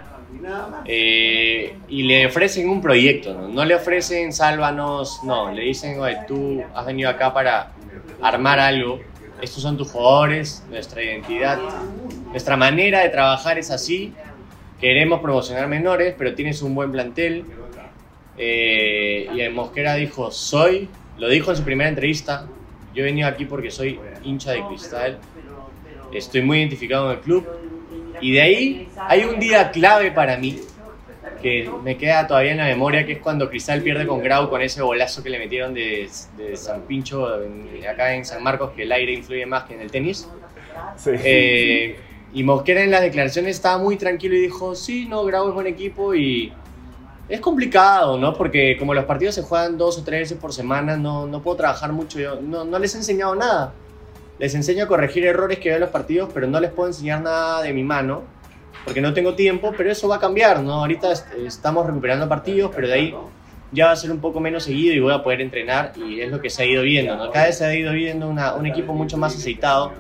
Eh, 0.86 1.78
y 1.88 2.04
le 2.04 2.26
ofrecen 2.26 2.68
un 2.68 2.82
proyecto, 2.82 3.34
¿no? 3.34 3.48
No 3.48 3.64
le 3.64 3.76
ofrecen 3.76 4.34
sálvanos, 4.34 5.22
no, 5.24 5.52
le 5.52 5.62
dicen, 5.62 5.98
oye, 6.00 6.18
tú 6.28 6.62
has 6.76 6.86
venido 6.86 7.10
acá 7.10 7.34
para 7.34 7.72
armar 8.22 8.60
algo, 8.60 9.00
estos 9.42 9.64
son 9.64 9.78
tus 9.78 9.92
jugadores, 9.92 10.64
nuestra 10.70 11.02
identidad, 11.02 11.60
nuestra 12.32 12.58
manera 12.58 13.02
de 13.02 13.10
trabajar 13.10 13.58
es 13.58 13.72
así, 13.72 14.14
queremos 14.84 15.22
promocionar 15.22 15.68
menores, 15.70 16.14
pero 16.18 16.36
tienes 16.36 16.62
un 16.62 16.76
buen 16.76 16.92
plantel. 16.92 17.46
Eh, 18.38 19.30
y 19.34 19.40
el 19.42 19.54
Mosquera 19.54 19.96
dijo, 19.96 20.30
soy, 20.32 20.90
lo 21.18 21.30
dijo 21.30 21.52
en 21.52 21.58
su 21.58 21.64
primera 21.64 21.90
entrevista, 21.90 22.46
yo 22.94 23.02
he 23.02 23.06
venido 23.06 23.28
aquí 23.28 23.46
porque 23.46 23.72
soy 23.72 24.00
hincha 24.24 24.52
de 24.52 24.64
cristal, 24.68 25.20
estoy 26.14 26.42
muy 26.42 26.58
identificado 26.60 27.12
en 27.12 27.18
el 27.18 27.24
club. 27.24 27.48
Y 28.20 28.34
de 28.34 28.42
ahí 28.42 28.88
hay 29.08 29.24
un 29.24 29.40
día 29.40 29.72
clave 29.72 30.12
para 30.12 30.36
mí, 30.38 30.60
que 31.42 31.70
me 31.84 31.98
queda 31.98 32.26
todavía 32.28 32.52
en 32.52 32.58
la 32.58 32.66
memoria, 32.66 33.06
que 33.06 33.14
es 33.14 33.20
cuando 33.20 33.50
Cristal 33.50 33.82
pierde 33.82 34.08
con 34.08 34.22
Grau 34.22 34.50
con 34.50 34.62
ese 34.62 34.82
golazo 34.82 35.22
que 35.24 35.30
le 35.30 35.40
metieron 35.40 35.74
de, 35.74 36.10
de 36.38 36.56
San 36.56 36.82
Pincho 36.84 37.44
en- 37.44 37.86
acá 37.86 38.16
en 38.16 38.24
San 38.24 38.42
Marcos, 38.42 38.72
que 38.76 38.84
el 38.84 38.92
aire 38.94 39.14
influye 39.14 39.46
más 39.46 39.64
que 39.66 39.74
en 39.74 39.82
el 39.82 39.92
tenis. 39.92 40.30
Sí. 40.98 41.10
Eh, 41.24 41.96
y 42.34 42.44
Mosquera 42.44 42.84
en 42.84 42.92
las 42.92 43.02
declaraciones 43.02 43.56
estaba 43.56 43.78
muy 43.78 43.96
tranquilo 43.98 44.36
y 44.36 44.42
dijo, 44.42 44.76
sí, 44.76 45.06
no, 45.08 45.24
Grau 45.26 45.48
es 45.50 45.54
buen 45.54 45.68
equipo 45.68 46.16
y 46.16 46.52
es 47.30 47.40
complicado, 47.40 48.18
¿no? 48.18 48.34
Porque 48.34 48.76
como 48.78 48.94
los 48.94 49.06
partidos 49.06 49.36
se 49.36 49.44
juegan 49.44 49.78
dos 49.78 49.98
o 50.00 50.04
tres 50.04 50.22
veces 50.22 50.38
por 50.38 50.52
semana, 50.54 50.98
no, 50.98 51.26
no 51.28 51.42
puedo 51.42 51.58
trabajar 51.58 51.92
mucho, 51.94 52.20
yo 52.20 52.40
no, 52.42 52.66
no 52.66 52.80
les 52.80 52.94
he 52.96 52.98
enseñado 52.98 53.36
nada. 53.36 53.74
Les 54.40 54.56
enseño 54.56 54.86
a 54.86 54.88
corregir 54.88 55.26
errores 55.26 55.60
que 55.60 55.70
veo 55.70 55.76
en 55.78 55.82
los 55.82 55.90
partidos, 55.92 56.30
pero 56.34 56.48
no 56.48 56.60
les 56.60 56.72
puedo 56.72 56.88
enseñar 56.90 57.22
nada 57.22 57.62
de 57.62 57.72
mi 57.72 57.84
mano, 57.84 58.24
porque 58.84 59.00
no 59.00 59.14
tengo 59.14 59.36
tiempo, 59.36 59.72
pero 59.78 59.92
eso 59.92 60.08
va 60.08 60.16
a 60.16 60.20
cambiar, 60.20 60.62
¿no? 60.62 60.74
Ahorita 60.74 61.12
est- 61.12 61.32
estamos 61.46 61.86
recuperando 61.86 62.28
partidos, 62.28 62.72
pero 62.76 62.88
de 62.88 62.94
ahí 62.94 63.16
ya 63.72 63.86
va 63.88 63.92
a 63.94 63.96
ser 63.96 64.12
un 64.12 64.20
poco 64.20 64.40
menos 64.40 64.64
seguido 64.64 64.94
y 64.94 65.00
voy 65.00 65.14
a 65.14 65.24
poder 65.24 65.40
entrenar 65.42 65.94
y 65.96 66.20
es 66.20 66.30
lo 66.32 66.42
que 66.42 66.50
se 66.50 66.64
ha 66.64 66.66
ido 66.66 66.84
viendo, 66.84 67.16
¿no? 67.16 67.32
Cada 67.32 67.46
vez 67.46 67.58
se 67.60 67.66
ha 67.66 67.74
ido 67.76 67.94
viendo 67.94 68.28
una- 68.28 68.54
un 68.56 68.66
equipo 68.66 68.94
mucho 68.94 69.18
más 69.18 69.36
aceitado. 69.36 69.92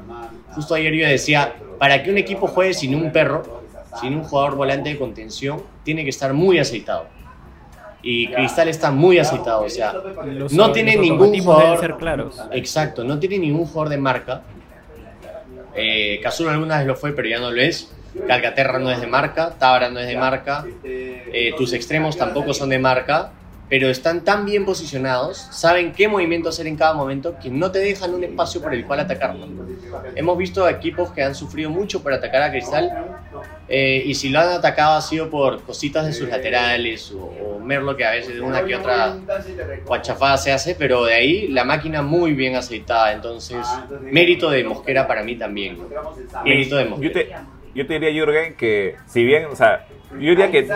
Justo 0.55 0.75
ayer 0.75 0.93
yo 0.93 1.07
decía, 1.07 1.53
para 1.79 2.01
que 2.03 2.09
un 2.11 2.17
equipo 2.17 2.47
juegue 2.47 2.73
sin 2.73 2.95
un 2.95 3.11
perro, 3.11 3.63
sin 3.99 4.15
un 4.15 4.23
jugador 4.23 4.55
volante 4.55 4.89
de 4.89 4.97
contención, 4.97 5.61
tiene 5.83 6.03
que 6.03 6.09
estar 6.09 6.33
muy 6.33 6.59
aceitado. 6.59 7.05
Y 8.01 8.27
Cristal 8.27 8.67
está 8.67 8.91
muy 8.91 9.17
aceitado, 9.17 9.63
o 9.63 9.69
sea, 9.69 9.93
Los- 10.25 10.51
no 10.51 10.71
tiene 10.73 10.97
ningún 10.97 11.37
jugador- 11.41 11.79
ser 11.79 11.95
claros. 11.95 12.41
Exacto, 12.51 13.03
no 13.03 13.17
tiene 13.17 13.39
ningún 13.39 13.65
jugador 13.65 13.89
de 13.89 13.97
marca. 13.97 14.41
Eh, 15.75 16.19
Cazorla 16.21 16.53
alguna 16.53 16.77
vez 16.79 16.87
lo 16.87 16.95
fue, 16.95 17.13
pero 17.13 17.27
ya 17.29 17.39
no 17.39 17.49
lo 17.51 17.61
es. 17.61 17.91
Calcaterra 18.27 18.77
no 18.77 18.91
es 18.91 18.99
de 19.01 19.07
marca, 19.07 19.55
Tabra 19.57 19.89
no 19.89 19.99
es 19.99 20.07
de 20.07 20.17
marca. 20.17 20.65
Eh, 20.83 21.53
tus 21.57 21.73
extremos 21.73 22.15
tampoco 22.17 22.53
son 22.53 22.69
de 22.69 22.77
marca, 22.77 23.31
pero 23.69 23.89
están 23.89 24.23
tan 24.23 24.45
bien 24.45 24.65
posicionados, 24.65 25.37
saben 25.51 25.93
qué 25.93 26.07
movimiento 26.07 26.49
hacer 26.49 26.67
en 26.67 26.75
cada 26.75 26.93
momento, 26.93 27.35
que 27.41 27.49
no 27.49 27.71
te 27.71 27.79
dejan 27.79 28.13
un 28.13 28.23
espacio 28.23 28.61
por 28.61 28.73
el 28.73 28.85
cual 28.85 28.99
atacarlo. 28.99 29.47
Hemos 30.15 30.37
visto 30.37 30.67
equipos 30.67 31.11
que 31.11 31.23
han 31.23 31.33
sufrido 31.33 31.69
mucho 31.69 32.03
por 32.03 32.13
atacar 32.13 32.41
a 32.43 32.51
Cristal, 32.51 32.91
eh, 33.67 34.03
y 34.05 34.13
si 34.15 34.29
lo 34.29 34.39
han 34.39 34.49
atacado 34.49 34.97
ha 34.97 35.01
sido 35.01 35.29
por 35.29 35.63
cositas 35.63 36.05
de 36.05 36.13
sus 36.13 36.29
laterales 36.29 37.11
o, 37.11 37.23
o 37.23 37.59
Merlo 37.59 37.95
que 37.95 38.05
a 38.05 38.11
veces 38.11 38.35
de 38.35 38.41
una 38.41 38.63
que 38.65 38.75
otra 38.75 39.15
guachafada 39.85 40.37
se 40.37 40.51
hace, 40.51 40.75
pero 40.75 41.05
de 41.05 41.13
ahí 41.13 41.47
la 41.47 41.63
máquina 41.63 42.01
muy 42.01 42.33
bien 42.33 42.55
aceitada. 42.55 43.13
Entonces, 43.13 43.65
mérito 44.01 44.49
de 44.49 44.63
Mosquera 44.65 45.07
para 45.07 45.23
mí 45.23 45.35
también. 45.37 45.77
Mérito 46.43 46.75
de 46.75 46.83
Yo 46.83 46.89
Mosquera. 46.89 47.13
te, 47.13 47.35
yo 47.73 47.87
te 47.87 47.93
diría, 47.93 48.11
Jürgen, 48.11 48.55
que 48.55 48.97
si 49.07 49.23
bien, 49.23 49.45
o 49.45 49.55
sea, 49.55 49.87
yo 50.19 50.29
diría 50.29 50.51
que 50.51 50.67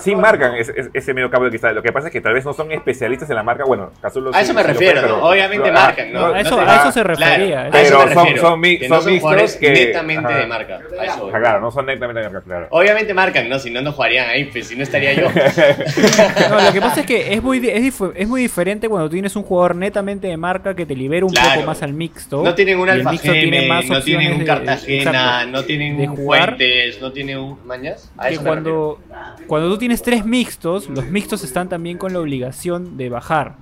sí 0.00 0.14
marcan 0.14 0.54
ese, 0.56 0.72
ese- 0.92 1.14
medio 1.14 1.30
campo 1.30 1.44
de 1.44 1.50
cristal. 1.50 1.74
Lo 1.74 1.82
que 1.82 1.92
pasa 1.92 2.08
es 2.08 2.12
que 2.12 2.20
tal 2.20 2.32
vez 2.34 2.44
no 2.44 2.52
son 2.52 2.70
especialistas 2.72 3.28
en 3.30 3.36
la 3.36 3.42
marca. 3.42 3.64
Bueno, 3.64 3.90
Cazulo 4.00 4.30
A 4.30 4.34
sí- 4.38 4.44
eso 4.44 4.54
me 4.54 4.62
sí 4.62 4.68
refiero, 4.68 5.00
fue, 5.00 5.08
pero- 5.08 5.18
¿no? 5.18 5.28
obviamente 5.28 5.64
pero- 5.64 5.78
ah, 5.78 5.82
marcan, 5.82 6.12
¿no? 6.12 6.26
a 6.26 6.40
eso- 6.40 6.60
a 6.60 6.76
eso 6.76 6.92
se 6.92 7.02
refería, 7.04 7.68
eso 7.68 8.08
son- 8.12 8.36
son 8.38 8.60
mi- 8.60 8.78
que 8.78 8.88
son 8.88 8.96
no 8.96 9.02
son 9.02 9.12
mixtos 9.12 9.20
jugadores 9.30 9.56
que- 9.56 9.70
netamente 9.72 10.28
ajá. 10.32 10.38
de 10.38 10.46
marca. 10.46 10.80
A 11.00 11.04
eso 11.04 11.20
voy. 11.22 11.30
Claro, 11.32 11.60
no 11.60 11.70
son 11.70 11.86
netamente 11.86 12.20
de 12.22 12.28
marca, 12.30 12.44
claro. 12.46 12.66
Obviamente 12.70 13.14
marcan, 13.14 13.48
¿no? 13.48 13.58
Si 13.58 13.70
no, 13.70 13.80
no 13.82 13.92
jugarían 13.92 14.28
ahí, 14.28 14.44
pues 14.46 14.68
si 14.68 14.76
no 14.76 14.82
estaría 14.82 15.12
yo. 15.14 15.26
No, 16.50 16.60
lo 16.60 16.72
que 16.72 16.80
pasa 16.80 17.00
es 17.00 17.06
que 17.06 17.34
es 17.34 17.42
muy, 17.42 17.58
es, 17.68 17.82
dif- 17.82 18.12
es 18.14 18.28
muy 18.28 18.42
diferente 18.42 18.88
cuando 18.88 19.08
tienes 19.08 19.34
un 19.36 19.42
jugador 19.42 19.76
netamente 19.76 20.26
de 20.28 20.36
marca 20.36 20.74
que 20.74 20.86
te 20.86 20.94
libera 20.94 21.24
un 21.26 21.32
Claro. 21.32 21.54
poco 21.54 21.66
más 21.66 21.82
al 21.82 21.92
mixto. 21.92 22.42
No 22.42 22.54
tienen 22.54 22.78
un 22.78 22.88
Alfa 22.88 23.10
mixto 23.10 23.32
tiene 23.32 23.66
más 23.68 23.86
no 23.88 24.00
tienen 24.02 24.32
un 24.34 24.44
Cartagena, 24.44 25.46
no 25.46 25.62
tienen 25.64 26.10
un. 26.10 26.16
Fuentes, 26.16 27.00
no 27.00 27.12
tienen 27.12 27.38
un 27.38 27.58
Mañas. 27.66 28.10
A 28.18 28.28
eso 28.28 28.42
me 28.42 28.48
cuando, 28.82 29.46
cuando 29.46 29.68
tú 29.70 29.78
tienes 29.78 30.02
tres 30.02 30.24
mixtos, 30.24 30.88
los 30.88 31.06
mixtos 31.06 31.44
están 31.44 31.68
también 31.68 31.98
con 31.98 32.12
la 32.12 32.20
obligación 32.20 32.96
de 32.96 33.08
bajar. 33.08 33.56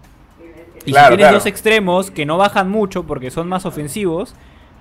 Y 0.84 0.92
Claro, 0.92 1.08
si 1.08 1.16
tienes 1.16 1.24
claro. 1.24 1.34
dos 1.36 1.46
extremos 1.46 2.10
que 2.10 2.24
no 2.26 2.38
bajan 2.38 2.70
mucho 2.70 3.04
porque 3.04 3.30
son 3.30 3.48
más 3.48 3.66
ofensivos, 3.66 4.34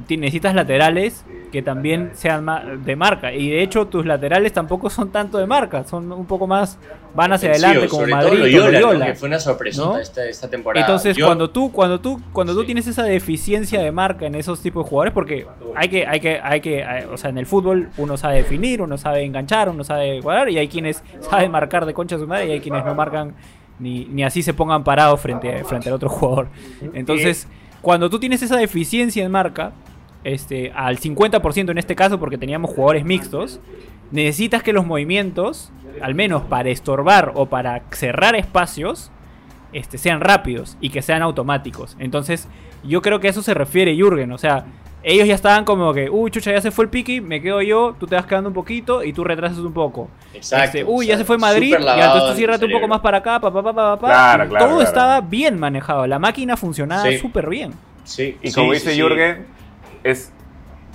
necesitas 0.07 0.55
laterales 0.55 1.25
que 1.51 1.61
también 1.63 2.11
sean 2.13 2.45
ma- 2.45 2.63
de 2.63 2.95
marca. 2.95 3.33
Y 3.33 3.49
de 3.49 3.63
hecho 3.63 3.87
tus 3.87 4.05
laterales 4.05 4.53
tampoco 4.53 4.89
son 4.89 5.11
tanto 5.11 5.39
de 5.39 5.47
marca, 5.47 5.83
son 5.83 6.11
un 6.11 6.25
poco 6.27 6.45
más, 6.45 6.77
van 7.15 7.33
hacia 7.33 7.49
adelante 7.49 7.87
como 7.87 8.01
Sobre 8.01 8.11
Madrid 8.11 8.55
todo 8.55 8.71
Loyola, 8.71 9.05
que 9.07 9.15
fue 9.15 9.27
una 9.29 9.39
sorpresota 9.39 9.89
¿no? 9.93 9.97
esta, 9.97 10.25
esta 10.25 10.47
temporada. 10.47 10.85
Entonces, 10.85 11.17
Yo- 11.17 11.25
cuando 11.25 11.49
tú, 11.49 11.71
cuando 11.71 11.99
tú, 11.99 12.21
cuando 12.33 12.53
tú 12.53 12.63
tienes 12.65 12.85
esa 12.85 13.03
deficiencia 13.03 13.81
de 13.81 13.91
marca 13.91 14.27
en 14.27 14.35
esos 14.35 14.61
tipos 14.61 14.85
de 14.85 14.89
jugadores, 14.89 15.13
porque 15.13 15.47
hay 15.75 15.89
que, 15.89 16.05
hay 16.05 16.19
que, 16.19 16.39
hay 16.41 16.61
que, 16.61 16.83
hay- 16.83 17.05
o 17.11 17.17
sea, 17.17 17.31
en 17.31 17.39
el 17.39 17.47
fútbol 17.47 17.89
uno 17.97 18.15
sabe 18.15 18.35
definir, 18.37 18.81
uno 18.83 18.97
sabe 18.99 19.23
enganchar, 19.23 19.69
uno 19.69 19.83
sabe 19.83 20.21
cuadrar, 20.21 20.49
y 20.49 20.59
hay 20.59 20.67
quienes 20.67 21.03
saben 21.19 21.49
marcar 21.51 21.85
de 21.87 21.93
concha 21.95 22.15
a 22.15 22.19
su 22.19 22.27
madre, 22.27 22.47
y 22.47 22.51
hay 22.51 22.59
quienes 22.59 22.85
no 22.85 22.93
marcan 22.93 23.33
ni, 23.79 24.05
ni 24.05 24.23
así 24.23 24.43
se 24.43 24.53
pongan 24.53 24.83
parados 24.83 25.19
frente, 25.19 25.51
a- 25.61 25.65
frente 25.65 25.89
al 25.89 25.95
otro 25.95 26.09
jugador. 26.09 26.47
Entonces, 26.93 27.47
cuando 27.81 28.07
tú 28.09 28.19
tienes 28.19 28.41
esa 28.43 28.57
deficiencia 28.57 29.25
en 29.25 29.31
marca, 29.31 29.71
este, 30.23 30.71
al 30.75 30.99
50% 30.99 31.71
en 31.71 31.77
este 31.77 31.95
caso, 31.95 32.19
porque 32.19 32.37
teníamos 32.37 32.71
jugadores 32.71 33.05
mixtos, 33.05 33.59
necesitas 34.11 34.63
que 34.63 34.73
los 34.73 34.85
movimientos, 34.85 35.71
al 36.01 36.15
menos 36.15 36.41
para 36.43 36.69
estorbar 36.69 37.31
o 37.35 37.45
para 37.47 37.83
cerrar 37.91 38.35
espacios, 38.35 39.11
este, 39.73 39.97
sean 39.97 40.19
rápidos 40.21 40.77
y 40.81 40.89
que 40.89 41.01
sean 41.01 41.21
automáticos. 41.21 41.95
Entonces, 41.99 42.47
Yo 42.81 43.01
creo 43.01 43.19
que 43.19 43.27
a 43.27 43.31
eso 43.31 43.41
se 43.43 43.53
refiere 43.53 43.93
Jürgen, 43.93 44.31
o 44.31 44.37
sea, 44.37 44.63
ellos 45.03 45.27
ya 45.27 45.35
estaban 45.35 45.65
como 45.65 45.93
que, 45.93 46.09
uy, 46.09 46.31
chucha, 46.31 46.53
ya 46.53 46.61
se 46.61 46.71
fue 46.71 46.85
el 46.85 46.89
piqui, 46.89 47.19
me 47.19 47.41
quedo 47.41 47.61
yo, 47.61 47.93
tú 47.99 48.07
te 48.07 48.15
vas 48.15 48.25
quedando 48.25 48.47
un 48.47 48.53
poquito 48.55 49.03
y 49.03 49.11
tú 49.11 49.25
retrasas 49.25 49.57
un 49.57 49.73
poco. 49.73 50.09
Exacto. 50.33 50.77
Este, 50.77 50.83
uy, 50.85 51.07
ya 51.07 51.17
se 51.17 51.25
fue 51.25 51.37
Madrid, 51.37 51.75
ya 51.77 52.13
tú 52.17 52.25
el 52.27 52.35
ciérrate 52.37 52.63
un 52.65 52.71
poco 52.71 52.87
más 52.87 53.01
para 53.01 53.17
acá, 53.17 53.37
pa, 53.41 53.51
pa, 53.51 53.61
pa, 53.61 53.73
pa, 53.73 53.99
pa, 53.99 54.07
Claro, 54.07 54.47
claro, 54.49 54.65
Todo 54.65 54.75
claro. 54.77 54.81
estaba 54.89 55.19
bien 55.19 55.59
manejado, 55.59 56.07
la 56.07 56.19
máquina 56.19 56.55
funcionaba 56.55 57.03
Sí. 57.03 57.17
súper 57.17 57.49
bien. 57.49 57.73
Sí, 58.05 58.37
Y 58.41 58.47
sí, 58.47 58.53
como 58.55 58.69
sí, 58.71 58.75
dice 58.79 58.93
sí. 58.93 59.01
Jürgen, 59.01 59.45
es 60.03 60.31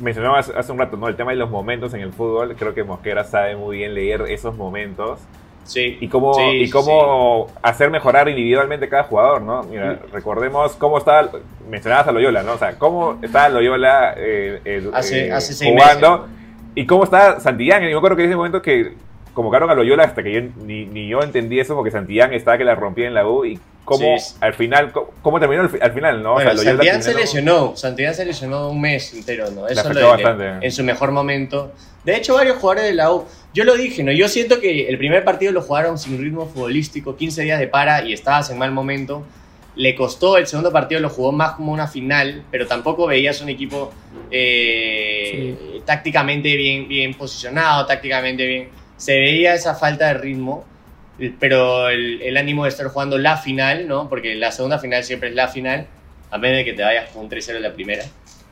mencionaba 0.00 0.38
hace 0.40 0.72
un 0.72 0.78
rato, 0.78 0.96
¿no? 0.96 1.06
El 1.08 1.14
tema 1.16 1.30
de 1.30 1.36
los 1.36 1.50
momentos 1.50 1.94
en 1.94 2.00
el 2.00 2.12
fútbol. 2.12 2.56
Creo 2.58 2.74
que 2.74 2.82
Mosquera 2.82 3.22
sabe 3.24 3.54
muy 3.56 3.76
bien 3.78 3.94
leer 3.94 4.22
esos 4.28 4.56
momentos 4.56 5.20
Sí. 5.64 5.96
y 6.00 6.08
cómo, 6.08 6.34
Sí, 6.34 6.42
y 6.42 6.66
sí, 6.66 6.72
cómo 6.72 7.46
hacer 7.62 7.90
mejorar 7.90 8.28
individualmente 8.28 8.88
cada 8.88 9.04
jugador, 9.04 9.40
¿no? 9.42 9.62
Mira, 9.62 9.98
recordemos 10.12 10.74
cómo 10.76 10.98
estaba, 10.98 11.30
mencionabas 11.70 12.06
a 12.08 12.12
Loyola, 12.12 12.42
¿no? 12.42 12.52
O 12.52 12.58
sea, 12.58 12.76
cómo 12.78 13.18
estaba 13.22 13.48
Loyola 13.48 14.14
eh, 14.16 14.60
eh, 14.64 14.90
Hace- 14.92 15.28
eh, 15.28 15.32
hace 15.32 15.54
seis 15.54 15.70
jugando 15.72 16.26
y 16.74 16.84
cómo 16.86 17.04
está 17.04 17.40
Santillán. 17.40 17.82
Y 17.84 17.86
me 17.86 17.96
acuerdo 17.96 18.16
que 18.16 18.24
en 18.24 18.28
ese 18.30 18.36
momento 18.36 18.60
que 18.60 18.94
convocaron 19.34 19.68
a 19.70 19.74
Loyola 19.74 20.04
hasta 20.04 20.22
que 20.22 20.32
yo 20.32 20.40
ni, 20.64 20.86
ni 20.86 21.08
yo 21.08 21.20
entendí 21.22 21.60
eso 21.60 21.74
porque 21.74 21.90
Santillán 21.90 22.32
estaba 22.32 22.56
que 22.56 22.64
la 22.64 22.74
rompía 22.74 23.06
en 23.06 23.14
la 23.14 23.26
U 23.28 23.44
y 23.44 23.58
cómo 23.84 24.16
Sí. 24.18 24.34
al 24.40 24.54
final, 24.54 24.92
cómo, 24.92 25.10
cómo 25.20 25.38
terminó 25.40 25.62
al, 25.62 25.68
fi- 25.68 25.78
al 25.82 25.92
final, 25.92 26.22
¿no? 26.22 26.34
Bueno, 26.34 26.50
o 26.50 26.52
sea, 26.56 26.72
Loyola 26.72 26.76
Santillán 26.84 27.02
se 27.02 27.14
lesionó. 27.14 27.76
Santillán 27.76 28.14
se 28.14 28.24
lesionó 28.24 28.70
un 28.70 28.80
mes 28.80 29.12
entero, 29.12 29.50
¿no? 29.50 29.68
Eso 29.68 29.92
lo 29.92 30.08
bastante. 30.08 30.64
en 30.66 30.72
su 30.72 30.82
mejor 30.84 31.10
momento. 31.12 31.72
De 32.04 32.16
hecho, 32.16 32.34
varios 32.34 32.56
jugadores 32.58 32.84
de 32.84 32.94
la 32.94 33.12
U. 33.12 33.24
Yo 33.52 33.64
lo 33.64 33.76
dije, 33.76 34.02
¿no? 34.02 34.12
Yo 34.12 34.28
siento 34.28 34.60
que 34.60 34.88
el 34.88 34.98
primer 34.98 35.24
partido 35.24 35.52
lo 35.52 35.62
jugaron 35.62 35.98
sin 35.98 36.18
ritmo 36.18 36.46
futbolístico, 36.46 37.16
15 37.16 37.42
días 37.42 37.58
de 37.60 37.66
para 37.68 38.04
y 38.04 38.12
estabas 38.12 38.50
en 38.50 38.58
mal 38.58 38.72
momento. 38.72 39.24
Le 39.76 39.94
costó, 39.96 40.36
el 40.38 40.46
segundo 40.46 40.70
partido 40.70 41.00
lo 41.00 41.08
jugó 41.10 41.32
más 41.32 41.52
como 41.52 41.72
una 41.72 41.88
final, 41.88 42.44
pero 42.50 42.66
tampoco 42.66 43.06
veías 43.08 43.40
un 43.40 43.48
equipo 43.48 43.92
eh, 44.30 45.80
tácticamente 45.84 46.54
bien, 46.56 46.86
bien 46.88 47.14
posicionado, 47.14 47.84
tácticamente 47.86 48.46
bien. 48.46 48.68
Se 48.96 49.18
veía 49.18 49.54
esa 49.54 49.74
falta 49.74 50.08
de 50.08 50.14
ritmo, 50.14 50.64
pero 51.40 51.88
el, 51.88 52.22
el 52.22 52.36
ánimo 52.36 52.64
de 52.64 52.70
estar 52.70 52.86
jugando 52.88 53.18
la 53.18 53.36
final, 53.36 53.86
¿no? 53.88 54.08
Porque 54.08 54.34
la 54.34 54.52
segunda 54.52 54.78
final 54.78 55.04
siempre 55.04 55.28
es 55.30 55.34
la 55.34 55.48
final, 55.48 55.86
a 56.30 56.38
menos 56.38 56.58
de 56.58 56.64
que 56.64 56.72
te 56.72 56.82
vayas 56.82 57.10
con 57.10 57.24
un 57.24 57.30
3-0 57.30 57.56
en 57.56 57.62
la 57.62 57.72
primera. 57.72 58.04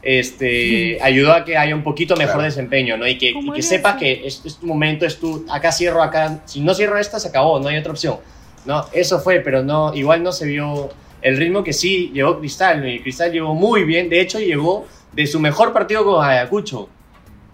Este, 0.03 0.99
ayudó 1.03 1.33
a 1.33 1.45
que 1.45 1.57
haya 1.57 1.75
un 1.75 1.83
poquito 1.83 2.17
mejor 2.17 2.35
Claro. 2.35 2.47
desempeño, 2.49 2.97
¿no? 2.97 3.07
Y 3.07 3.19
que, 3.19 3.31
y 3.31 3.53
que 3.53 3.63
sepas 3.63 3.97
que 3.97 4.27
es, 4.27 4.43
es 4.45 4.57
tu 4.59 4.67
momento, 4.67 5.07
es 5.07 5.19
tu, 5.19 5.47
acá 5.51 5.73
cierro, 5.73 6.03
acá, 6.03 6.41
si 6.45 6.61
no 6.61 6.75
cierro 6.75 6.99
esta, 6.99 7.19
se 7.21 7.29
acabó, 7.29 7.59
no 7.61 7.69
hay 7.69 7.77
otra 7.79 7.93
opción. 7.93 8.17
No, 8.65 8.87
eso 8.93 9.19
fue, 9.21 9.41
pero 9.41 9.63
no, 9.63 9.93
igual 9.95 10.23
no 10.23 10.31
se 10.33 10.47
vio 10.47 10.91
el 11.21 11.37
ritmo 11.37 11.63
que 11.65 11.73
sí 11.73 12.11
llevó 12.13 12.39
Cristal, 12.39 12.81
¿no? 12.81 12.89
y 12.89 13.01
Cristal 13.01 13.33
llegó 13.33 13.55
muy 13.55 13.85
bien, 13.85 14.09
de 14.09 14.21
hecho 14.21 14.39
llegó 14.41 14.87
de 15.13 15.27
su 15.27 15.39
mejor 15.41 15.73
partido 15.73 16.05
con 16.05 16.25
Ayacucho 16.25 16.89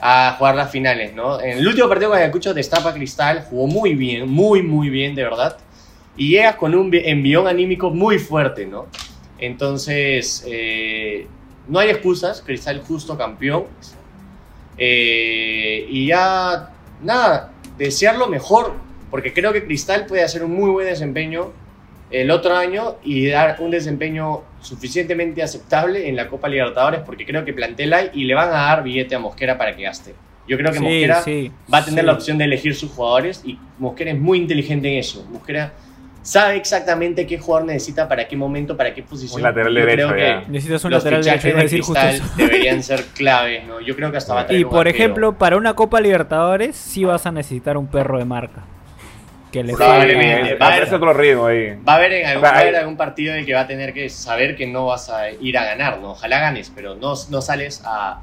a 0.00 0.36
jugar 0.38 0.54
las 0.54 0.70
finales, 0.70 1.14
¿no? 1.14 1.40
En 1.40 1.58
el 1.58 1.66
último 1.66 1.88
partido 1.88 2.10
con 2.10 2.18
Ayacucho 2.18 2.54
destapa 2.54 2.94
Cristal, 2.94 3.44
jugó 3.50 3.66
muy 3.66 3.94
bien, 3.94 4.28
muy, 4.28 4.62
muy 4.62 4.90
bien, 4.90 5.14
de 5.14 5.24
verdad, 5.24 5.56
y 6.16 6.30
llegas 6.30 6.56
con 6.56 6.74
un 6.74 6.90
vi- 6.90 7.02
envión 7.04 7.46
anímico 7.48 7.90
muy 7.90 8.18
fuerte, 8.18 8.66
¿no? 8.66 8.86
Entonces, 9.38 10.44
eh, 10.48 11.26
no 11.68 11.78
hay 11.80 11.90
excusas, 11.90 12.42
Cristal 12.44 12.80
justo 12.86 13.16
campeón, 13.18 13.64
eh, 14.76 15.86
y 15.90 16.06
ya, 16.06 16.70
nada, 17.02 17.52
desear 17.76 18.16
lo 18.16 18.28
mejor, 18.28 18.74
porque 19.10 19.32
creo 19.32 19.52
que 19.52 19.64
Cristal 19.64 20.06
puede 20.06 20.22
hacer 20.22 20.44
un 20.44 20.54
muy 20.54 20.70
buen 20.70 20.86
desempeño 20.86 21.52
el 22.10 22.30
otro 22.30 22.56
año 22.56 22.96
y 23.04 23.28
dar 23.28 23.56
un 23.60 23.70
desempeño 23.70 24.42
suficientemente 24.60 25.42
aceptable 25.42 26.08
en 26.08 26.16
la 26.16 26.28
Copa 26.28 26.48
Libertadores, 26.48 27.00
porque 27.00 27.26
creo 27.26 27.44
que 27.44 27.52
plantel 27.52 27.92
hay 27.92 28.10
y 28.14 28.24
le 28.24 28.34
van 28.34 28.48
a 28.48 28.52
dar 28.52 28.82
billete 28.82 29.14
a 29.14 29.18
Mosquera 29.18 29.58
para 29.58 29.76
que 29.76 29.82
gaste. 29.82 30.14
Yo 30.46 30.56
creo 30.56 30.72
que 30.72 30.78
Sí, 30.78 30.84
Mosquera 30.84 31.22
sí, 31.22 31.52
va 31.72 31.78
a 31.78 31.84
tener 31.84 32.00
sí. 32.00 32.06
la 32.06 32.12
opción 32.12 32.38
de 32.38 32.44
elegir 32.44 32.74
sus 32.74 32.90
jugadores 32.90 33.42
y 33.44 33.58
Mosquera 33.78 34.10
es 34.12 34.18
muy 34.18 34.38
inteligente 34.38 34.90
en 34.90 34.98
eso. 34.98 35.26
Mosquera 35.30 35.72
sabe 36.22 36.56
exactamente 36.56 37.26
qué 37.26 37.38
jugador 37.38 37.66
necesita, 37.66 38.08
para 38.08 38.26
qué 38.26 38.36
momento, 38.36 38.76
para 38.76 38.94
qué 38.94 39.02
posición. 39.02 39.36
Un 39.40 39.42
lateral 39.42 39.74
Yo 39.74 39.80
derecho, 39.80 40.08
creo 40.08 40.16
que 40.16 40.44
ya. 40.44 40.48
Necesitas 40.50 40.84
un 40.84 40.90
los 40.90 41.04
lateral 41.04 41.22
derecho, 41.24 41.48
de 41.48 41.62
decir 41.62 41.80
justo 41.82 42.00
eso. 42.06 42.24
deberían 42.36 42.82
ser 42.82 43.04
claves, 43.14 43.66
¿no? 43.66 43.80
Yo 43.80 43.94
creo 43.94 44.10
que 44.10 44.16
hasta 44.16 44.34
va 44.34 44.40
a 44.40 44.46
traer 44.46 44.60
Y 44.60 44.64
un 44.64 44.70
por 44.70 44.86
arquero. 44.86 44.96
ejemplo, 45.04 45.38
para 45.38 45.56
una 45.58 45.74
Copa 45.74 46.00
Libertadores 46.00 46.76
sí 46.76 47.04
vas 47.04 47.26
a 47.26 47.32
necesitar 47.32 47.76
un 47.76 47.86
perro 47.86 48.18
de 48.18 48.24
marca. 48.24 48.64
Que 49.52 49.64
le 49.64 49.72
Probablemente. 49.74 50.50
falta- 50.50 50.64
va 50.64 50.70
a 50.70 50.76
haber- 50.76 50.94
otro 50.94 51.12
ritmo 51.14 51.46
ahí. 51.46 51.68
Va 51.88 51.92
a 51.92 51.96
haber 51.96 52.12
en 52.12 52.26
algún, 52.26 52.44
Va, 52.44 52.48
va 52.50 52.56
a 52.56 52.60
haber 52.60 52.74
hay- 52.74 52.80
algún 52.80 52.96
partido 52.96 53.32
en 53.32 53.40
el 53.40 53.46
que 53.46 53.54
va 53.54 53.60
a 53.60 53.66
tener 53.66 53.94
que 53.94 54.08
saber 54.10 54.56
que 54.56 54.66
no 54.66 54.86
vas 54.86 55.08
a 55.08 55.30
ir 55.30 55.56
a 55.56 55.64
ganar, 55.64 55.98
¿no? 56.00 56.10
Ojalá 56.10 56.38
ganes, 56.40 56.70
pero 56.74 56.94
no, 56.96 57.14
no 57.30 57.40
sales 57.40 57.82
a, 57.86 58.20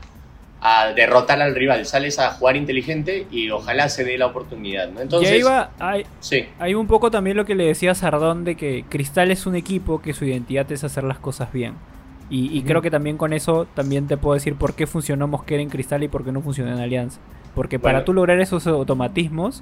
a 0.61 0.93
derrotar 0.93 1.41
al 1.41 1.55
rival, 1.55 1.86
sales 1.86 2.17
a 2.19 2.32
jugar 2.32 2.55
inteligente 2.55 3.28
y 3.32 3.49
ojalá 3.49 3.89
se 3.89 4.03
dé 4.03 4.17
la 4.17 4.28
oportunidad, 4.28 4.89
¿no? 4.89 5.01
Entonces, 5.01 5.32
y 5.32 5.34
ahí 5.36 5.41
va, 5.43 5.71
hay, 5.80 6.05
sí, 6.19 6.45
hay 6.59 6.73
un 6.73 6.88
poco 6.88 7.11
también 7.11 7.38
lo 7.38 7.45
que 7.45 7.55
le 7.55 7.65
decía 7.65 7.91
a 7.91 7.95
Sardón 7.95 8.43
de 8.45 8.55
que 8.55 8.84
Cristal 8.89 9.32
es 9.32 9.45
un 9.45 9.55
equipo 9.55 10.01
que 10.01 10.13
su 10.13 10.26
identidad 10.26 10.71
es 10.71 10.84
hacer 10.84 11.03
las 11.03 11.19
cosas 11.19 11.51
bien. 11.51 11.73
Y, 12.30 12.57
y 12.57 12.63
creo 12.63 12.82
que 12.82 12.89
también 12.89 13.17
con 13.17 13.34
eso 13.34 13.67
también 13.76 14.07
te 14.07 14.17
puedo 14.17 14.34
decir 14.34 14.55
por 14.55 14.73
qué 14.73 14.88
funcionó 14.88 15.28
Mosquera 15.28 15.61
en 15.61 15.69
Cristal 15.69 16.01
y 16.03 16.07
por 16.07 16.23
qué 16.26 16.32
no 16.32 16.41
funcionó 16.41 16.71
en 16.71 16.80
Alianza. 16.80 17.19
Porque 17.53 17.78
para 17.78 18.03
tú 18.03 18.13
lograr 18.13 18.39
esos 18.39 18.65
automatismos, 18.65 19.61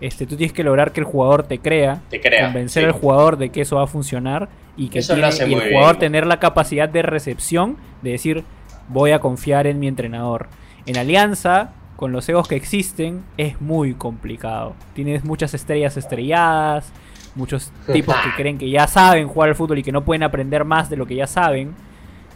este, 0.00 0.26
tú 0.26 0.36
tienes 0.36 0.52
que 0.52 0.62
lograr 0.64 0.92
que 0.92 1.00
el 1.00 1.06
jugador 1.06 1.42
te 1.44 1.58
crea, 1.58 2.02
te 2.10 2.20
crea. 2.20 2.46
convencer 2.46 2.82
sí. 2.82 2.86
al 2.86 2.92
jugador 2.92 3.36
de 3.36 3.50
que 3.50 3.62
eso 3.62 3.76
va 3.76 3.84
a 3.84 3.86
funcionar 3.86 4.48
y 4.76 4.88
que 4.88 5.00
tiene- 5.02 5.28
y 5.48 5.54
el 5.54 5.60
jugador 5.72 5.94
bien. 5.96 5.98
tener 6.00 6.26
la 6.26 6.38
capacidad 6.38 6.88
de 6.88 7.02
recepción 7.02 7.76
de 8.02 8.10
decir 8.12 8.44
voy 8.88 9.10
a 9.10 9.18
confiar 9.18 9.66
en 9.66 9.78
mi 9.80 9.88
entrenador. 9.88 10.48
En 10.86 10.96
Alianza, 10.96 11.70
con 11.96 12.12
los 12.12 12.28
egos 12.28 12.46
que 12.48 12.54
existen, 12.56 13.24
es 13.36 13.60
muy 13.60 13.94
complicado. 13.94 14.74
Tienes 14.94 15.24
muchas 15.24 15.52
estrellas 15.52 15.96
estrelladas, 15.96 16.92
muchos 17.34 17.72
tipos 17.92 18.14
que 18.16 18.30
creen 18.36 18.56
que 18.56 18.70
ya 18.70 18.86
saben 18.86 19.26
jugar 19.28 19.48
al 19.50 19.54
fútbol 19.56 19.78
y 19.78 19.82
que 19.82 19.92
no 19.92 20.04
pueden 20.04 20.22
aprender 20.22 20.64
más 20.64 20.88
de 20.88 20.96
lo 20.96 21.06
que 21.06 21.16
ya 21.16 21.26
saben. 21.26 21.74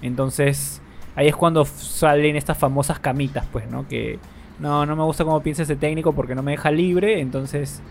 Entonces, 0.03 0.83
ahí 1.15 1.29
es 1.29 1.37
cuando 1.37 1.65
salen 1.65 2.37
estas 2.37 2.59
famosas 2.59 2.99
camitas, 2.99 3.47
pues, 3.53 3.71
¿no? 3.71 3.87
Que 3.89 4.19
no, 4.63 4.87
no 4.87 4.97
me 4.97 5.03
gusta 5.03 5.25
cómo 5.25 5.43
piensa 5.43 5.65
ese 5.65 5.77
técnico 5.77 6.15
porque 6.15 6.35
no 6.35 6.43
me 6.43 6.53
deja 6.53 6.71
libre, 6.71 7.21
entonces 7.21 7.83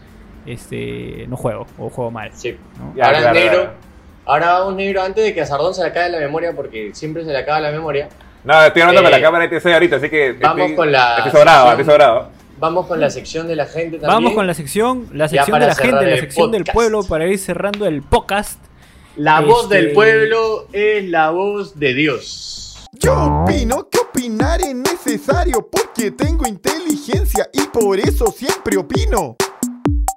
este 0.46 1.26
no 1.28 1.38
juego 1.38 1.68
o 1.78 1.90
juego 1.90 2.10
mal. 2.12 2.32
Sí. 2.34 2.58
¿no? 2.80 2.94
Ya, 2.96 3.06
ahora 3.06 3.20
claro, 3.20 3.34
negro, 3.40 3.56
claro. 3.58 3.72
ahora 4.26 4.66
un 4.66 4.76
negro 4.78 5.04
antes 5.04 5.24
de 5.24 5.34
que 5.34 5.42
a 5.42 5.46
Sardón 5.46 5.74
se 5.76 5.82
le 5.84 5.90
acabe 5.90 6.10
la 6.10 6.20
memoria, 6.20 6.54
porque 6.56 6.92
siempre 6.94 7.24
se 7.24 7.32
le 7.32 7.38
acaba 7.38 7.60
la 7.60 7.72
memoria. 7.72 8.10
No, 8.44 8.64
estoy 8.64 8.82
hablando 8.82 9.02
Eh, 9.02 9.04
con 9.04 9.12
la 9.12 9.22
cámara 9.22 9.48
de 9.48 9.60
TC 9.60 9.66
ahorita, 9.74 9.96
así 9.98 10.10
que. 10.10 10.34
vamos 10.34 10.62
estoy, 10.62 10.76
con 10.76 10.92
la 10.92 11.18
Estoy 11.18 11.32
sobrado, 11.32 11.58
sección. 11.68 11.80
estoy 11.80 11.94
sobrado. 11.94 12.30
Vamos 12.60 12.86
con 12.88 13.00
la 13.00 13.10
sección 13.10 13.48
de 13.48 13.56
la 13.56 13.66
gente 13.66 13.98
también. 13.98 14.08
Vamos 14.16 14.34
con 14.34 14.48
la 14.48 14.54
sección, 14.54 15.08
la 15.14 15.28
sección 15.28 15.60
de 15.60 15.66
la 15.68 15.76
gente, 15.76 16.06
la 16.06 16.18
sección 16.18 16.52
del 16.52 16.64
pueblo 16.64 17.04
para 17.04 17.28
ir 17.28 17.38
cerrando 17.40 17.86
el 17.86 18.02
podcast. 18.02 18.60
La 19.18 19.42
voz 19.42 19.64
Este- 19.64 19.76
del 19.76 19.92
pueblo 19.94 20.68
es 20.72 21.04
la 21.10 21.32
voz 21.32 21.78
de 21.80 21.94
Dios. 21.94 22.71
Yo 23.00 23.44
opino 23.44 23.88
que 23.90 24.00
opinar 24.00 24.60
es 24.62 24.76
necesario 24.76 25.66
porque 25.72 26.12
tengo 26.12 26.46
inteligencia 26.46 27.50
y 27.54 27.62
por 27.62 27.98
eso 27.98 28.28
siempre 28.28 28.76
opino. 28.76 29.38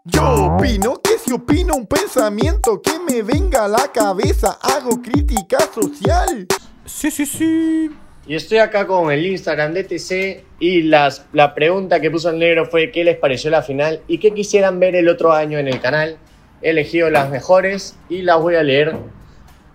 Yo 0.05 0.47
opino 0.47 1.01
que 1.01 1.17
si 1.19 1.33
opino 1.33 1.77
un 1.77 1.87
pensamiento 1.87 2.83
que 2.83 2.99
me 2.99 3.23
venga 3.23 3.67
a 3.67 3.69
la 3.69 3.93
cabeza, 3.93 4.59
hago 4.61 5.01
crítica 5.01 5.59
social. 5.73 6.49
Sí, 6.85 7.13
sí, 7.13 7.25
sí. 7.25 7.91
Y 8.27 8.35
estoy 8.35 8.59
acá 8.59 8.89
con 8.89 9.13
el 9.13 9.25
Instagram 9.25 9.73
de 9.73 9.85
TC 9.85 10.45
y 10.59 10.83
las, 10.83 11.27
la 11.33 11.55
pregunta 11.55 12.01
que 12.01 12.11
puso 12.11 12.31
el 12.31 12.41
negro 12.41 12.67
fue 12.67 12.91
qué 12.91 13.05
les 13.05 13.17
pareció 13.17 13.51
la 13.51 13.63
final 13.63 14.01
y 14.09 14.19
qué 14.19 14.35
quisieran 14.35 14.81
ver 14.81 14.97
el 14.97 15.09
otro 15.09 15.33
año 15.33 15.59
en 15.59 15.69
el 15.69 15.81
canal. 15.81 16.19
He 16.61 16.71
elegido 16.71 17.09
las 17.09 17.31
mejores 17.31 17.97
y 18.09 18.23
las 18.23 18.41
voy 18.41 18.57
a 18.57 18.65
leer. 18.65 18.97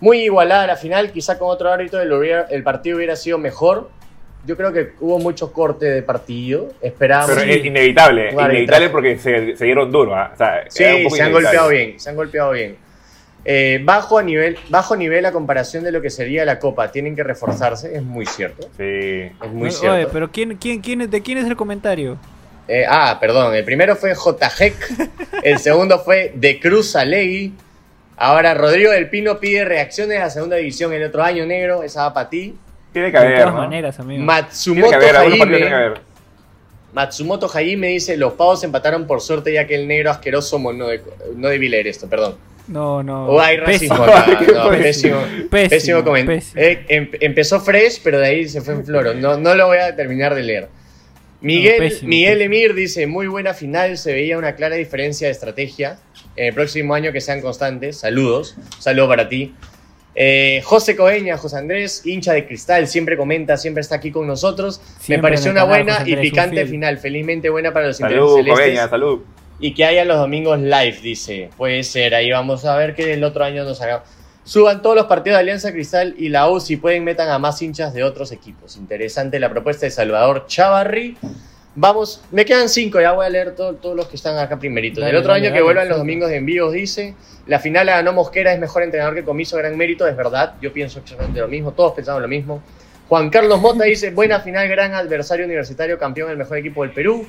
Muy 0.01 0.21
igualada 0.21 0.65
la 0.67 0.75
final, 0.77 1.11
quizá 1.11 1.37
con 1.37 1.49
otro 1.49 1.71
árbitro 1.71 2.01
el, 2.01 2.11
hubiera- 2.13 2.47
el 2.49 2.63
partido 2.63 2.97
hubiera 2.97 3.15
sido 3.15 3.37
mejor. 3.37 3.89
Yo 4.45 4.55
creo 4.55 4.71
que 4.71 4.93
hubo 5.01 5.19
mucho 5.19 5.51
corte 5.51 5.85
de 5.85 6.01
partido. 6.01 6.69
Esperábamos. 6.81 7.35
Pero 7.37 7.51
es 7.51 7.65
inevitable, 7.65 8.31
inevitable 8.31 8.89
porque 8.89 9.17
se, 9.17 9.57
se 9.57 9.65
dieron 9.65 9.91
duro. 9.91 10.13
O 10.13 10.37
sea, 10.37 10.63
Sí, 10.69 10.83
era 10.83 10.95
un 10.95 11.03
poco 11.03 11.15
se 11.17 11.21
han 11.23 11.31
golpeado 11.33 11.69
bien, 11.69 11.99
se 11.99 12.09
han 12.09 12.15
golpeado 12.15 12.51
bien. 12.51 12.77
Eh, 13.45 13.79
bajo, 13.83 14.17
a 14.17 14.23
nivel, 14.23 14.57
bajo 14.69 14.95
nivel 14.95 15.25
a 15.25 15.31
comparación 15.31 15.83
de 15.83 15.91
lo 15.91 16.01
que 16.01 16.09
sería 16.09 16.45
la 16.45 16.59
Copa. 16.59 16.91
Tienen 16.91 17.15
que 17.15 17.23
reforzarse, 17.23 17.95
es 17.95 18.01
muy 18.03 18.25
cierto. 18.25 18.67
Sí. 18.77 18.83
Es 19.43 19.51
muy 19.51 19.67
Oye, 19.69 19.71
cierto. 19.71 20.09
pero 20.13 20.31
¿quién, 20.31 20.55
quién, 20.55 20.81
quién, 20.81 21.01
es- 21.01 21.11
¿de 21.11 21.21
quién 21.21 21.37
es 21.39 21.45
el 21.45 21.55
comentario? 21.57 22.17
Eh, 22.67 22.85
ah, 22.87 23.17
perdón. 23.19 23.53
El 23.55 23.65
primero 23.65 23.95
fue 23.97 24.13
JHEC. 24.15 24.75
el 25.43 25.57
segundo 25.59 25.99
fue 25.99 26.31
De 26.35 26.59
Cruz 26.59 26.95
Alegui. 26.95 27.53
Ahora 28.21 28.53
Rodrigo 28.53 28.91
del 28.91 29.09
Pino 29.09 29.39
pide 29.39 29.63
reacciones 29.63 30.17
a 30.19 30.23
la 30.25 30.29
segunda 30.29 30.57
división 30.57 30.91
el 30.93 31.03
otro 31.05 31.23
año, 31.23 31.45
negro. 31.45 31.83
Esa 31.83 32.03
va 32.03 32.13
para 32.13 32.29
ti. 32.29 32.53
Tiene 32.91 33.11
que 33.11 33.17
de 33.17 33.25
haber, 33.25 33.39
todas 33.39 33.53
¿no? 33.53 33.59
maneras, 33.61 33.99
amigo. 33.99 34.09
Tiene 34.17 34.25
Matsumoto 34.25 34.89
que 34.89 34.95
haber, 34.95 35.31
tiene 35.31 35.37
que 35.37 35.59
Jaime. 35.59 35.73
haber. 35.75 36.01
Matsumoto 36.93 37.47
Jaime 37.47 37.87
dice: 37.87 38.17
Los 38.17 38.33
pavos 38.33 38.63
empataron 38.63 39.07
por 39.07 39.21
suerte, 39.21 39.53
ya 39.53 39.65
que 39.67 39.75
el 39.75 39.87
negro 39.87 40.11
asqueroso. 40.11 40.59
No 40.59 40.87
de, 40.87 41.01
no 41.35 41.47
de 41.47 41.57
Viler, 41.59 41.87
esto, 41.87 42.09
perdón. 42.09 42.35
No, 42.67 43.01
no. 43.03 43.25
O 43.27 43.39
hay 43.41 43.57
pésimo. 43.61 43.95
racismo 44.05 44.05
acá. 44.05 44.39
No, 44.53 44.69
pésimo. 44.69 45.17
Pésimo, 45.49 46.03
Pésimo 46.03 46.03
pésimo. 46.03 46.61
Eh, 46.61 46.85
em- 46.89 47.09
empezó 47.21 47.59
fresh, 47.61 48.01
pero 48.03 48.19
de 48.19 48.25
ahí 48.27 48.49
se 48.49 48.61
fue 48.61 48.73
en 48.73 48.85
floro. 48.85 49.13
No, 49.13 49.37
no 49.37 49.55
lo 49.55 49.67
voy 49.67 49.77
a 49.77 49.95
terminar 49.95 50.35
de 50.35 50.43
leer. 50.43 50.67
Miguel, 51.41 51.77
No, 51.77 51.83
pésimo, 51.83 52.09
Miguel. 52.09 52.41
Emir 52.41 52.73
dice, 52.73 53.07
muy 53.07 53.27
buena 53.27 53.53
final, 53.53 53.97
se 53.97 54.11
veía 54.13 54.37
una 54.37 54.55
clara 54.55 54.75
diferencia 54.75 55.27
de 55.27 55.31
estrategia. 55.31 55.97
En 56.39 56.45
el 56.45 56.53
próximo 56.53 56.93
año 56.93 57.11
que 57.11 57.19
sean 57.19 57.41
constantes. 57.41 57.97
Saludos. 57.97 58.55
Un 58.57 58.81
saludo 58.81 59.09
para 59.09 59.27
ti. 59.27 59.53
Eh, 60.15 60.61
José 60.63 60.95
Coeña, 60.95 61.37
José 61.37 61.57
Andrés, 61.57 62.05
hincha 62.05 62.31
de 62.31 62.47
cristal, 62.47 62.87
siempre 62.87 63.17
comenta, 63.17 63.57
siempre 63.57 63.81
está 63.81 63.95
aquí 63.95 64.09
con 64.09 64.25
nosotros. 64.25 64.79
Me 65.09 65.19
pareció 65.19 65.51
una 65.51 65.67
canal, 65.67 65.83
buena 65.83 66.03
y 66.05 66.15
picante 66.15 66.65
final. 66.65 66.97
Felizmente 66.97 67.49
buena 67.49 67.73
para 67.73 67.87
los 67.87 67.97
Salud, 67.97 68.13
intereses 68.13 68.35
celestes. 68.37 68.65
Coveña, 68.65 68.89
salud. 68.89 69.19
Y 69.59 69.73
que 69.73 69.83
haya 69.83 70.05
los 70.05 70.17
domingos 70.17 70.57
live, 70.59 70.99
dice. 71.03 71.49
Puede 71.57 71.83
ser, 71.83 72.15
ahí 72.15 72.31
vamos 72.31 72.63
a 72.63 72.77
ver 72.77 72.95
que 72.95 73.11
el 73.11 73.23
otro 73.25 73.43
año 73.43 73.65
nos 73.65 73.81
haga. 73.81 74.05
Suban 74.45 74.81
todos 74.81 74.95
los 74.95 75.07
partidos 75.07 75.35
de 75.35 75.41
Alianza 75.41 75.73
Cristal 75.73 76.15
y 76.17 76.29
la 76.29 76.49
U, 76.49 76.61
si 76.61 76.77
pueden, 76.77 77.03
metan 77.03 77.27
a 77.27 77.37
más 77.37 77.61
hinchas 77.61 77.93
de 77.93 78.05
otros 78.05 78.31
equipos. 78.31 78.77
Interesante 78.77 79.41
la 79.41 79.49
propuesta 79.49 79.85
de 79.85 79.91
Salvador 79.91 80.45
Chavarri. 80.47 81.17
Vamos, 81.75 82.21
me 82.31 82.45
quedan 82.45 82.67
cinco, 82.67 82.99
ya 82.99 83.11
voy 83.11 83.25
a 83.25 83.29
leer 83.29 83.55
todo- 83.55 83.75
todos 83.75 83.95
los 83.95 84.07
que 84.07 84.15
están 84.15 84.37
acá 84.37 84.57
primeritos. 84.59 84.99
Dale, 85.01 85.11
el 85.11 85.17
otro 85.17 85.31
dale, 85.31 85.47
año 85.47 85.55
que 85.55 85.61
vuelvan 85.61 85.87
los 85.87 85.97
domingos 85.99 86.29
de 86.29 86.37
envíos, 86.37 86.73
dice. 86.73 87.13
La 87.47 87.59
final 87.59 87.85
la 87.85 87.93
ganó 87.93 88.11
Mosquera, 88.13 88.53
es 88.53 88.59
mejor 88.59 88.83
entrenador 88.83 89.15
que 89.15 89.23
Comiso, 89.23 89.55
gran 89.57 89.77
mérito, 89.77 90.07
es 90.07 90.15
verdad. 90.15 90.55
Yo 90.61 90.73
pienso 90.73 90.99
exactamente 90.99 91.39
lo 91.39 91.47
mismo, 91.47 91.71
todos 91.71 91.93
pensamos 91.93 92.21
lo 92.21 92.27
mismo. 92.27 92.61
Juan 93.07 93.29
Carlos 93.29 93.59
Mota 93.61 93.85
dice, 93.85 94.11
buena 94.11 94.39
final, 94.39 94.67
gran 94.67 94.93
adversario 94.93 95.45
universitario, 95.45 95.97
campeón, 95.97 96.29
el 96.31 96.37
mejor 96.37 96.57
equipo 96.57 96.83
del 96.83 96.91
Perú. 96.91 97.25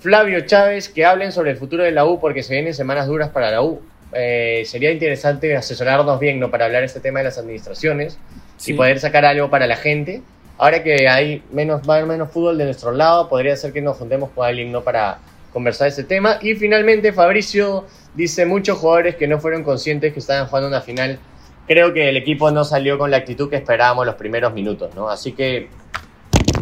Flavio 0.00 0.40
Chávez, 0.40 0.88
que 0.88 1.04
hablen 1.04 1.32
sobre 1.32 1.50
el 1.52 1.56
futuro 1.56 1.82
de 1.82 1.90
la 1.90 2.04
U 2.04 2.20
porque 2.20 2.42
se 2.42 2.54
vienen 2.54 2.74
semanas 2.74 3.06
duras 3.06 3.30
para 3.30 3.50
la 3.50 3.62
U. 3.62 3.80
Eh, 4.12 4.62
sería 4.66 4.90
interesante 4.90 5.54
asesorarnos 5.56 6.18
bien 6.20 6.38
¿no? 6.40 6.50
para 6.50 6.66
hablar 6.66 6.84
este 6.84 7.00
tema 7.00 7.20
de 7.20 7.24
las 7.26 7.38
administraciones 7.38 8.18
Sí. 8.56 8.72
y 8.72 8.74
poder 8.74 8.98
sacar 9.00 9.24
algo 9.24 9.50
para 9.50 9.66
la 9.66 9.76
gente. 9.76 10.22
Ahora 10.58 10.82
que 10.82 11.08
hay 11.08 11.42
menos, 11.52 11.86
haber 11.88 12.06
menos 12.06 12.30
fútbol 12.30 12.56
de 12.56 12.64
nuestro 12.64 12.92
lado, 12.92 13.28
podría 13.28 13.56
ser 13.56 13.72
que 13.72 13.82
nos 13.82 13.96
juntemos 13.96 14.30
con 14.34 14.46
alguien 14.46 14.72
¿no? 14.72 14.82
para 14.82 15.18
conversar 15.52 15.88
este 15.88 16.04
tema. 16.04 16.38
Y 16.40 16.54
finalmente 16.54 17.12
Fabricio 17.12 17.84
dice 18.14 18.46
muchos 18.46 18.78
jugadores 18.78 19.16
que 19.16 19.26
no 19.26 19.38
fueron 19.38 19.62
conscientes 19.62 20.12
que 20.12 20.20
estaban 20.20 20.46
jugando 20.46 20.68
una 20.68 20.80
final. 20.80 21.18
Creo 21.66 21.92
que 21.92 22.08
el 22.08 22.16
equipo 22.16 22.50
no 22.50 22.64
salió 22.64 22.96
con 22.96 23.10
la 23.10 23.18
actitud 23.18 23.50
que 23.50 23.56
esperábamos 23.56 24.06
los 24.06 24.14
primeros 24.14 24.54
minutos, 24.54 24.94
¿no? 24.94 25.08
Así 25.08 25.32
que 25.32 25.68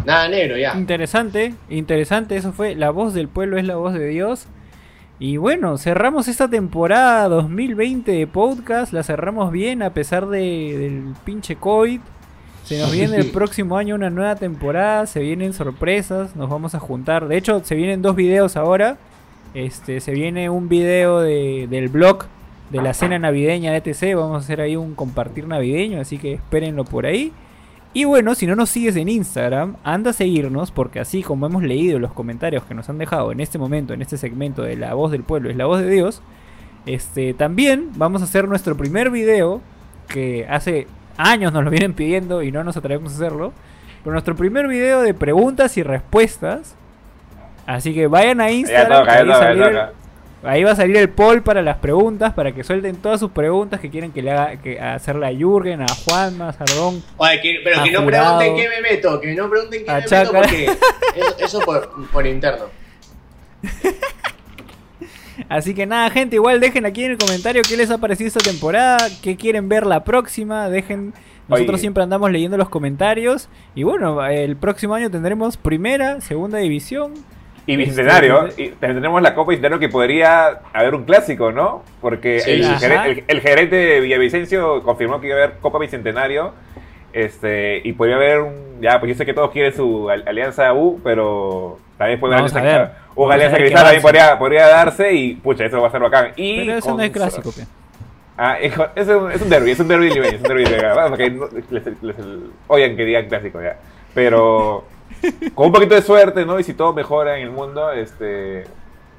nada 0.04 0.28
negro 0.28 0.56
ya. 0.56 0.74
Interesante, 0.76 1.54
interesante, 1.68 2.36
eso 2.36 2.52
fue 2.52 2.74
La 2.74 2.90
voz 2.90 3.14
del 3.14 3.28
pueblo 3.28 3.58
es 3.58 3.64
la 3.64 3.76
voz 3.76 3.94
de 3.94 4.06
Dios. 4.08 4.46
Y 5.20 5.36
bueno, 5.36 5.78
cerramos 5.78 6.26
esta 6.26 6.48
temporada 6.48 7.28
2020 7.28 8.10
de 8.10 8.26
podcast, 8.26 8.92
la 8.92 9.04
cerramos 9.04 9.52
bien 9.52 9.82
a 9.82 9.94
pesar 9.94 10.26
de, 10.26 10.76
del 10.76 11.14
pinche 11.24 11.54
COVID. 11.56 12.00
Se 12.64 12.78
nos 12.78 12.90
viene 12.92 13.16
el 13.16 13.26
próximo 13.32 13.76
año 13.76 13.94
una 13.94 14.10
nueva 14.10 14.36
temporada, 14.36 15.06
se 15.06 15.20
vienen 15.20 15.52
sorpresas, 15.52 16.34
nos 16.34 16.48
vamos 16.48 16.74
a 16.74 16.80
juntar. 16.80 17.28
De 17.28 17.36
hecho, 17.36 17.62
se 17.62 17.74
vienen 17.74 18.00
dos 18.00 18.16
videos 18.16 18.56
ahora. 18.56 18.96
Este, 19.52 20.00
se 20.00 20.12
viene 20.12 20.50
un 20.50 20.68
video 20.68 21.20
de, 21.20 21.68
del 21.68 21.88
blog 21.88 22.24
de 22.70 22.82
la 22.82 22.94
cena 22.94 23.18
navideña 23.18 23.70
de 23.70 23.78
ETC. 23.78 24.16
Vamos 24.16 24.36
a 24.36 24.44
hacer 24.44 24.60
ahí 24.60 24.76
un 24.76 24.94
compartir 24.94 25.46
navideño, 25.46 26.00
así 26.00 26.18
que 26.18 26.34
espérenlo 26.34 26.84
por 26.84 27.06
ahí. 27.06 27.32
Y 27.92 28.04
bueno, 28.04 28.34
si 28.34 28.46
no 28.46 28.56
nos 28.56 28.70
sigues 28.70 28.96
en 28.96 29.08
Instagram, 29.08 29.76
anda 29.84 30.10
a 30.10 30.14
seguirnos 30.14 30.72
porque 30.72 30.98
así 30.98 31.22
como 31.22 31.46
hemos 31.46 31.62
leído 31.62 32.00
los 32.00 32.12
comentarios 32.12 32.64
que 32.64 32.74
nos 32.74 32.88
han 32.88 32.98
dejado 32.98 33.30
en 33.30 33.38
este 33.38 33.56
momento, 33.58 33.94
en 33.94 34.02
este 34.02 34.16
segmento 34.16 34.62
de 34.62 34.76
La 34.76 34.94
Voz 34.94 35.12
del 35.12 35.22
Pueblo 35.22 35.48
es 35.48 35.56
la 35.56 35.66
Voz 35.66 35.80
de 35.80 35.88
Dios, 35.88 36.20
este, 36.86 37.34
también 37.34 37.90
vamos 37.94 38.20
a 38.20 38.24
hacer 38.24 38.48
nuestro 38.48 38.76
primer 38.76 39.10
video 39.10 39.60
que 40.08 40.44
hace 40.50 40.88
años 41.16 41.52
nos 41.52 41.64
lo 41.64 41.70
vienen 41.70 41.92
pidiendo 41.94 42.42
y 42.42 42.50
no 42.52 42.64
nos 42.64 42.76
atrevemos 42.76 43.12
a 43.12 43.16
hacerlo. 43.16 43.52
Pero 44.02 44.12
nuestro 44.12 44.36
primer 44.36 44.68
video 44.68 45.02
de 45.02 45.14
preguntas 45.14 45.76
y 45.78 45.82
respuestas. 45.82 46.74
Así 47.66 47.94
que 47.94 48.06
vayan 48.06 48.40
a 48.40 48.50
Instagram. 48.50 49.00
toca, 49.00 49.12
ahí, 49.14 49.18
ya 49.26 49.32
toca, 49.34 49.38
salir 49.38 49.58
ya 49.62 49.66
el- 49.68 49.72
toca. 49.74 49.92
ahí 50.50 50.64
va 50.64 50.70
a 50.72 50.76
salir 50.76 50.96
el 50.98 51.08
poll 51.08 51.42
para 51.42 51.62
las 51.62 51.78
preguntas, 51.78 52.34
para 52.34 52.52
que 52.52 52.62
suelten 52.62 52.96
todas 52.96 53.18
sus 53.20 53.30
preguntas 53.30 53.80
que 53.80 53.88
quieren 53.88 54.12
que 54.12 54.20
le 54.20 54.30
haga 54.32 54.56
que 54.56 54.78
hacerle 54.78 55.26
a 55.26 55.30
Jürgen, 55.32 55.80
a 55.80 55.86
Juanma, 55.88 56.50
a 56.50 56.52
Sardón. 56.52 57.02
Oye, 57.16 57.40
que- 57.40 57.60
pero 57.64 57.80
A 57.80 57.84
que 57.84 57.92
no 57.92 58.04
pregunten 58.04 58.56
qué 58.56 58.68
me 58.68 58.80
meto, 58.82 59.20
que 59.20 59.34
no 59.34 59.48
pregunten 59.48 59.84
qué 59.86 59.92
me 59.92 60.04
Chaca. 60.04 60.32
meto 60.32 60.32
porque 60.42 60.64
eso, 61.16 61.36
eso 61.38 61.60
por, 61.60 62.10
por 62.10 62.26
interno. 62.26 62.66
Así 65.48 65.74
que 65.74 65.86
nada, 65.86 66.10
gente, 66.10 66.36
igual 66.36 66.60
dejen 66.60 66.86
aquí 66.86 67.04
en 67.04 67.12
el 67.12 67.18
comentario 67.18 67.62
qué 67.68 67.76
les 67.76 67.90
ha 67.90 67.98
parecido 67.98 68.28
esta 68.28 68.40
temporada, 68.40 68.98
qué 69.22 69.36
quieren 69.36 69.68
ver 69.68 69.86
la 69.86 70.04
próxima, 70.04 70.68
dejen... 70.68 71.12
Nosotros 71.46 71.74
Oye. 71.74 71.80
siempre 71.82 72.02
andamos 72.02 72.30
leyendo 72.30 72.56
los 72.56 72.70
comentarios 72.70 73.50
y 73.74 73.82
bueno, 73.82 74.24
el 74.24 74.56
próximo 74.56 74.94
año 74.94 75.10
tendremos 75.10 75.58
primera, 75.58 76.22
segunda 76.22 76.56
división. 76.56 77.12
Y 77.66 77.76
Bicentenario, 77.76 78.46
Este, 78.46 78.62
y 78.62 78.68
tenemos 78.80 79.20
la 79.20 79.34
Copa 79.34 79.50
Bicentenario 79.50 79.78
que 79.78 79.90
podría 79.90 80.60
haber 80.72 80.94
un 80.94 81.04
clásico, 81.04 81.52
¿no? 81.52 81.82
Porque 82.00 82.40
Sí, 82.40 82.50
el, 82.52 82.64
ajá. 82.64 82.78
gere- 82.78 83.08
el- 83.10 83.24
el 83.28 83.40
gerente 83.42 83.76
de 83.76 84.00
Villavicencio 84.00 84.82
confirmó 84.82 85.20
que 85.20 85.26
iba 85.28 85.36
a 85.36 85.44
haber 85.44 85.58
Copa 85.58 85.78
Bicentenario. 85.78 86.54
Este, 87.14 87.80
y 87.84 87.92
podría 87.92 88.16
haber 88.16 88.40
un. 88.40 88.80
Ya, 88.80 88.98
pues 88.98 89.12
yo 89.12 89.16
sé 89.16 89.24
que 89.24 89.32
todos 89.32 89.50
quieren 89.52 89.72
su 89.72 90.10
al- 90.10 90.24
alianza 90.26 90.72
U, 90.74 91.00
pero 91.02 91.78
también 91.96 92.18
puede 92.18 92.34
haber 92.34 92.50
Vamos 92.50 92.56
alianza, 92.56 92.92
Vamos 93.14 93.30
a 93.30 93.34
alianza 93.34 93.56
qué 93.56 93.62
cristal 93.62 93.82
también 93.84 94.02
podría, 94.02 94.38
podría 94.38 94.66
darse 94.68 95.12
y 95.12 95.34
pucha, 95.36 95.64
eso 95.64 95.80
va 95.80 95.88
a 95.88 95.90
ser 95.92 96.00
bacán. 96.00 96.32
Y 96.36 96.58
Pero 96.66 96.72
eso 96.78 96.88
con- 96.88 96.96
no 96.96 97.02
es 97.04 97.10
clásico, 97.12 97.52
pe. 97.52 97.62
Ah, 98.36 98.58
hijo, 98.64 98.84
es 98.96 99.06
un, 99.08 99.30
es 99.30 99.40
un 99.40 99.48
derby, 99.48 99.70
es 99.70 99.78
un 99.80 99.86
derby 99.86 100.10
limeño, 100.10 100.24
es 100.34 100.42
un 100.42 100.42
derby 100.42 100.64
limeño, 100.64 101.48
les, 101.70 102.02
les- 102.02 102.16
oigan 102.66 102.96
que 102.96 103.04
digan 103.04 103.26
clásico 103.28 103.62
ya. 103.62 103.76
Pero 104.12 104.84
con 105.54 105.66
un 105.66 105.72
poquito 105.72 105.94
de 105.94 106.02
suerte, 106.02 106.44
¿no? 106.44 106.58
Y 106.58 106.64
si 106.64 106.74
todo 106.74 106.92
mejora 106.92 107.38
en 107.38 107.44
el 107.44 107.50
mundo, 107.52 107.92
este... 107.92 108.64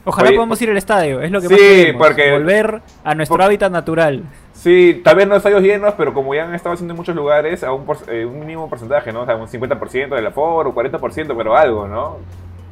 Ojalá 0.06 0.30
Oye, 0.30 0.36
podamos 0.38 0.62
ir 0.62 0.70
al 0.70 0.78
estadio, 0.78 1.22
es 1.22 1.32
lo 1.32 1.42
que 1.42 1.48
sí, 1.48 1.54
más 1.54 1.60
queremos, 1.62 2.08
porque- 2.08 2.32
volver 2.32 2.82
a 3.04 3.16
nuestro 3.16 3.38
por- 3.38 3.44
hábitat 3.44 3.72
natural. 3.72 4.24
Sí, 4.54 5.02
tal 5.04 5.16
vez 5.18 5.28
no 5.28 5.36
estadios 5.36 5.62
llenos, 5.62 5.94
pero 5.98 6.14
como 6.14 6.34
ya 6.34 6.46
han 6.46 6.54
estado 6.56 6.74
haciendo 6.74 6.94
en 6.94 6.98
muchos 6.98 7.16
lugares, 7.16 7.64
a 7.64 7.72
un, 7.74 7.86
por- 7.86 7.98
eh, 8.08 8.26
un 8.26 8.40
mínimo 8.40 8.70
porcentaje, 8.70 9.12
¿no? 9.12 9.22
O 9.22 9.26
sea, 9.26 9.36
un 9.36 9.48
50% 9.48 10.16
del 10.16 10.26
aforo, 10.28 10.74
40%, 10.74 11.36
pero 11.36 11.56
algo, 11.58 11.88
¿no? 11.88 12.18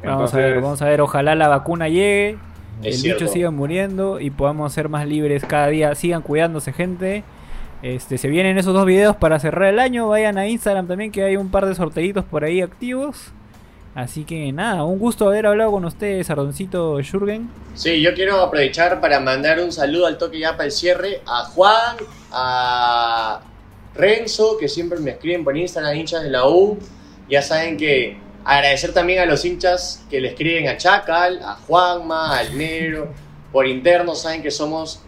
Vamos 0.04 0.32
a 0.34 0.36
ver, 0.36 0.60
vamos 0.60 0.80
a 0.82 0.86
ver, 0.86 1.00
ojalá 1.00 1.34
la 1.34 1.48
vacuna 1.48 1.88
llegue, 1.88 2.36
Es 2.82 2.86
el 2.86 2.92
cierto. 2.94 3.20
bicho 3.24 3.32
siga 3.32 3.50
muriendo 3.50 4.20
y 4.20 4.30
podamos 4.30 4.72
ser 4.72 4.88
más 4.88 5.06
libres 5.06 5.44
cada 5.44 5.68
día. 5.68 5.94
Sigan 5.94 6.22
cuidándose, 6.22 6.72
gente. 6.72 7.22
Este, 7.82 8.16
se 8.18 8.28
vienen 8.28 8.58
esos 8.58 8.74
dos 8.74 8.86
videos 8.86 9.16
para 9.16 9.38
cerrar 9.38 9.68
el 9.68 9.78
año. 9.78 10.08
Vayan 10.08 10.36
a 10.38 10.46
Instagram 10.48 10.86
también, 10.86 11.10
que 11.12 11.22
hay 11.22 11.36
un 11.36 11.50
par 11.50 11.66
de 11.66 11.74
sorteitos 11.74 12.24
por 12.24 12.44
ahí 12.44 12.60
activos. 12.62 13.32
Así 13.94 14.24
que 14.24 14.50
nada, 14.50 14.84
un 14.84 14.98
gusto 14.98 15.28
haber 15.28 15.46
hablado 15.46 15.70
con 15.70 15.84
ustedes, 15.84 16.26
Sardoncito 16.26 16.98
Jürgen. 17.00 17.48
Sí, 17.74 18.00
yo 18.00 18.12
quiero 18.14 18.40
aprovechar 18.40 19.00
para 19.00 19.20
mandar 19.20 19.60
un 19.60 19.70
saludo 19.70 20.06
al 20.06 20.18
toque 20.18 20.40
ya 20.40 20.52
para 20.52 20.64
el 20.64 20.72
cierre 20.72 21.20
a 21.26 21.44
Juan, 21.44 21.96
a 22.32 23.40
Renzo, 23.94 24.56
que 24.58 24.68
siempre 24.68 24.98
me 24.98 25.12
escriben 25.12 25.44
por 25.44 25.56
Instagram, 25.56 25.96
hinchas 25.96 26.24
de 26.24 26.30
la 26.30 26.48
U. 26.48 26.76
Ya 27.28 27.40
saben 27.40 27.76
que 27.76 28.18
agradecer 28.44 28.92
también 28.92 29.20
a 29.20 29.26
los 29.26 29.44
hinchas 29.44 30.04
que 30.10 30.20
le 30.20 30.28
escriben 30.28 30.68
a 30.68 30.76
Chacal, 30.76 31.40
a 31.42 31.54
Juanma, 31.54 32.36
al 32.36 32.58
Negro, 32.58 33.12
por 33.52 33.66
interno, 33.66 34.14
saben 34.16 34.42
que 34.42 34.50
somos... 34.50 35.02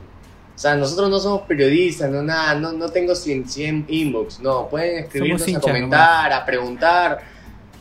O 0.55 0.59
sea, 0.59 0.75
nosotros 0.75 1.11
no 1.11 1.19
somos 1.19 1.43
periodistas, 1.43 2.09
no 2.09 2.23
nada, 2.23 2.55
no, 2.55 2.73
no 2.73 2.89
tengo 2.89 3.15
100, 3.15 3.47
100 3.47 3.85
inbox, 3.89 4.41
no, 4.41 4.69
pueden 4.69 5.05
escribirnos 5.05 5.55
a 5.55 5.61
comentar, 5.61 6.33
a 6.33 6.47
preguntar. 6.47 7.36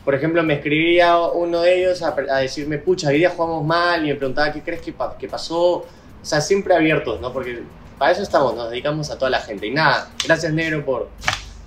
Por 0.06 0.14
ejemplo, 0.14 0.42
me 0.42 0.54
escribía 0.54 1.18
uno 1.18 1.60
de 1.60 1.80
ellos 1.80 2.00
a, 2.02 2.14
a 2.30 2.38
decirme, 2.38 2.78
pucha, 2.78 3.08
hoy 3.08 3.18
día 3.18 3.30
jugamos 3.36 3.62
mal, 3.66 4.02
y 4.04 4.08
me 4.08 4.14
preguntaba, 4.14 4.52
¿qué 4.52 4.62
crees 4.62 4.80
que, 4.80 4.92
pa- 4.92 5.18
que 5.18 5.28
pasó? 5.28 5.60
O 5.78 5.84
sea, 6.22 6.40
siempre 6.40 6.74
abiertos, 6.74 7.20
¿no? 7.20 7.32
Porque 7.32 7.62
para 7.98 8.12
eso 8.12 8.22
estamos, 8.22 8.54
nos 8.54 8.70
dedicamos 8.70 9.10
a 9.10 9.18
toda 9.18 9.30
la 9.30 9.40
gente. 9.40 9.66
Y 9.66 9.72
nada, 9.72 10.08
gracias 10.24 10.52
Negro 10.52 10.84
por, 10.84 11.08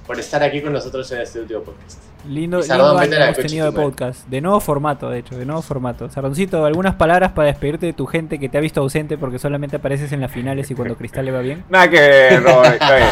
por 0.07 0.17
estar 0.19 0.41
aquí 0.41 0.61
con 0.61 0.73
nosotros 0.73 1.11
en 1.11 1.21
este 1.21 1.39
último 1.41 1.61
podcast. 1.61 1.99
Lindo, 2.27 2.59
lindo 2.59 3.01
hemos 3.01 3.37
tenido 3.37 3.65
de 3.67 3.71
podcast. 3.71 4.27
De 4.27 4.41
nuevo 4.41 4.59
formato, 4.59 5.09
de 5.09 5.19
hecho, 5.19 5.37
de 5.37 5.45
nuevo 5.45 5.61
formato. 5.61 6.09
Sardoncito, 6.09 6.65
¿algunas 6.65 6.95
palabras 6.95 7.31
para 7.31 7.47
despedirte 7.47 7.85
de 7.85 7.93
tu 7.93 8.05
gente 8.05 8.39
que 8.39 8.49
te 8.49 8.57
ha 8.57 8.61
visto 8.61 8.81
ausente 8.81 9.17
porque 9.17 9.39
solamente 9.39 9.77
apareces 9.77 10.11
en 10.11 10.19
las 10.21 10.31
finales 10.31 10.69
y 10.71 10.75
cuando 10.75 10.95
Cristal 10.97 11.25
le 11.25 11.31
va 11.31 11.39
bien? 11.39 11.63
Nada 11.69 11.89
que 11.89 11.99
ver, 11.99 12.41
no, 12.41 12.63
está 12.63 12.95
bien. 12.95 13.09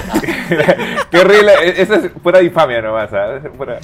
Qué 1.12 1.20
horrible, 1.20 1.54
e-, 1.64 1.82
esa 1.82 1.96
es 1.96 2.12
pura 2.12 2.42
infamia 2.42 2.82
nomás, 2.82 3.10
¿sabes? 3.10 3.44
Pura, 3.58 3.80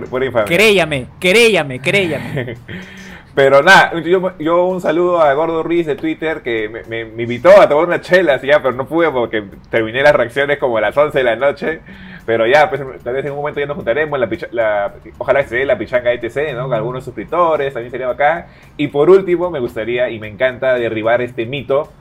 pura, 0.00 0.06
pura 0.06 0.24
infamia. 0.26 0.46
Queréllame, 0.46 1.06
queréllame, 1.20 1.78
queréllame. 1.80 2.56
Pero 3.34 3.62
nada, 3.62 3.92
yo, 4.00 4.32
yo 4.38 4.64
un 4.66 4.80
saludo 4.80 5.20
a 5.20 5.34
Gordo 5.34 5.64
Ruiz 5.64 5.86
de 5.86 5.96
Twitter 5.96 6.40
que 6.42 6.68
me, 6.68 6.84
me- 6.84 7.04
me 7.04 7.22
invitó 7.24 7.50
a 7.60 7.68
tomar 7.68 7.86
una 7.86 8.00
chela, 8.00 8.34
así 8.34 8.46
ya, 8.46 8.62
pero 8.62 8.74
no 8.76 8.86
pude 8.86 9.10
porque 9.10 9.42
terminé 9.70 10.02
las 10.04 10.14
reacciones 10.14 10.58
como 10.58 10.78
a 10.78 10.80
las 10.80 10.96
11 10.96 11.18
de 11.18 11.24
la 11.24 11.34
noche. 11.34 11.80
Pero 12.26 12.46
ya, 12.46 12.70
pues 12.70 12.80
tal 13.02 13.12
vez 13.14 13.24
en 13.24 13.32
un 13.32 13.38
momento 13.38 13.58
ya 13.58 13.66
nos 13.66 13.74
juntaremos, 13.76 14.20
la, 14.20 14.28
la- 14.52 14.94
ojalá 15.18 15.42
que 15.42 15.48
se 15.48 15.56
dé 15.56 15.64
la 15.64 15.76
pichanga 15.76 16.12
ETC, 16.12 16.54
¿no? 16.54 16.64
Con 16.68 16.74
algunos 16.74 17.02
suscriptores, 17.04 17.74
también 17.74 17.90
sería 17.90 18.08
acá. 18.08 18.46
Y 18.76 18.86
por 18.86 19.10
último, 19.10 19.50
me 19.50 19.58
gustaría 19.58 20.10
y 20.10 20.20
me 20.20 20.28
encanta 20.28 20.74
derribar 20.74 21.20
este 21.20 21.44
mito 21.44 21.92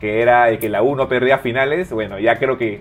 que 0.00 0.22
era 0.22 0.46
de 0.46 0.58
que 0.58 0.70
la 0.70 0.82
U 0.82 0.96
no 0.96 1.08
perdía 1.08 1.38
finales, 1.38 1.92
bueno, 1.92 2.18
ya 2.18 2.36
creo 2.38 2.56
que 2.56 2.80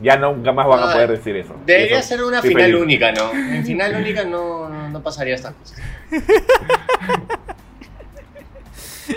ya 0.00 0.16
nunca 0.16 0.52
más 0.52 0.66
van 0.66 0.80
a 0.80 0.90
Ah, 0.90 0.92
poder 0.92 1.10
decir 1.10 1.36
eso. 1.36 1.54
Debería 1.66 1.98
Eso, 1.98 2.08
ser 2.08 2.22
una 2.24 2.40
final 2.42 2.62
feliz. 2.70 2.82
única, 2.82 3.12
¿no? 3.12 3.30
En 3.54 3.64
final 3.64 3.94
única 3.96 4.24
no, 4.24 4.68
no, 4.68 4.88
no 4.88 5.02
pasaría 5.02 5.34
estas 5.34 5.54
cosas. 5.54 5.78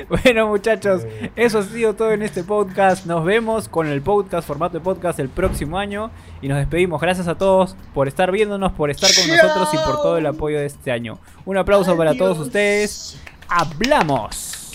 Bueno, 0.10 0.48
muchachos, 0.48 1.04
eso 1.36 1.60
ha 1.60 1.64
sido 1.64 1.94
todo 1.94 2.12
en 2.14 2.24
este 2.24 2.44
podcast. 2.44 3.06
Nos 3.06 3.24
vemos 3.24 3.70
con 3.70 3.88
el 3.88 4.02
podcast, 4.02 4.48
formato 4.48 4.80
de 4.80 4.84
podcast, 4.84 5.20
el 5.20 5.30
próximo 5.30 5.78
año. 5.78 6.10
Y 6.42 6.48
nos 6.48 6.58
despedimos. 6.58 7.00
Gracias 7.00 7.28
a 7.28 7.36
todos 7.36 7.76
por 7.94 8.08
estar 8.08 8.32
viéndonos, 8.32 8.72
por 8.72 8.90
estar 8.90 9.10
con 9.14 9.28
nosotros 9.36 9.70
y 9.74 9.78
por 9.86 10.02
todo 10.02 10.18
el 10.18 10.26
apoyo 10.26 10.58
de 10.60 10.66
este 10.66 10.92
año. 10.92 11.20
Un 11.46 11.58
aplauso 11.58 11.96
para 11.96 12.16
todos 12.16 12.40
ustedes. 12.40 13.20
¡Hablamos! 13.48 14.74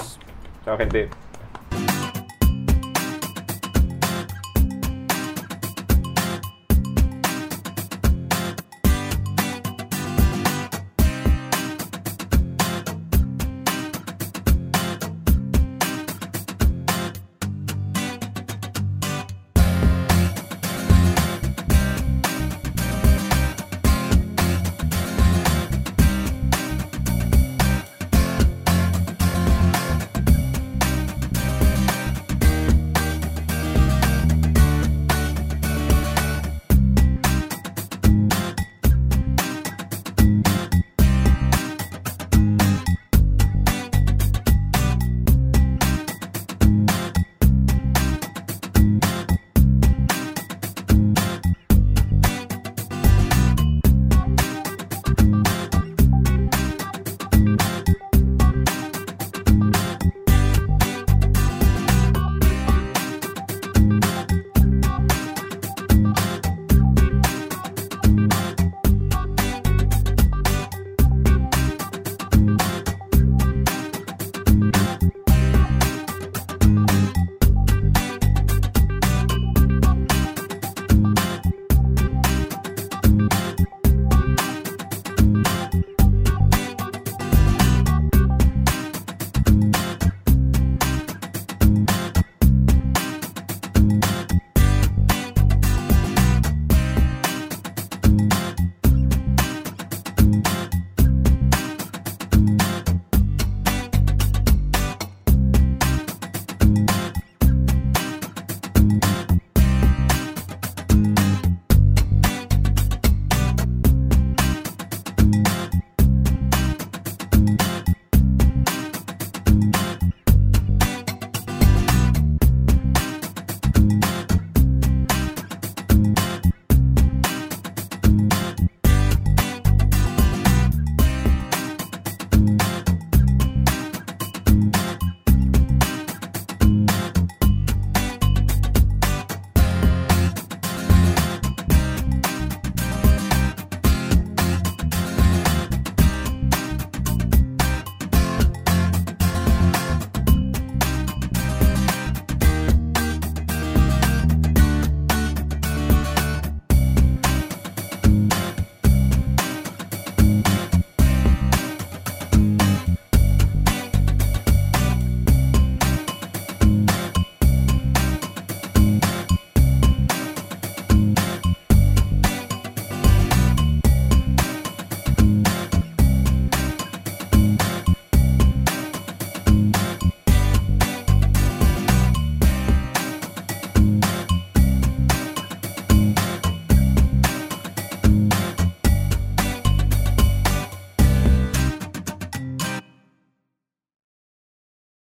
Chao, 0.64 0.76
gente. 0.78 1.09